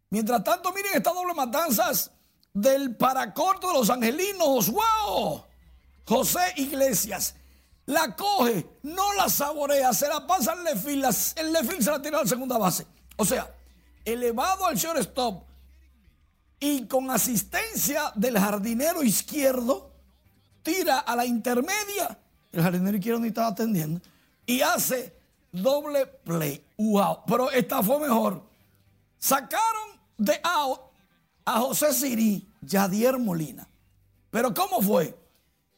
Mientras 0.09 0.43
tanto, 0.43 0.71
miren 0.71 0.93
esta 0.93 1.11
doble 1.11 1.33
matanzas 1.33 2.11
del 2.53 2.95
paracorto 2.95 3.67
de 3.69 3.73
los 3.73 3.89
angelinos. 3.89 4.71
¡Wow! 4.71 5.43
José 6.05 6.53
Iglesias 6.57 7.35
la 7.85 8.15
coge, 8.15 8.77
no 8.83 9.13
la 9.13 9.29
saborea, 9.29 9.93
se 9.93 10.07
la 10.07 10.25
pasa 10.25 10.53
al 10.53 10.63
lefil, 10.63 11.03
el 11.35 11.53
lefil 11.53 11.83
se 11.83 11.91
la 11.91 12.01
tira 12.01 12.19
a 12.19 12.23
la 12.23 12.29
segunda 12.29 12.57
base. 12.57 12.85
O 13.17 13.25
sea, 13.25 13.53
elevado 14.05 14.65
al 14.65 14.75
shortstop 14.75 15.43
y 16.59 16.87
con 16.87 17.11
asistencia 17.11 18.11
del 18.15 18.39
jardinero 18.39 19.03
izquierdo, 19.03 19.91
tira 20.61 20.99
a 20.99 21.15
la 21.15 21.25
intermedia, 21.25 22.17
el 22.51 22.61
jardinero 22.61 22.97
izquierdo 22.97 23.19
ni 23.19 23.27
estaba 23.27 23.47
atendiendo, 23.47 24.01
y 24.45 24.61
hace 24.61 25.17
doble 25.51 26.05
play. 26.05 26.65
¡Wow! 26.77 27.19
Pero 27.27 27.51
esta 27.51 27.83
fue 27.83 27.99
mejor. 27.99 28.43
Sacaron 29.17 29.99
de 30.17 30.39
out 30.43 30.79
a 31.45 31.59
José 31.59 31.93
Siri, 31.93 32.49
Yadier 32.61 33.19
Molina. 33.19 33.67
Pero 34.31 34.53
¿cómo 34.53 34.81
fue? 34.81 35.17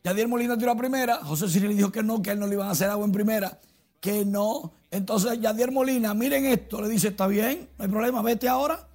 Yadier 0.06 0.28
Molina 0.28 0.56
tiró 0.56 0.70
a 0.70 0.76
primera, 0.76 1.16
José 1.24 1.50
Siri 1.50 1.68
le 1.68 1.74
dijo 1.74 1.92
que 1.92 2.04
no, 2.04 2.22
que 2.22 2.30
él 2.30 2.40
no 2.40 2.46
le 2.46 2.54
iban 2.54 2.68
a 2.68 2.72
hacer 2.72 2.92
agua 2.92 3.06
en 3.06 3.12
primera, 3.12 3.60
que 4.00 4.24
no. 4.24 4.74
Entonces 4.92 5.42
Yadier 5.42 5.72
Molina, 5.72 6.14
miren 6.14 6.46
esto, 6.46 6.80
le 6.80 6.88
dice, 6.88 7.08
está 7.08 7.26
bien, 7.26 7.72
no 7.76 7.86
hay 7.86 7.90
problema, 7.90 8.22
vete 8.22 8.48
ahora, 8.48 8.88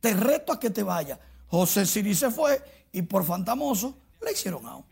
te 0.00 0.12
reto 0.12 0.52
a 0.52 0.58
que 0.58 0.70
te 0.70 0.82
vaya. 0.82 1.20
José 1.46 1.86
Siri 1.86 2.16
se 2.16 2.32
fue 2.32 2.60
y 2.90 3.02
por 3.02 3.24
fantamoso 3.24 3.96
le 4.20 4.32
hicieron 4.32 4.66
agua. 4.66 4.84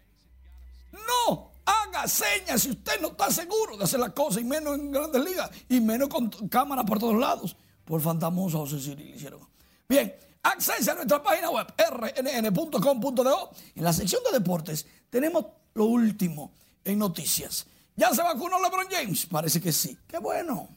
No, 0.93 1.51
haga 1.65 2.07
señas 2.07 2.63
si 2.63 2.71
usted 2.71 3.01
no 3.01 3.09
está 3.09 3.33
seguro 3.33 3.77
de 3.77 3.83
hacer 3.83 3.99
las 3.99 4.13
cosas, 4.13 4.43
y 4.43 4.45
menos 4.45 4.79
en 4.79 4.93
grandes 4.93 5.25
ligas, 5.25 5.51
y 5.69 5.81
menos 5.81 6.09
con 6.09 6.29
cámaras 6.49 6.85
por 6.85 7.01
todos 7.01 7.17
lados. 7.17 7.57
Por 7.85 8.01
fantamoso 8.01 8.61
José 8.61 8.79
Siri 8.79 9.03
le 9.03 9.17
hicieron 9.17 9.41
agua. 9.41 9.51
Bien, 9.89 10.15
accese 10.41 10.93
a 10.93 10.95
nuestra 10.95 11.21
página 11.21 11.51
web 11.51 11.67
rnn.com.do. 11.77 13.51
En 13.75 13.83
la 13.83 13.93
sección 13.93 14.23
de 14.23 14.39
deportes 14.39 14.87
tenemos 15.11 15.47
lo 15.75 15.85
último 15.85 16.53
en 16.85 16.99
noticias. 16.99 17.67
¿Ya 17.97 18.13
se 18.13 18.23
vacunó 18.23 18.61
LeBron 18.61 18.87
James? 18.91 19.27
Parece 19.27 19.61
que 19.61 19.73
sí. 19.73 19.97
Qué 20.07 20.19
bueno. 20.19 20.69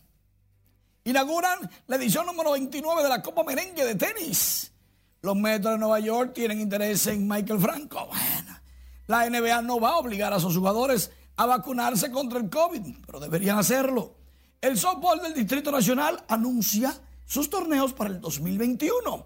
Inauguran 1.03 1.69
la 1.87 1.95
edición 1.95 2.25
número 2.25 2.51
29 2.51 3.03
de 3.03 3.09
la 3.09 3.21
Copa 3.21 3.43
Merengue 3.43 3.85
de 3.85 3.95
tenis. 3.95 4.71
Los 5.21 5.35
Metros 5.35 5.73
de 5.73 5.79
Nueva 5.79 5.99
York 5.99 6.33
tienen 6.33 6.59
interés 6.59 7.07
en 7.07 7.27
Michael 7.27 7.59
Franco. 7.59 8.07
Bueno, 8.07 8.59
la 9.07 9.29
NBA 9.29 9.61
no 9.61 9.79
va 9.79 9.91
a 9.91 9.97
obligar 9.97 10.33
a 10.33 10.39
sus 10.39 10.55
jugadores 10.55 11.11
a 11.37 11.45
vacunarse 11.45 12.11
contra 12.11 12.39
el 12.39 12.49
COVID, 12.49 12.97
pero 13.05 13.19
deberían 13.19 13.57
hacerlo. 13.57 14.15
El 14.59 14.77
softball 14.77 15.21
del 15.21 15.33
Distrito 15.33 15.71
Nacional 15.71 16.23
anuncia 16.27 16.93
sus 17.25 17.49
torneos 17.49 17.93
para 17.93 18.09
el 18.09 18.19
2021. 18.19 19.25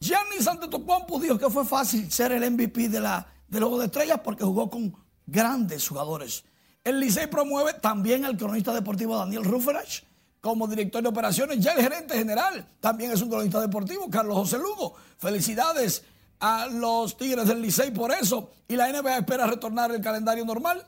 Gianni 0.00 0.36
Antetokounmpo 0.46 1.18
dijo 1.18 1.38
que 1.38 1.50
fue 1.50 1.64
fácil 1.64 2.10
ser 2.10 2.32
el 2.32 2.50
MVP 2.50 2.88
de 2.88 3.00
la 3.00 3.26
de 3.48 3.58
Juego 3.58 3.78
de 3.78 3.86
Estrellas 3.86 4.20
porque 4.22 4.44
jugó 4.44 4.70
con 4.70 4.94
grandes 5.26 5.88
jugadores. 5.88 6.44
El 6.84 7.00
Licey 7.00 7.26
promueve 7.26 7.74
también 7.74 8.24
al 8.24 8.36
cronista 8.36 8.72
deportivo 8.72 9.16
Daniel 9.16 9.44
Ruferach 9.44 10.02
como 10.40 10.66
director 10.66 11.02
de 11.02 11.08
operaciones. 11.08 11.58
Ya 11.60 11.72
el 11.72 11.82
gerente 11.82 12.16
general 12.16 12.66
también 12.80 13.10
es 13.10 13.20
un 13.20 13.28
cronista 13.28 13.60
deportivo, 13.60 14.08
Carlos 14.08 14.36
José 14.36 14.58
Lugo. 14.58 14.94
Felicidades 15.18 16.04
a 16.40 16.66
los 16.66 17.16
Tigres 17.16 17.48
del 17.48 17.60
Licey 17.60 17.90
por 17.90 18.12
eso. 18.12 18.52
Y 18.68 18.76
la 18.76 18.90
NBA 18.90 19.18
espera 19.18 19.46
retornar 19.46 19.90
el 19.90 20.00
calendario 20.00 20.44
normal 20.44 20.86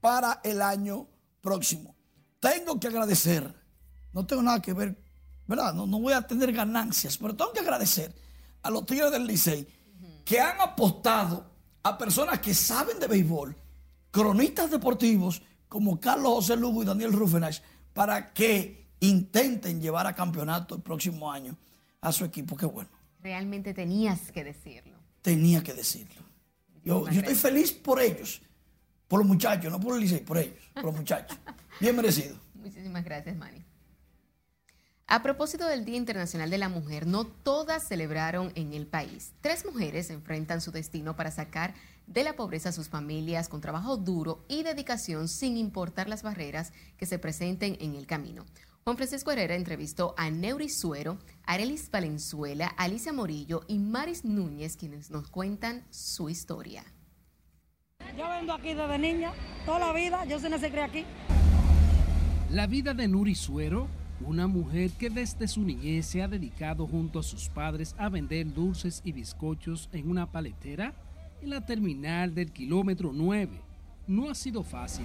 para 0.00 0.40
el 0.44 0.60
año 0.62 1.06
próximo. 1.40 1.94
Tengo 2.38 2.78
que 2.78 2.88
agradecer, 2.88 3.52
no 4.12 4.26
tengo 4.26 4.42
nada 4.42 4.60
que 4.60 4.72
ver, 4.72 4.96
¿verdad? 5.46 5.72
No, 5.72 5.86
no 5.86 5.98
voy 5.98 6.12
a 6.12 6.22
tener 6.22 6.52
ganancias, 6.52 7.16
pero 7.18 7.34
tengo 7.34 7.52
que 7.52 7.60
agradecer 7.60 8.14
a 8.62 8.70
los 8.70 8.84
Tigres 8.84 9.10
del 9.10 9.26
Licey 9.26 9.66
que 10.24 10.40
han 10.40 10.60
apostado 10.60 11.55
a 11.86 11.96
personas 11.96 12.40
que 12.40 12.52
saben 12.52 12.98
de 12.98 13.06
béisbol, 13.06 13.54
cronistas 14.10 14.70
deportivos 14.70 15.40
como 15.68 16.00
Carlos 16.00 16.34
José 16.34 16.56
Lugo 16.56 16.82
y 16.82 16.86
Daniel 16.86 17.12
Rufenach, 17.12 17.60
para 17.92 18.32
que 18.32 18.88
intenten 19.00 19.80
llevar 19.80 20.06
a 20.06 20.14
campeonato 20.14 20.74
el 20.74 20.82
próximo 20.82 21.30
año 21.30 21.56
a 22.00 22.10
su 22.10 22.24
equipo. 22.24 22.56
Qué 22.56 22.66
bueno. 22.66 22.90
Realmente 23.22 23.72
tenías 23.72 24.32
que 24.32 24.42
decirlo. 24.42 24.96
Tenía 25.22 25.62
que 25.62 25.74
decirlo. 25.74 26.22
Yo, 26.84 27.08
yo 27.08 27.20
estoy 27.20 27.34
feliz 27.34 27.72
por 27.72 28.00
ellos, 28.00 28.42
por 29.08 29.20
los 29.20 29.28
muchachos, 29.28 29.70
no 29.70 29.80
por 29.80 29.94
el 29.94 30.00
Licey, 30.00 30.20
por 30.20 30.38
ellos, 30.38 30.62
por 30.74 30.86
los 30.86 30.96
muchachos. 30.96 31.38
Bien 31.80 31.94
merecido. 31.94 32.36
Muchísimas 32.54 33.04
gracias, 33.04 33.36
Manny. 33.36 33.65
A 35.08 35.22
propósito 35.22 35.68
del 35.68 35.84
Día 35.84 35.98
Internacional 35.98 36.50
de 36.50 36.58
la 36.58 36.68
Mujer, 36.68 37.06
no 37.06 37.24
todas 37.26 37.86
celebraron 37.86 38.50
en 38.56 38.72
el 38.72 38.88
país. 38.88 39.34
Tres 39.40 39.64
mujeres 39.64 40.10
enfrentan 40.10 40.60
su 40.60 40.72
destino 40.72 41.14
para 41.14 41.30
sacar 41.30 41.74
de 42.08 42.24
la 42.24 42.34
pobreza 42.34 42.70
a 42.70 42.72
sus 42.72 42.88
familias 42.88 43.48
con 43.48 43.60
trabajo 43.60 43.96
duro 43.96 44.44
y 44.48 44.64
dedicación 44.64 45.28
sin 45.28 45.56
importar 45.56 46.08
las 46.08 46.24
barreras 46.24 46.72
que 46.96 47.06
se 47.06 47.20
presenten 47.20 47.76
en 47.80 47.94
el 47.94 48.08
camino. 48.08 48.44
Juan 48.82 48.96
Francisco 48.96 49.30
Herrera 49.30 49.54
entrevistó 49.54 50.12
a 50.18 50.28
Neuri 50.28 50.68
Suero, 50.68 51.18
Arelis 51.44 51.88
Valenzuela, 51.88 52.66
Alicia 52.76 53.12
Morillo 53.12 53.62
y 53.68 53.78
Maris 53.78 54.24
Núñez, 54.24 54.76
quienes 54.76 55.12
nos 55.12 55.28
cuentan 55.28 55.84
su 55.90 56.28
historia. 56.30 56.84
Yo 58.18 58.28
vengo 58.28 58.54
aquí 58.54 58.74
desde 58.74 58.98
niña, 58.98 59.32
toda 59.66 59.78
la 59.78 59.92
vida, 59.92 60.24
yo 60.24 60.40
se 60.40 60.48
nací 60.48 60.66
aquí. 60.66 61.04
La 62.50 62.66
vida 62.66 62.92
de 62.92 63.06
Nuri 63.06 63.36
Suero, 63.36 63.88
una 64.20 64.46
mujer 64.46 64.90
que 64.92 65.10
desde 65.10 65.46
su 65.46 65.62
niñez 65.62 66.06
se 66.06 66.22
ha 66.22 66.28
dedicado 66.28 66.86
junto 66.86 67.18
a 67.18 67.22
sus 67.22 67.48
padres 67.48 67.94
a 67.98 68.08
vender 68.08 68.52
dulces 68.52 69.02
y 69.04 69.12
bizcochos 69.12 69.88
en 69.92 70.10
una 70.10 70.30
paletera 70.30 70.94
en 71.42 71.50
la 71.50 71.64
terminal 71.64 72.34
del 72.34 72.50
kilómetro 72.50 73.12
9, 73.12 73.60
no 74.06 74.30
ha 74.30 74.34
sido 74.34 74.62
fácil. 74.62 75.04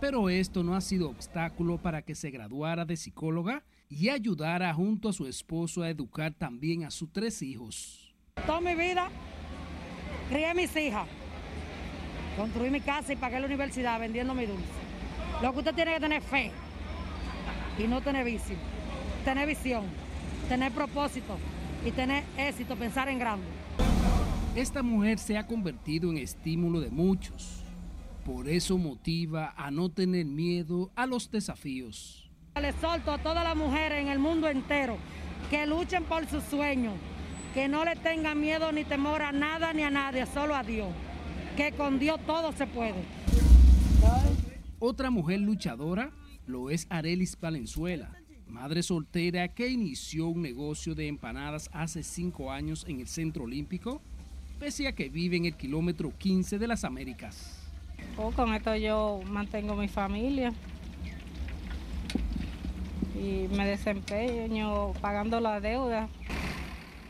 Pero 0.00 0.30
esto 0.30 0.62
no 0.62 0.74
ha 0.74 0.80
sido 0.80 1.10
obstáculo 1.10 1.76
para 1.76 2.02
que 2.02 2.14
se 2.14 2.30
graduara 2.30 2.84
de 2.84 2.96
psicóloga 2.96 3.64
y 3.90 4.08
ayudara 4.08 4.72
junto 4.72 5.08
a 5.08 5.12
su 5.12 5.26
esposo 5.26 5.82
a 5.82 5.90
educar 5.90 6.32
también 6.32 6.84
a 6.84 6.90
sus 6.90 7.12
tres 7.12 7.42
hijos. 7.42 8.14
Toda 8.46 8.60
mi 8.60 8.74
vida 8.74 9.08
crié 10.30 10.50
a 10.50 10.54
mis 10.54 10.74
hijas, 10.76 11.06
construí 12.36 12.70
mi 12.70 12.80
casa 12.80 13.12
y 13.12 13.16
pagué 13.16 13.40
la 13.40 13.46
universidad 13.46 13.98
vendiendo 14.00 14.34
mi 14.34 14.46
dulce. 14.46 14.64
Lo 15.42 15.52
que 15.52 15.58
usted 15.58 15.74
tiene 15.74 15.94
que 15.94 16.00
tener 16.00 16.22
fe 16.22 16.52
y 17.78 17.86
no 17.86 18.00
tener 18.00 18.24
vicio, 18.24 18.56
tener 19.24 19.46
visión, 19.46 19.84
tener 20.48 20.72
propósito 20.72 21.38
y 21.84 21.92
tener 21.92 22.24
éxito, 22.36 22.76
pensar 22.76 23.08
en 23.08 23.18
grande. 23.18 23.46
Esta 24.56 24.82
mujer 24.82 25.18
se 25.18 25.38
ha 25.38 25.46
convertido 25.46 26.10
en 26.10 26.18
estímulo 26.18 26.80
de 26.80 26.90
muchos. 26.90 27.62
Por 28.24 28.48
eso 28.48 28.76
motiva 28.76 29.54
a 29.56 29.70
no 29.70 29.88
tener 29.88 30.26
miedo 30.26 30.90
a 30.96 31.06
los 31.06 31.30
desafíos. 31.30 32.28
Le 32.60 32.72
solto 32.72 33.12
a 33.12 33.18
todas 33.18 33.44
las 33.44 33.54
mujeres 33.54 34.02
en 34.02 34.08
el 34.08 34.18
mundo 34.18 34.48
entero 34.48 34.96
que 35.48 35.64
luchen 35.66 36.04
por 36.04 36.26
sus 36.26 36.42
sueños, 36.44 36.94
que 37.54 37.68
no 37.68 37.84
le 37.84 37.94
tengan 37.96 38.40
miedo 38.40 38.72
ni 38.72 38.84
temor 38.84 39.22
a 39.22 39.30
nada 39.30 39.72
ni 39.72 39.82
a 39.82 39.90
nadie, 39.90 40.26
solo 40.26 40.56
a 40.56 40.64
Dios, 40.64 40.88
que 41.56 41.72
con 41.72 41.98
Dios 41.98 42.18
todo 42.26 42.52
se 42.52 42.66
puede. 42.66 43.04
Otra 44.80 45.10
mujer 45.10 45.40
luchadora 45.40 46.10
lo 46.48 46.70
es 46.70 46.86
Arelis 46.88 47.38
Valenzuela, 47.38 48.10
madre 48.46 48.82
soltera 48.82 49.48
que 49.48 49.68
inició 49.68 50.28
un 50.28 50.42
negocio 50.42 50.94
de 50.94 51.06
empanadas 51.06 51.68
hace 51.72 52.02
cinco 52.02 52.50
años 52.50 52.84
en 52.88 53.00
el 53.00 53.06
Centro 53.06 53.44
Olímpico, 53.44 54.00
pese 54.58 54.88
a 54.88 54.94
que 54.94 55.08
vive 55.10 55.36
en 55.36 55.44
el 55.44 55.54
kilómetro 55.54 56.12
15 56.16 56.58
de 56.58 56.66
las 56.66 56.84
Américas. 56.84 57.62
Oh, 58.16 58.30
con 58.30 58.54
esto 58.54 58.74
yo 58.76 59.20
mantengo 59.26 59.76
mi 59.76 59.88
familia 59.88 60.52
y 63.14 63.46
me 63.54 63.66
desempeño 63.66 64.92
pagando 64.94 65.40
la 65.40 65.60
deuda. 65.60 66.08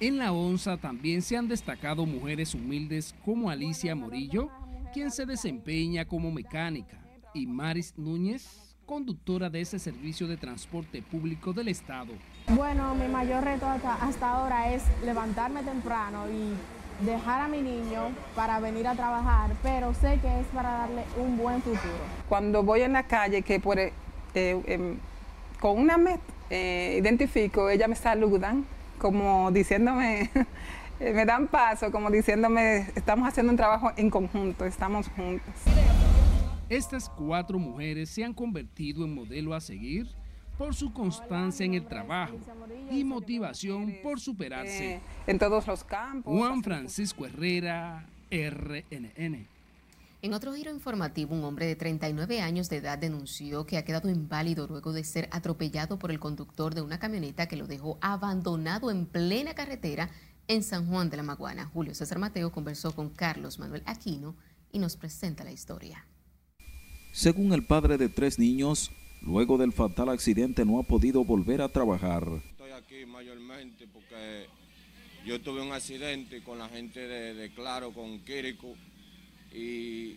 En 0.01 0.19
la 0.19 0.33
onza 0.33 0.77
también 0.77 1.23
se 1.23 1.37
han 1.37 1.49
destacado 1.49 2.07
mujeres 2.07 2.55
humildes 2.55 3.15
como 3.25 3.51
Alicia 3.51 3.95
Morillo, 3.95 4.51
quien 4.93 5.11
se 5.11 5.27
desempeña 5.27 6.05
como 6.05 6.31
mecánica, 6.31 7.01
y 7.35 7.47
Maris 7.47 7.95
Núñez, 7.97 8.68
conductora 8.89 9.51
de 9.51 9.61
ese 9.61 9.79
servicio 9.79 10.27
de 10.27 10.39
transporte 10.39 11.03
público 11.03 11.53
del 11.53 11.69
Estado. 11.69 12.15
Bueno, 12.49 12.95
mi 12.95 13.07
mayor 13.07 13.45
reto 13.45 13.67
hasta, 13.67 13.95
hasta 13.97 14.31
ahora 14.31 14.73
es 14.73 14.83
levantarme 15.05 15.63
temprano 15.63 16.25
y 16.31 17.05
dejar 17.05 17.43
a 17.43 17.49
mi 17.49 17.61
niño 17.61 18.11
para 18.35 18.59
venir 18.61 18.89
a 18.89 18.95
trabajar, 18.95 19.51
pero 19.63 19.93
sé 19.93 20.19
que 20.23 20.41
es 20.41 20.47
para 20.55 20.71
darle 20.71 21.05
un 21.19 21.37
buen 21.37 21.61
futuro. 21.61 22.01
Cuando 22.31 22.63
voy 22.63 22.81
en 22.81 22.95
la 22.95 23.03
calle, 23.03 23.43
que 23.43 23.61
por, 23.61 23.79
eh, 23.79 23.93
eh, 24.35 24.97
con 25.61 25.79
una 25.79 25.99
me 25.99 26.19
eh, 26.49 26.97
identifico, 26.99 27.69
ellas 27.69 27.91
me 27.91 27.95
saludan 27.95 28.65
como 28.97 29.51
diciéndome, 29.53 30.31
me 30.99 31.27
dan 31.27 31.47
paso, 31.49 31.93
como 31.93 32.11
diciéndome, 32.11 32.87
estamos 32.97 33.29
haciendo 33.29 33.53
un 33.53 33.59
trabajo 33.59 33.93
en 33.99 34.09
conjunto, 34.09 34.65
estamos 34.65 35.09
juntos. 35.15 35.55
Estas 36.69 37.09
cuatro 37.09 37.59
mujeres 37.59 38.11
se 38.11 38.23
han 38.23 38.35
convertido 38.35 39.03
en 39.03 39.15
modelo 39.15 39.55
a 39.55 39.61
seguir 39.61 40.07
por 40.59 40.75
su 40.75 40.93
constancia 40.93 41.65
en 41.65 41.73
el 41.73 41.87
trabajo 41.87 42.37
y 42.91 43.05
motivación 43.05 43.97
por 44.03 44.21
superarse. 44.21 45.01
En 45.27 45.39
todos 45.39 45.67
los 45.67 45.83
campos. 45.83 46.37
Juan 46.37 46.63
Francisco 46.63 47.25
Herrera, 47.25 48.07
RNN. 48.31 49.47
En 50.21 50.35
otro 50.35 50.53
giro 50.53 50.71
informativo, 50.71 51.35
un 51.35 51.45
hombre 51.45 51.65
de 51.65 51.77
39 51.77 52.43
años 52.43 52.69
de 52.69 52.79
edad 52.79 52.99
denunció 52.99 53.65
que 53.65 53.79
ha 53.79 53.85
quedado 53.85 54.11
inválido 54.11 54.67
luego 54.67 54.93
de 54.93 55.05
ser 55.05 55.29
atropellado 55.31 55.99
por 55.99 56.11
el 56.11 56.19
conductor 56.19 56.75
de 56.75 56.83
una 56.83 56.99
camioneta 56.99 57.47
que 57.47 57.57
lo 57.57 57.67
dejó 57.67 57.99
abandonado 58.03 58.91
en 58.91 59.07
plena 59.07 59.55
carretera 59.55 60.11
en 60.49 60.63
San 60.63 60.87
Juan 60.87 61.09
de 61.09 61.17
la 61.17 61.23
Maguana. 61.23 61.71
Julio 61.73 61.95
César 61.95 62.19
Mateo 62.19 62.53
conversó 62.53 62.95
con 62.95 63.09
Carlos 63.09 63.59
Manuel 63.59 63.85
Aquino 63.87 64.35
y 64.71 64.81
nos 64.81 64.97
presenta 64.97 65.45
la 65.45 65.53
historia. 65.53 66.05
Según 67.19 67.53
el 67.53 67.65
padre 67.65 67.99
de 67.99 68.09
tres 68.09 68.39
niños, 68.39 68.93
luego 69.23 69.59
del 69.59 69.73
fatal 69.73 70.09
accidente 70.09 70.65
no 70.65 70.79
ha 70.79 70.85
podido 70.85 71.25
volver 71.25 71.61
a 71.63 71.69
trabajar. 71.69 72.23
Estoy 72.53 72.71
aquí 72.71 73.05
mayormente 73.07 73.89
porque 73.93 74.47
yo 75.27 75.41
tuve 75.41 75.61
un 75.61 75.73
accidente 75.73 76.45
con 76.45 76.61
la 76.61 76.69
gente 76.69 77.01
de, 77.01 77.51
Claro, 77.55 77.91
con 77.91 78.21
Quirico, 78.21 78.77
y 79.53 80.17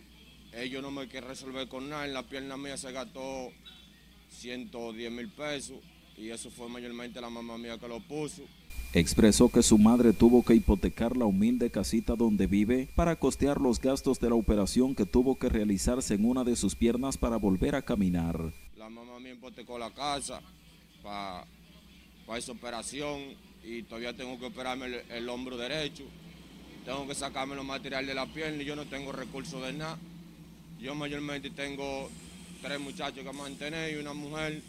ellos 0.52 0.80
no 0.80 0.92
me 0.92 1.08
quieren 1.08 1.28
resolver 1.28 1.66
con 1.66 1.88
nada. 1.88 2.06
La 2.06 2.22
pierna 2.22 2.56
mía 2.56 2.76
se 2.76 2.92
gastó 2.92 3.50
110 4.30 5.10
mil 5.10 5.28
pesos 5.30 5.78
y 6.16 6.28
eso 6.28 6.52
fue 6.52 6.68
mayormente 6.68 7.20
la 7.20 7.30
mamá 7.30 7.58
mía 7.58 7.78
que 7.78 7.88
lo 7.88 7.98
puso. 7.98 8.42
Expresó 8.94 9.48
que 9.48 9.62
su 9.62 9.78
madre 9.78 10.12
tuvo 10.12 10.44
que 10.44 10.54
hipotecar 10.54 11.16
la 11.16 11.24
humilde 11.24 11.70
casita 11.70 12.14
donde 12.14 12.46
vive 12.46 12.90
para 12.94 13.16
costear 13.16 13.58
los 13.58 13.80
gastos 13.80 14.20
de 14.20 14.28
la 14.28 14.34
operación 14.34 14.94
que 14.94 15.06
tuvo 15.06 15.38
que 15.38 15.48
realizarse 15.48 16.12
en 16.12 16.26
una 16.26 16.44
de 16.44 16.56
sus 16.56 16.74
piernas 16.74 17.16
para 17.16 17.38
volver 17.38 17.74
a 17.74 17.80
caminar. 17.80 18.52
La 18.76 18.90
mamá 18.90 19.18
mía 19.18 19.32
hipotecó 19.32 19.78
la 19.78 19.90
casa 19.92 20.42
para 21.02 21.46
esa 22.36 22.52
operación 22.52 23.18
y 23.64 23.82
todavía 23.84 24.14
tengo 24.14 24.38
que 24.38 24.44
operarme 24.44 24.84
el, 24.84 24.94
el, 25.10 25.28
hombro 25.30 25.56
derecho. 25.56 26.04
Tengo 26.84 27.06
que 27.06 27.14
sacarme 27.14 27.54
los 27.54 27.64
materiales 27.64 28.08
de 28.08 28.14
la 28.14 28.26
pierna 28.26 28.62
y 28.62 28.66
yo 28.66 28.76
no 28.76 28.84
tengo 28.84 29.10
recursos 29.10 29.62
de 29.62 29.72
nada. 29.72 29.96
Yo 30.78 30.94
mayormente 30.94 31.48
tengo 31.48 32.10
tres 32.60 32.78
muchachos 32.78 33.24
que 33.24 33.32
mantener 33.32 33.94
y 33.94 33.96
una 33.96 34.12
mujer 34.12 34.60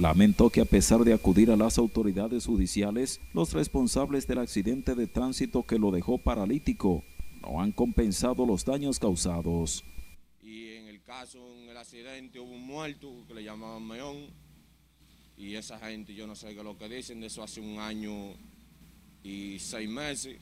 Lamentó 0.00 0.48
que 0.48 0.62
a 0.62 0.64
pesar 0.64 1.00
de 1.00 1.12
acudir 1.12 1.50
a 1.50 1.58
las 1.58 1.76
autoridades 1.76 2.46
judiciales, 2.46 3.20
los 3.34 3.52
responsables 3.52 4.26
del 4.26 4.38
accidente 4.38 4.94
de 4.94 5.06
tránsito 5.06 5.66
que 5.66 5.78
lo 5.78 5.90
dejó 5.90 6.16
paralítico 6.16 7.04
no 7.42 7.60
han 7.60 7.70
compensado 7.70 8.46
los 8.46 8.64
daños 8.64 8.98
causados. 8.98 9.84
Y 10.42 10.68
en 10.68 10.86
el 10.86 11.02
caso, 11.02 11.38
en 11.54 11.68
el 11.68 11.76
accidente, 11.76 12.40
hubo 12.40 12.50
un 12.50 12.66
muerto 12.66 13.12
que 13.28 13.34
le 13.34 13.44
llamaban 13.44 13.86
Meón. 13.86 14.28
Y 15.36 15.54
esa 15.56 15.78
gente, 15.78 16.14
yo 16.14 16.26
no 16.26 16.34
sé 16.34 16.54
qué 16.54 16.60
es 16.60 16.64
lo 16.64 16.78
que 16.78 16.88
dicen, 16.88 17.20
de 17.20 17.26
eso 17.26 17.42
hace 17.42 17.60
un 17.60 17.78
año 17.78 18.32
y 19.22 19.58
seis 19.58 19.90
meses. 19.90 20.38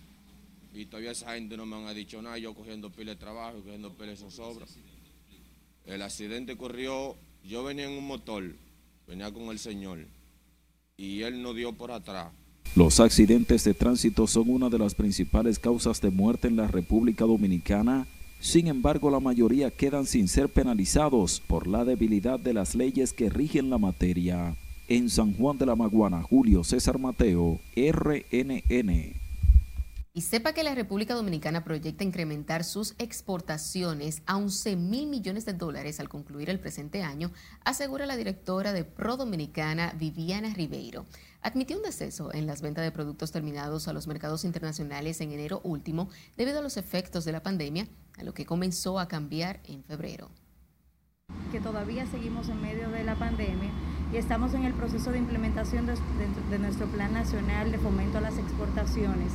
Y 0.72 0.86
todavía 0.86 1.10
esa 1.10 1.34
gente 1.34 1.56
no 1.56 1.66
me 1.66 1.74
han 1.74 1.96
dicho 1.96 2.22
nada, 2.22 2.38
yo 2.38 2.54
cogiendo 2.54 2.90
pila 2.90 3.10
de 3.10 3.16
trabajo, 3.16 3.58
cogiendo 3.58 3.92
pila 3.92 4.10
de 4.10 4.18
zozobra. 4.18 4.66
El 5.84 6.00
accidente 6.02 6.52
ocurrió, 6.52 7.16
yo 7.42 7.64
venía 7.64 7.86
en 7.86 7.98
un 7.98 8.06
motor, 8.06 8.54
venía 9.08 9.32
con 9.32 9.44
el 9.44 9.58
Señor 9.58 10.00
y 10.96 11.22
Él 11.22 11.42
no 11.42 11.54
dio 11.54 11.72
por 11.72 11.90
atrás. 11.90 12.30
Los 12.76 13.00
accidentes 13.00 13.64
de 13.64 13.72
tránsito 13.72 14.26
son 14.26 14.50
una 14.50 14.68
de 14.68 14.78
las 14.78 14.94
principales 14.94 15.58
causas 15.58 16.00
de 16.02 16.10
muerte 16.10 16.48
en 16.48 16.56
la 16.56 16.68
República 16.68 17.24
Dominicana. 17.24 18.06
Sin 18.40 18.68
embargo, 18.68 19.10
la 19.10 19.18
mayoría 19.18 19.70
quedan 19.70 20.04
sin 20.06 20.28
ser 20.28 20.50
penalizados 20.50 21.40
por 21.40 21.66
la 21.66 21.84
debilidad 21.84 22.38
de 22.38 22.52
las 22.52 22.74
leyes 22.74 23.12
que 23.14 23.30
rigen 23.30 23.70
la 23.70 23.78
materia. 23.78 24.56
En 24.86 25.08
San 25.08 25.34
Juan 25.34 25.58
de 25.58 25.66
la 25.66 25.74
Maguana, 25.76 26.22
Julio 26.22 26.62
César 26.62 26.98
Mateo, 26.98 27.58
RNN. 27.74 29.27
Y 30.18 30.22
sepa 30.22 30.52
que 30.52 30.64
la 30.64 30.74
República 30.74 31.14
Dominicana 31.14 31.62
proyecta 31.62 32.02
incrementar 32.02 32.64
sus 32.64 32.96
exportaciones 32.98 34.20
a 34.26 34.36
11 34.36 34.74
mil 34.74 35.06
millones 35.06 35.46
de 35.46 35.52
dólares 35.52 36.00
al 36.00 36.08
concluir 36.08 36.50
el 36.50 36.58
presente 36.58 37.04
año, 37.04 37.30
asegura 37.64 38.04
la 38.04 38.16
directora 38.16 38.72
de 38.72 38.82
Pro 38.82 39.16
Dominicana, 39.16 39.94
Viviana 39.96 40.52
Ribeiro. 40.52 41.06
Admitió 41.40 41.76
un 41.76 41.84
deceso 41.84 42.34
en 42.34 42.48
las 42.48 42.62
ventas 42.62 42.82
de 42.82 42.90
productos 42.90 43.30
terminados 43.30 43.86
a 43.86 43.92
los 43.92 44.08
mercados 44.08 44.44
internacionales 44.44 45.20
en 45.20 45.30
enero 45.30 45.60
último 45.62 46.10
debido 46.36 46.58
a 46.58 46.62
los 46.62 46.78
efectos 46.78 47.24
de 47.24 47.30
la 47.30 47.44
pandemia, 47.44 47.86
a 48.18 48.24
lo 48.24 48.34
que 48.34 48.44
comenzó 48.44 48.98
a 48.98 49.06
cambiar 49.06 49.60
en 49.66 49.84
febrero. 49.84 50.32
Que 51.52 51.60
todavía 51.60 52.08
seguimos 52.08 52.48
en 52.48 52.60
medio 52.60 52.90
de 52.90 53.04
la 53.04 53.14
pandemia 53.14 53.70
y 54.12 54.16
estamos 54.16 54.52
en 54.54 54.64
el 54.64 54.74
proceso 54.74 55.12
de 55.12 55.18
implementación 55.18 55.86
de, 55.86 55.94
de, 56.50 56.58
nuestro 56.58 56.88
Plan 56.88 57.12
Nacional 57.12 57.70
de 57.70 57.78
Fomento 57.78 58.18
a 58.18 58.22
las 58.22 58.36
Exportaciones. 58.36 59.34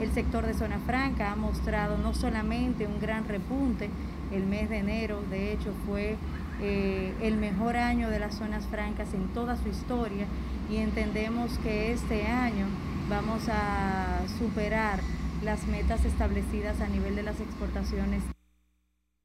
El 0.00 0.12
sector 0.12 0.46
de 0.46 0.54
zona 0.54 0.78
franca 0.80 1.32
ha 1.32 1.36
mostrado 1.36 1.98
no 1.98 2.14
solamente 2.14 2.86
un 2.86 3.00
gran 3.00 3.26
repunte, 3.26 3.90
el 4.32 4.46
mes 4.46 4.70
de 4.70 4.78
enero 4.78 5.22
de 5.30 5.52
hecho 5.52 5.74
fue 5.86 6.16
eh, 6.60 7.14
el 7.20 7.36
mejor 7.36 7.76
año 7.76 8.08
de 8.10 8.18
las 8.18 8.36
zonas 8.36 8.66
francas 8.66 9.12
en 9.14 9.28
toda 9.34 9.56
su 9.56 9.68
historia 9.68 10.26
y 10.70 10.76
entendemos 10.76 11.56
que 11.58 11.92
este 11.92 12.26
año 12.26 12.66
vamos 13.08 13.42
a 13.48 14.20
superar 14.38 15.00
las 15.42 15.66
metas 15.66 16.04
establecidas 16.04 16.80
a 16.80 16.88
nivel 16.88 17.16
de 17.16 17.22
las 17.22 17.40
exportaciones. 17.40 18.22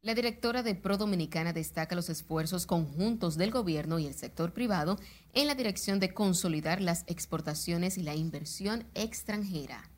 La 0.02 0.16
directora 0.16 0.64
de 0.64 0.76
Pro 0.76 0.98
Dominicana 0.98 1.54
destaca 1.54 1.96
los 1.96 2.10
esfuerzos 2.10 2.66
conjuntos 2.66 3.38
del 3.38 3.52
gobierno 3.52 4.00
y 4.00 4.06
el 4.06 4.14
sector 4.14 4.54
privado 4.54 5.00
en 5.34 5.48
la 5.48 5.56
dirección 5.56 6.00
de 6.00 6.14
consolidar 6.14 6.82
las 6.82 7.04
exportaciones 7.08 7.98
y 7.98 8.04
la 8.04 8.16
inversión 8.16 8.86
extranjera. 8.96 9.93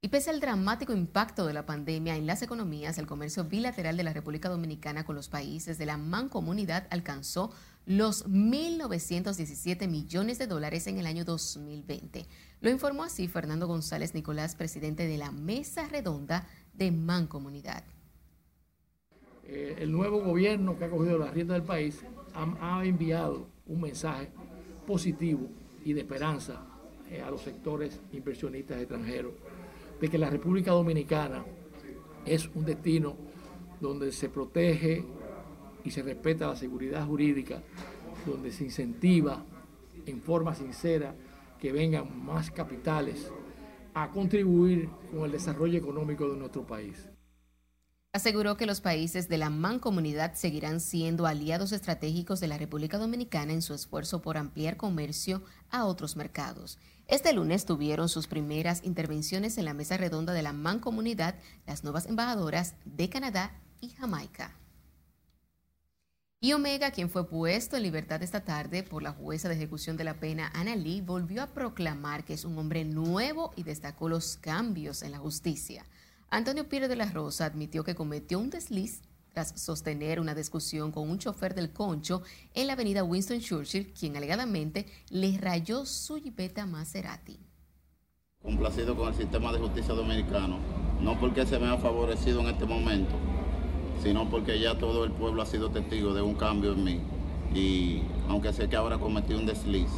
Y 0.00 0.08
pese 0.08 0.30
al 0.30 0.38
dramático 0.38 0.92
impacto 0.92 1.44
de 1.44 1.52
la 1.52 1.66
pandemia 1.66 2.14
en 2.14 2.24
las 2.24 2.42
economías, 2.42 2.98
el 2.98 3.08
comercio 3.08 3.46
bilateral 3.46 3.96
de 3.96 4.04
la 4.04 4.12
República 4.12 4.48
Dominicana 4.48 5.04
con 5.04 5.16
los 5.16 5.28
países 5.28 5.76
de 5.76 5.86
la 5.86 5.96
mancomunidad 5.96 6.86
alcanzó 6.90 7.50
los 7.84 8.24
1.917 8.28 9.88
millones 9.88 10.38
de 10.38 10.46
dólares 10.46 10.86
en 10.86 10.98
el 10.98 11.06
año 11.06 11.24
2020. 11.24 12.26
Lo 12.60 12.70
informó 12.70 13.02
así 13.02 13.26
Fernando 13.26 13.66
González 13.66 14.14
Nicolás, 14.14 14.54
presidente 14.54 15.08
de 15.08 15.18
la 15.18 15.32
Mesa 15.32 15.88
Redonda 15.88 16.46
de 16.74 16.92
Mancomunidad. 16.92 17.82
Eh, 19.42 19.78
el 19.80 19.90
nuevo 19.90 20.20
gobierno 20.20 20.78
que 20.78 20.84
ha 20.84 20.90
cogido 20.90 21.18
la 21.18 21.32
rienda 21.32 21.54
del 21.54 21.64
país 21.64 22.04
ha, 22.34 22.84
enviado 22.84 23.48
un 23.66 23.80
mensaje 23.80 24.28
positivo 24.86 25.48
y 25.84 25.92
de 25.92 26.02
esperanza 26.02 26.64
eh, 27.10 27.20
a 27.20 27.32
los 27.32 27.42
sectores 27.42 27.98
inversionistas 28.12 28.78
extranjeros 28.78 29.32
de 30.00 30.08
que 30.08 30.18
la 30.18 30.30
República 30.30 30.72
Dominicana 30.72 31.44
es 32.24 32.48
un 32.54 32.64
destino 32.64 33.16
donde 33.80 34.12
se 34.12 34.28
protege 34.28 35.04
y 35.84 35.90
se 35.90 36.02
respeta 36.02 36.48
la 36.48 36.56
seguridad 36.56 37.06
jurídica, 37.06 37.62
donde 38.26 38.50
se 38.52 38.64
incentiva 38.64 39.44
en 40.06 40.20
forma 40.20 40.54
sincera 40.54 41.14
que 41.58 41.72
vengan 41.72 42.24
más 42.24 42.50
capitales 42.50 43.30
a 43.94 44.10
contribuir 44.10 44.88
con 45.10 45.24
el 45.24 45.32
desarrollo 45.32 45.78
económico 45.78 46.28
de 46.28 46.36
nuestro 46.36 46.66
país. 46.66 47.08
Aseguró 48.18 48.56
que 48.56 48.66
los 48.66 48.80
países 48.80 49.28
de 49.28 49.38
la 49.38 49.48
mancomunidad 49.48 50.34
seguirán 50.34 50.80
siendo 50.80 51.24
aliados 51.24 51.70
estratégicos 51.70 52.40
de 52.40 52.48
la 52.48 52.58
República 52.58 52.98
Dominicana 52.98 53.52
en 53.52 53.62
su 53.62 53.74
esfuerzo 53.74 54.22
por 54.22 54.36
ampliar 54.36 54.76
comercio 54.76 55.44
a 55.70 55.84
otros 55.84 56.16
mercados. 56.16 56.80
Este 57.06 57.32
lunes 57.32 57.64
tuvieron 57.64 58.08
sus 58.08 58.26
primeras 58.26 58.82
intervenciones 58.82 59.56
en 59.56 59.66
la 59.66 59.72
mesa 59.72 59.96
redonda 59.98 60.32
de 60.32 60.42
la 60.42 60.52
mancomunidad 60.52 61.36
las 61.64 61.84
nuevas 61.84 62.06
embajadoras 62.06 62.74
de 62.84 63.08
Canadá 63.08 63.52
y 63.80 63.90
Jamaica. 63.90 64.56
Y 66.40 66.54
Omega, 66.54 66.90
quien 66.90 67.10
fue 67.10 67.28
puesto 67.28 67.76
en 67.76 67.84
libertad 67.84 68.20
esta 68.24 68.42
tarde 68.44 68.82
por 68.82 69.04
la 69.04 69.12
jueza 69.12 69.48
de 69.48 69.54
ejecución 69.54 69.96
de 69.96 70.02
la 70.02 70.18
pena 70.18 70.50
Ana 70.56 70.74
Lee, 70.74 71.02
volvió 71.02 71.40
a 71.40 71.54
proclamar 71.54 72.24
que 72.24 72.34
es 72.34 72.44
un 72.44 72.58
hombre 72.58 72.84
nuevo 72.84 73.52
y 73.54 73.62
destacó 73.62 74.08
los 74.08 74.38
cambios 74.38 75.02
en 75.04 75.12
la 75.12 75.18
justicia. 75.18 75.84
Antonio 76.30 76.68
Pires 76.68 76.90
de 76.90 76.96
la 76.96 77.10
Rosa 77.10 77.46
admitió 77.46 77.84
que 77.84 77.94
cometió 77.94 78.38
un 78.38 78.50
desliz 78.50 79.00
tras 79.32 79.58
sostener 79.58 80.20
una 80.20 80.34
discusión 80.34 80.92
con 80.92 81.08
un 81.08 81.18
chofer 81.18 81.54
del 81.54 81.72
concho 81.72 82.22
en 82.52 82.66
la 82.66 82.74
avenida 82.74 83.02
Winston 83.02 83.40
Churchill, 83.40 83.94
quien 83.98 84.14
alegadamente 84.14 84.84
le 85.08 85.38
rayó 85.38 85.86
su 85.86 86.16
jipeta 86.16 86.66
Maserati. 86.66 87.38
Complacido 88.42 88.94
con 88.94 89.08
el 89.08 89.14
sistema 89.14 89.52
de 89.52 89.58
justicia 89.58 89.94
dominicano, 89.94 90.58
no 91.00 91.18
porque 91.18 91.46
se 91.46 91.58
me 91.58 91.68
ha 91.68 91.78
favorecido 91.78 92.40
en 92.40 92.48
este 92.48 92.66
momento, 92.66 93.14
sino 94.02 94.28
porque 94.28 94.60
ya 94.60 94.78
todo 94.78 95.04
el 95.04 95.12
pueblo 95.12 95.40
ha 95.40 95.46
sido 95.46 95.70
testigo 95.70 96.12
de 96.12 96.20
un 96.20 96.34
cambio 96.34 96.72
en 96.72 96.84
mí. 96.84 97.00
Y 97.54 98.02
aunque 98.28 98.52
sé 98.52 98.68
que 98.68 98.76
ahora 98.76 98.98
cometí 98.98 99.32
un 99.32 99.46
desliz, 99.46 99.88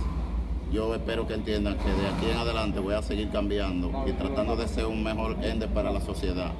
yo 0.72 0.94
espero 0.94 1.26
que 1.26 1.34
entiendan 1.34 1.76
que 1.78 1.90
de 1.90 2.08
aquí 2.08 2.30
en 2.30 2.36
adelante 2.36 2.78
voy 2.78 2.94
a 2.94 3.02
seguir 3.02 3.30
cambiando 3.30 4.04
y 4.06 4.12
tratando 4.12 4.56
de 4.56 4.68
ser 4.68 4.86
un 4.86 5.02
mejor 5.02 5.44
ende 5.44 5.66
para 5.68 5.90
la 5.90 6.00
sociedad. 6.00 6.52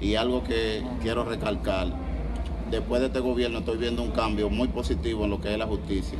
Y 0.00 0.14
algo 0.14 0.42
que 0.42 0.82
quiero 1.02 1.24
recalcar, 1.24 1.88
después 2.70 3.00
de 3.00 3.08
este 3.08 3.20
gobierno 3.20 3.58
estoy 3.58 3.76
viendo 3.76 4.02
un 4.02 4.12
cambio 4.12 4.48
muy 4.48 4.68
positivo 4.68 5.24
en 5.24 5.30
lo 5.30 5.40
que 5.40 5.52
es 5.52 5.58
la 5.58 5.66
justicia. 5.66 6.18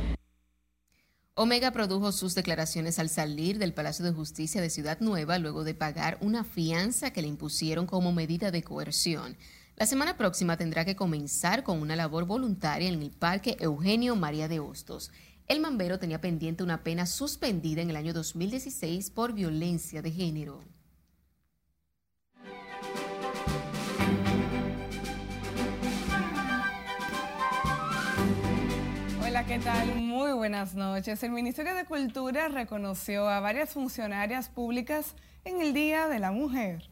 Omega 1.33 1.71
produjo 1.71 2.11
sus 2.11 2.35
declaraciones 2.35 2.99
al 2.99 3.09
salir 3.09 3.57
del 3.57 3.73
Palacio 3.73 4.05
de 4.05 4.11
Justicia 4.11 4.61
de 4.61 4.69
Ciudad 4.69 4.99
Nueva 4.99 5.39
luego 5.39 5.63
de 5.63 5.73
pagar 5.73 6.17
una 6.21 6.43
fianza 6.43 7.11
que 7.11 7.21
le 7.21 7.29
impusieron 7.29 7.87
como 7.87 8.11
medida 8.11 8.51
de 8.51 8.61
coerción. 8.61 9.37
La 9.77 9.87
semana 9.87 10.17
próxima 10.17 10.57
tendrá 10.57 10.85
que 10.85 10.95
comenzar 10.95 11.63
con 11.63 11.81
una 11.81 11.95
labor 11.95 12.25
voluntaria 12.25 12.87
en 12.87 13.01
el 13.01 13.09
Parque 13.09 13.57
Eugenio 13.59 14.15
María 14.15 14.47
de 14.47 14.59
Hostos. 14.59 15.11
El 15.51 15.59
Mambero 15.59 15.99
tenía 15.99 16.21
pendiente 16.21 16.63
una 16.63 16.81
pena 16.81 17.05
suspendida 17.05 17.81
en 17.81 17.89
el 17.89 17.97
año 17.97 18.13
2016 18.13 19.11
por 19.11 19.33
violencia 19.33 20.01
de 20.01 20.09
género. 20.09 20.63
Hola, 29.21 29.45
¿qué 29.45 29.59
tal? 29.59 29.95
Muy 29.95 30.31
buenas 30.31 30.73
noches. 30.73 31.21
El 31.21 31.31
Ministerio 31.31 31.75
de 31.75 31.83
Cultura 31.83 32.47
reconoció 32.47 33.27
a 33.27 33.41
varias 33.41 33.73
funcionarias 33.73 34.47
públicas 34.47 35.17
en 35.43 35.59
el 35.59 35.73
Día 35.73 36.07
de 36.07 36.19
la 36.19 36.31
Mujer. 36.31 36.89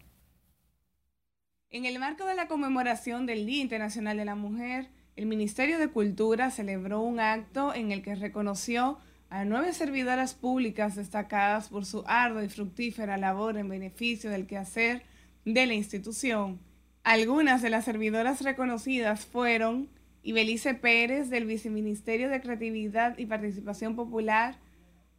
En 1.70 1.86
el 1.86 1.98
marco 1.98 2.26
de 2.26 2.36
la 2.36 2.50
conmemoración 2.50 3.26
del 3.26 3.46
Día 3.46 3.62
Internacional 3.62 4.18
de 4.18 4.26
la 4.26 4.36
Mujer, 4.36 4.90
el 5.20 5.26
Ministerio 5.26 5.80
de 5.80 5.90
Cultura 5.90 6.50
celebró 6.50 7.02
un 7.02 7.20
acto 7.20 7.74
en 7.74 7.92
el 7.92 8.02
que 8.02 8.16
reconoció 8.16 9.00
a 9.30 9.44
nueve 9.44 9.74
servidoras 9.74 10.34
públicas 10.34 10.96
destacadas 10.96 11.68
por 11.68 11.86
su 11.86 12.06
ardua 12.08 12.46
y 12.46 12.48
fructífera 12.48 13.18
labor 13.18 13.58
en 13.58 13.68
beneficio 13.68 14.30
del 14.30 14.48
quehacer 14.48 15.04
de 15.44 15.66
la 15.66 15.74
institución. 15.74 16.62
Algunas 17.04 17.62
de 17.62 17.70
las 17.70 17.84
servidoras 17.84 18.40
reconocidas 18.44 19.26
fueron 19.26 19.90
Ibelice 20.24 20.74
Pérez 20.74 21.30
del 21.30 21.44
Viceministerio 21.44 22.30
de 22.30 22.40
Creatividad 22.40 23.18
y 23.18 23.26
Participación 23.26 23.98
Popular, 23.98 24.56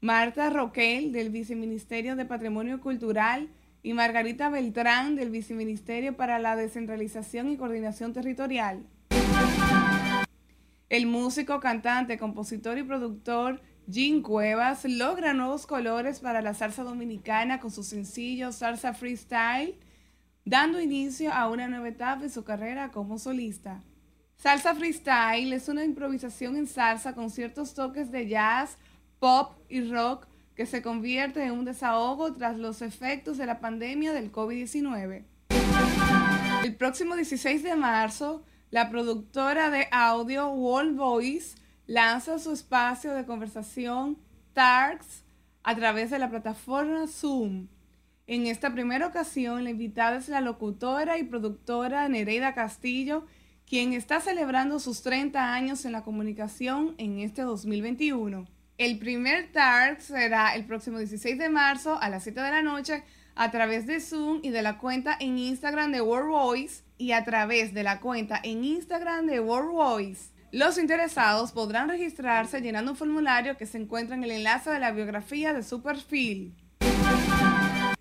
Marta 0.00 0.48
Roquel 0.48 1.12
del 1.12 1.28
Viceministerio 1.28 2.16
de 2.16 2.24
Patrimonio 2.24 2.80
Cultural 2.80 3.50
y 3.82 3.92
Margarita 3.92 4.48
Beltrán 4.48 5.14
del 5.14 5.28
Viceministerio 5.28 6.16
para 6.16 6.38
la 6.38 6.56
Descentralización 6.56 7.50
y 7.50 7.58
Coordinación 7.58 8.14
Territorial. 8.14 8.86
El 10.90 11.06
músico, 11.06 11.60
cantante, 11.60 12.18
compositor 12.18 12.76
y 12.76 12.82
productor 12.82 13.62
Jim 13.88 14.22
Cuevas 14.22 14.84
logra 14.84 15.32
nuevos 15.32 15.64
colores 15.64 16.18
para 16.18 16.42
la 16.42 16.52
salsa 16.52 16.82
dominicana 16.82 17.60
con 17.60 17.70
su 17.70 17.84
sencillo 17.84 18.50
Salsa 18.50 18.92
Freestyle, 18.92 19.78
dando 20.44 20.80
inicio 20.80 21.32
a 21.32 21.48
una 21.48 21.68
nueva 21.68 21.90
etapa 21.90 22.22
de 22.22 22.28
su 22.28 22.42
carrera 22.42 22.90
como 22.90 23.20
solista. 23.20 23.84
Salsa 24.36 24.74
Freestyle 24.74 25.52
es 25.52 25.68
una 25.68 25.84
improvisación 25.84 26.56
en 26.56 26.66
salsa 26.66 27.14
con 27.14 27.30
ciertos 27.30 27.72
toques 27.74 28.10
de 28.10 28.26
jazz, 28.26 28.76
pop 29.20 29.52
y 29.68 29.88
rock 29.88 30.26
que 30.56 30.66
se 30.66 30.82
convierte 30.82 31.44
en 31.44 31.52
un 31.52 31.64
desahogo 31.64 32.32
tras 32.32 32.58
los 32.58 32.82
efectos 32.82 33.38
de 33.38 33.46
la 33.46 33.60
pandemia 33.60 34.12
del 34.12 34.32
COVID-19. 34.32 35.22
El 36.64 36.74
próximo 36.74 37.14
16 37.14 37.62
de 37.62 37.76
marzo, 37.76 38.42
la 38.70 38.88
productora 38.88 39.70
de 39.70 39.88
audio 39.90 40.48
World 40.50 40.96
Voice 40.96 41.56
lanza 41.86 42.38
su 42.38 42.52
espacio 42.52 43.14
de 43.14 43.26
conversación 43.26 44.16
TARX 44.52 45.24
a 45.64 45.74
través 45.74 46.10
de 46.10 46.20
la 46.20 46.30
plataforma 46.30 47.06
Zoom. 47.08 47.66
En 48.28 48.46
esta 48.46 48.72
primera 48.72 49.08
ocasión, 49.08 49.64
la 49.64 49.70
invitada 49.70 50.18
es 50.18 50.28
la 50.28 50.40
locutora 50.40 51.18
y 51.18 51.24
productora 51.24 52.08
Nereida 52.08 52.54
Castillo, 52.54 53.26
quien 53.66 53.92
está 53.92 54.20
celebrando 54.20 54.78
sus 54.78 55.02
30 55.02 55.52
años 55.52 55.84
en 55.84 55.92
la 55.92 56.04
comunicación 56.04 56.94
en 56.98 57.18
este 57.18 57.42
2021. 57.42 58.46
El 58.78 58.98
primer 58.98 59.50
TARX 59.50 60.04
será 60.04 60.54
el 60.54 60.64
próximo 60.64 60.98
16 60.98 61.38
de 61.38 61.48
marzo 61.48 62.00
a 62.00 62.08
las 62.08 62.22
7 62.22 62.40
de 62.40 62.50
la 62.50 62.62
noche 62.62 63.02
a 63.34 63.50
través 63.50 63.86
de 63.86 64.00
Zoom 64.00 64.40
y 64.42 64.50
de 64.50 64.62
la 64.62 64.78
cuenta 64.78 65.16
en 65.18 65.38
Instagram 65.38 65.92
de 65.92 66.00
World 66.00 66.30
Voice 66.30 66.82
y 66.98 67.12
a 67.12 67.24
través 67.24 67.72
de 67.74 67.82
la 67.82 68.00
cuenta 68.00 68.40
en 68.42 68.64
Instagram 68.64 69.26
de 69.26 69.40
World 69.40 69.72
Voice. 69.72 70.30
Los 70.52 70.78
interesados 70.78 71.52
podrán 71.52 71.88
registrarse 71.88 72.60
llenando 72.60 72.90
un 72.90 72.96
formulario 72.96 73.56
que 73.56 73.66
se 73.66 73.78
encuentra 73.78 74.16
en 74.16 74.24
el 74.24 74.32
enlace 74.32 74.70
de 74.70 74.80
la 74.80 74.90
biografía 74.90 75.52
de 75.52 75.62
su 75.62 75.80
perfil. 75.80 76.54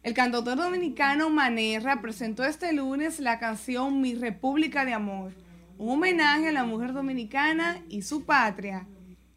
El 0.01 0.13
cantautor 0.13 0.57
dominicano 0.57 1.29
Manerra 1.29 2.01
presentó 2.01 2.43
este 2.43 2.73
lunes 2.73 3.19
la 3.19 3.37
canción 3.37 4.01
Mi 4.01 4.15
República 4.15 4.83
de 4.83 4.93
Amor, 4.93 5.33
un 5.77 5.89
homenaje 5.89 6.47
a 6.49 6.51
la 6.51 6.63
mujer 6.63 6.93
dominicana 6.93 7.83
y 7.87 8.01
su 8.01 8.25
patria. 8.25 8.87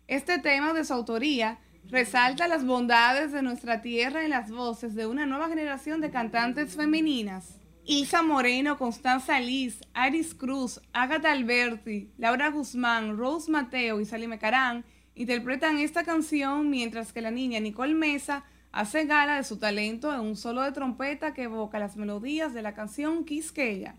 Este 0.07 0.39
tema 0.39 0.73
de 0.73 0.85
su 0.85 0.95
autoría 0.95 1.59
resalta 1.91 2.49
las 2.49 2.65
bondades 2.65 3.33
de 3.33 3.43
nuestra 3.43 3.83
tierra 3.83 4.25
en 4.25 4.31
las 4.31 4.51
voces 4.51 4.95
de 4.95 5.07
una 5.07 5.27
nueva 5.27 5.49
generación 5.49 6.01
de 6.01 6.11
cantantes 6.11 6.77
femeninas. 6.77 7.59
Ilsa 7.85 8.23
Moreno, 8.23 8.79
Constanza 8.79 9.41
Liz, 9.41 9.81
Aris 9.93 10.35
Cruz, 10.35 10.81
Agatha 10.93 11.33
Alberti, 11.33 12.11
Laura 12.17 12.51
Guzmán, 12.51 13.17
Rose 13.17 13.51
Mateo 13.51 14.01
y 14.01 14.05
Salime 14.05 14.39
Carán 14.39 14.85
interpretan 15.15 15.79
esta 15.79 16.05
canción 16.05 16.71
mientras 16.71 17.13
que 17.13 17.21
la 17.21 17.31
niña 17.31 17.61
Nicole 17.61 17.95
Mesa 17.95 18.45
hace 18.71 19.05
gala 19.05 19.37
de 19.37 19.45
su 19.45 19.59
talento 19.59 20.15
en 20.15 20.21
un 20.21 20.37
solo 20.37 20.63
de 20.63 20.73
trompeta 20.73 21.35
que 21.35 21.43
evoca 21.43 21.79
las 21.79 21.97
melodías 21.97 22.55
de 22.55 22.63
la 22.63 22.75
canción 22.75 23.25
Quisqueya. 23.25 23.97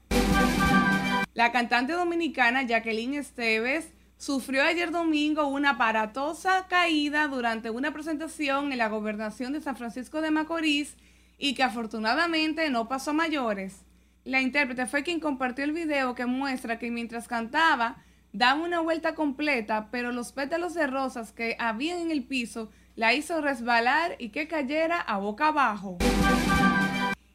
La 1.34 1.52
cantante 1.52 1.94
dominicana 1.94 2.64
Jacqueline 2.64 3.16
Esteves 3.16 3.92
sufrió 4.24 4.64
ayer 4.64 4.90
domingo 4.90 5.48
una 5.48 5.72
aparatosa 5.72 6.66
caída 6.70 7.28
durante 7.28 7.70
una 7.70 7.92
presentación 7.92 8.72
en 8.72 8.78
la 8.78 8.88
gobernación 8.88 9.52
de 9.52 9.60
San 9.60 9.76
Francisco 9.76 10.22
de 10.22 10.32
Macorís 10.32 10.96
y 11.38 11.56
que 11.56 11.64
afortunadamente 11.64 12.70
no 12.70 12.88
pasó 12.88 13.14
mayores. 13.14 13.84
La 14.24 14.40
intérprete 14.40 14.86
fue 14.86 15.04
quien 15.04 15.20
compartió 15.20 15.66
el 15.66 15.74
video 15.74 16.16
que 16.16 16.26
muestra 16.26 16.80
que 16.80 16.90
mientras 16.90 17.28
cantaba 17.28 17.98
daba 18.32 18.64
una 18.64 18.80
vuelta 18.80 19.14
completa, 19.14 19.90
pero 19.92 20.14
los 20.14 20.32
pétalos 20.32 20.74
de 20.74 20.88
rosas 20.88 21.34
que 21.34 21.58
habían 21.60 22.00
en 22.00 22.12
el 22.12 22.24
piso 22.24 22.72
la 22.96 23.14
hizo 23.14 23.42
resbalar 23.42 24.16
y 24.20 24.30
que 24.30 24.48
cayera 24.48 25.02
a 25.02 25.18
boca 25.18 25.50
abajo. 25.50 25.98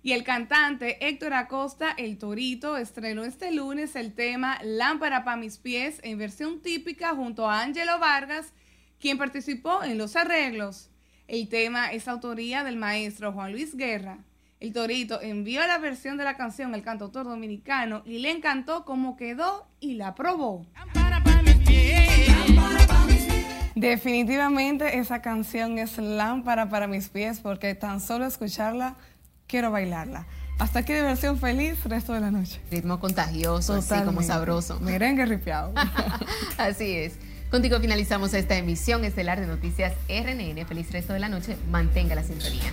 Y 0.02 0.12
el 0.12 0.22
cantante 0.22 1.06
Héctor 1.06 1.34
Acosta, 1.34 1.90
el 1.90 2.18
Torito, 2.18 2.76
estrenó 2.76 3.24
este 3.24 3.50
lunes 3.50 3.96
el 3.96 4.14
tema 4.14 4.58
Lámpara 4.62 5.24
para 5.24 5.36
mis 5.36 5.58
pies 5.58 5.98
en 6.04 6.18
versión 6.18 6.62
típica 6.62 7.14
junto 7.14 7.50
a 7.50 7.62
Angelo 7.62 7.98
Vargas, 7.98 8.52
quien 9.00 9.18
participó 9.18 9.82
en 9.82 9.98
los 9.98 10.14
arreglos. 10.14 10.90
El 11.26 11.48
tema 11.48 11.92
es 11.92 12.06
autoría 12.06 12.62
del 12.62 12.76
maestro 12.76 13.32
Juan 13.32 13.52
Luis 13.52 13.76
Guerra. 13.76 14.18
El 14.60 14.72
Torito 14.72 15.20
envió 15.20 15.66
la 15.66 15.78
versión 15.78 16.16
de 16.16 16.24
la 16.24 16.36
canción 16.36 16.74
al 16.74 16.82
cantautor 16.82 17.24
dominicano 17.24 18.02
y 18.06 18.18
le 18.18 18.30
encantó 18.30 18.84
cómo 18.84 19.16
quedó 19.16 19.66
y 19.80 19.94
la 19.94 20.14
probó. 20.14 20.64
Definitivamente 23.74 24.98
esa 24.98 25.22
canción 25.22 25.78
es 25.78 25.98
lámpara 25.98 26.68
para 26.68 26.88
mis 26.88 27.08
pies 27.08 27.40
porque 27.40 27.74
tan 27.74 28.00
solo 28.00 28.26
escucharla 28.26 28.96
quiero 29.48 29.72
bailarla. 29.72 30.26
Hasta 30.58 30.80
aquí 30.80 30.92
diversión 30.92 31.38
feliz, 31.38 31.82
resto 31.84 32.12
de 32.12 32.20
la 32.20 32.30
noche. 32.30 32.60
Ritmo 32.70 33.00
contagioso, 33.00 33.74
así 33.74 33.94
como 34.04 34.22
sabroso. 34.22 34.78
Merengue 34.80 35.24
ripiado. 35.26 35.72
así 36.58 36.94
es. 36.94 37.14
Contigo 37.50 37.80
finalizamos 37.80 38.34
esta 38.34 38.56
emisión 38.56 39.04
estelar 39.04 39.40
de 39.40 39.46
Noticias 39.46 39.94
RNN. 40.08 40.66
Feliz 40.66 40.92
resto 40.92 41.12
de 41.12 41.20
la 41.20 41.28
noche. 41.28 41.56
Mantenga 41.70 42.14
la 42.14 42.24
sintonía. 42.24 42.72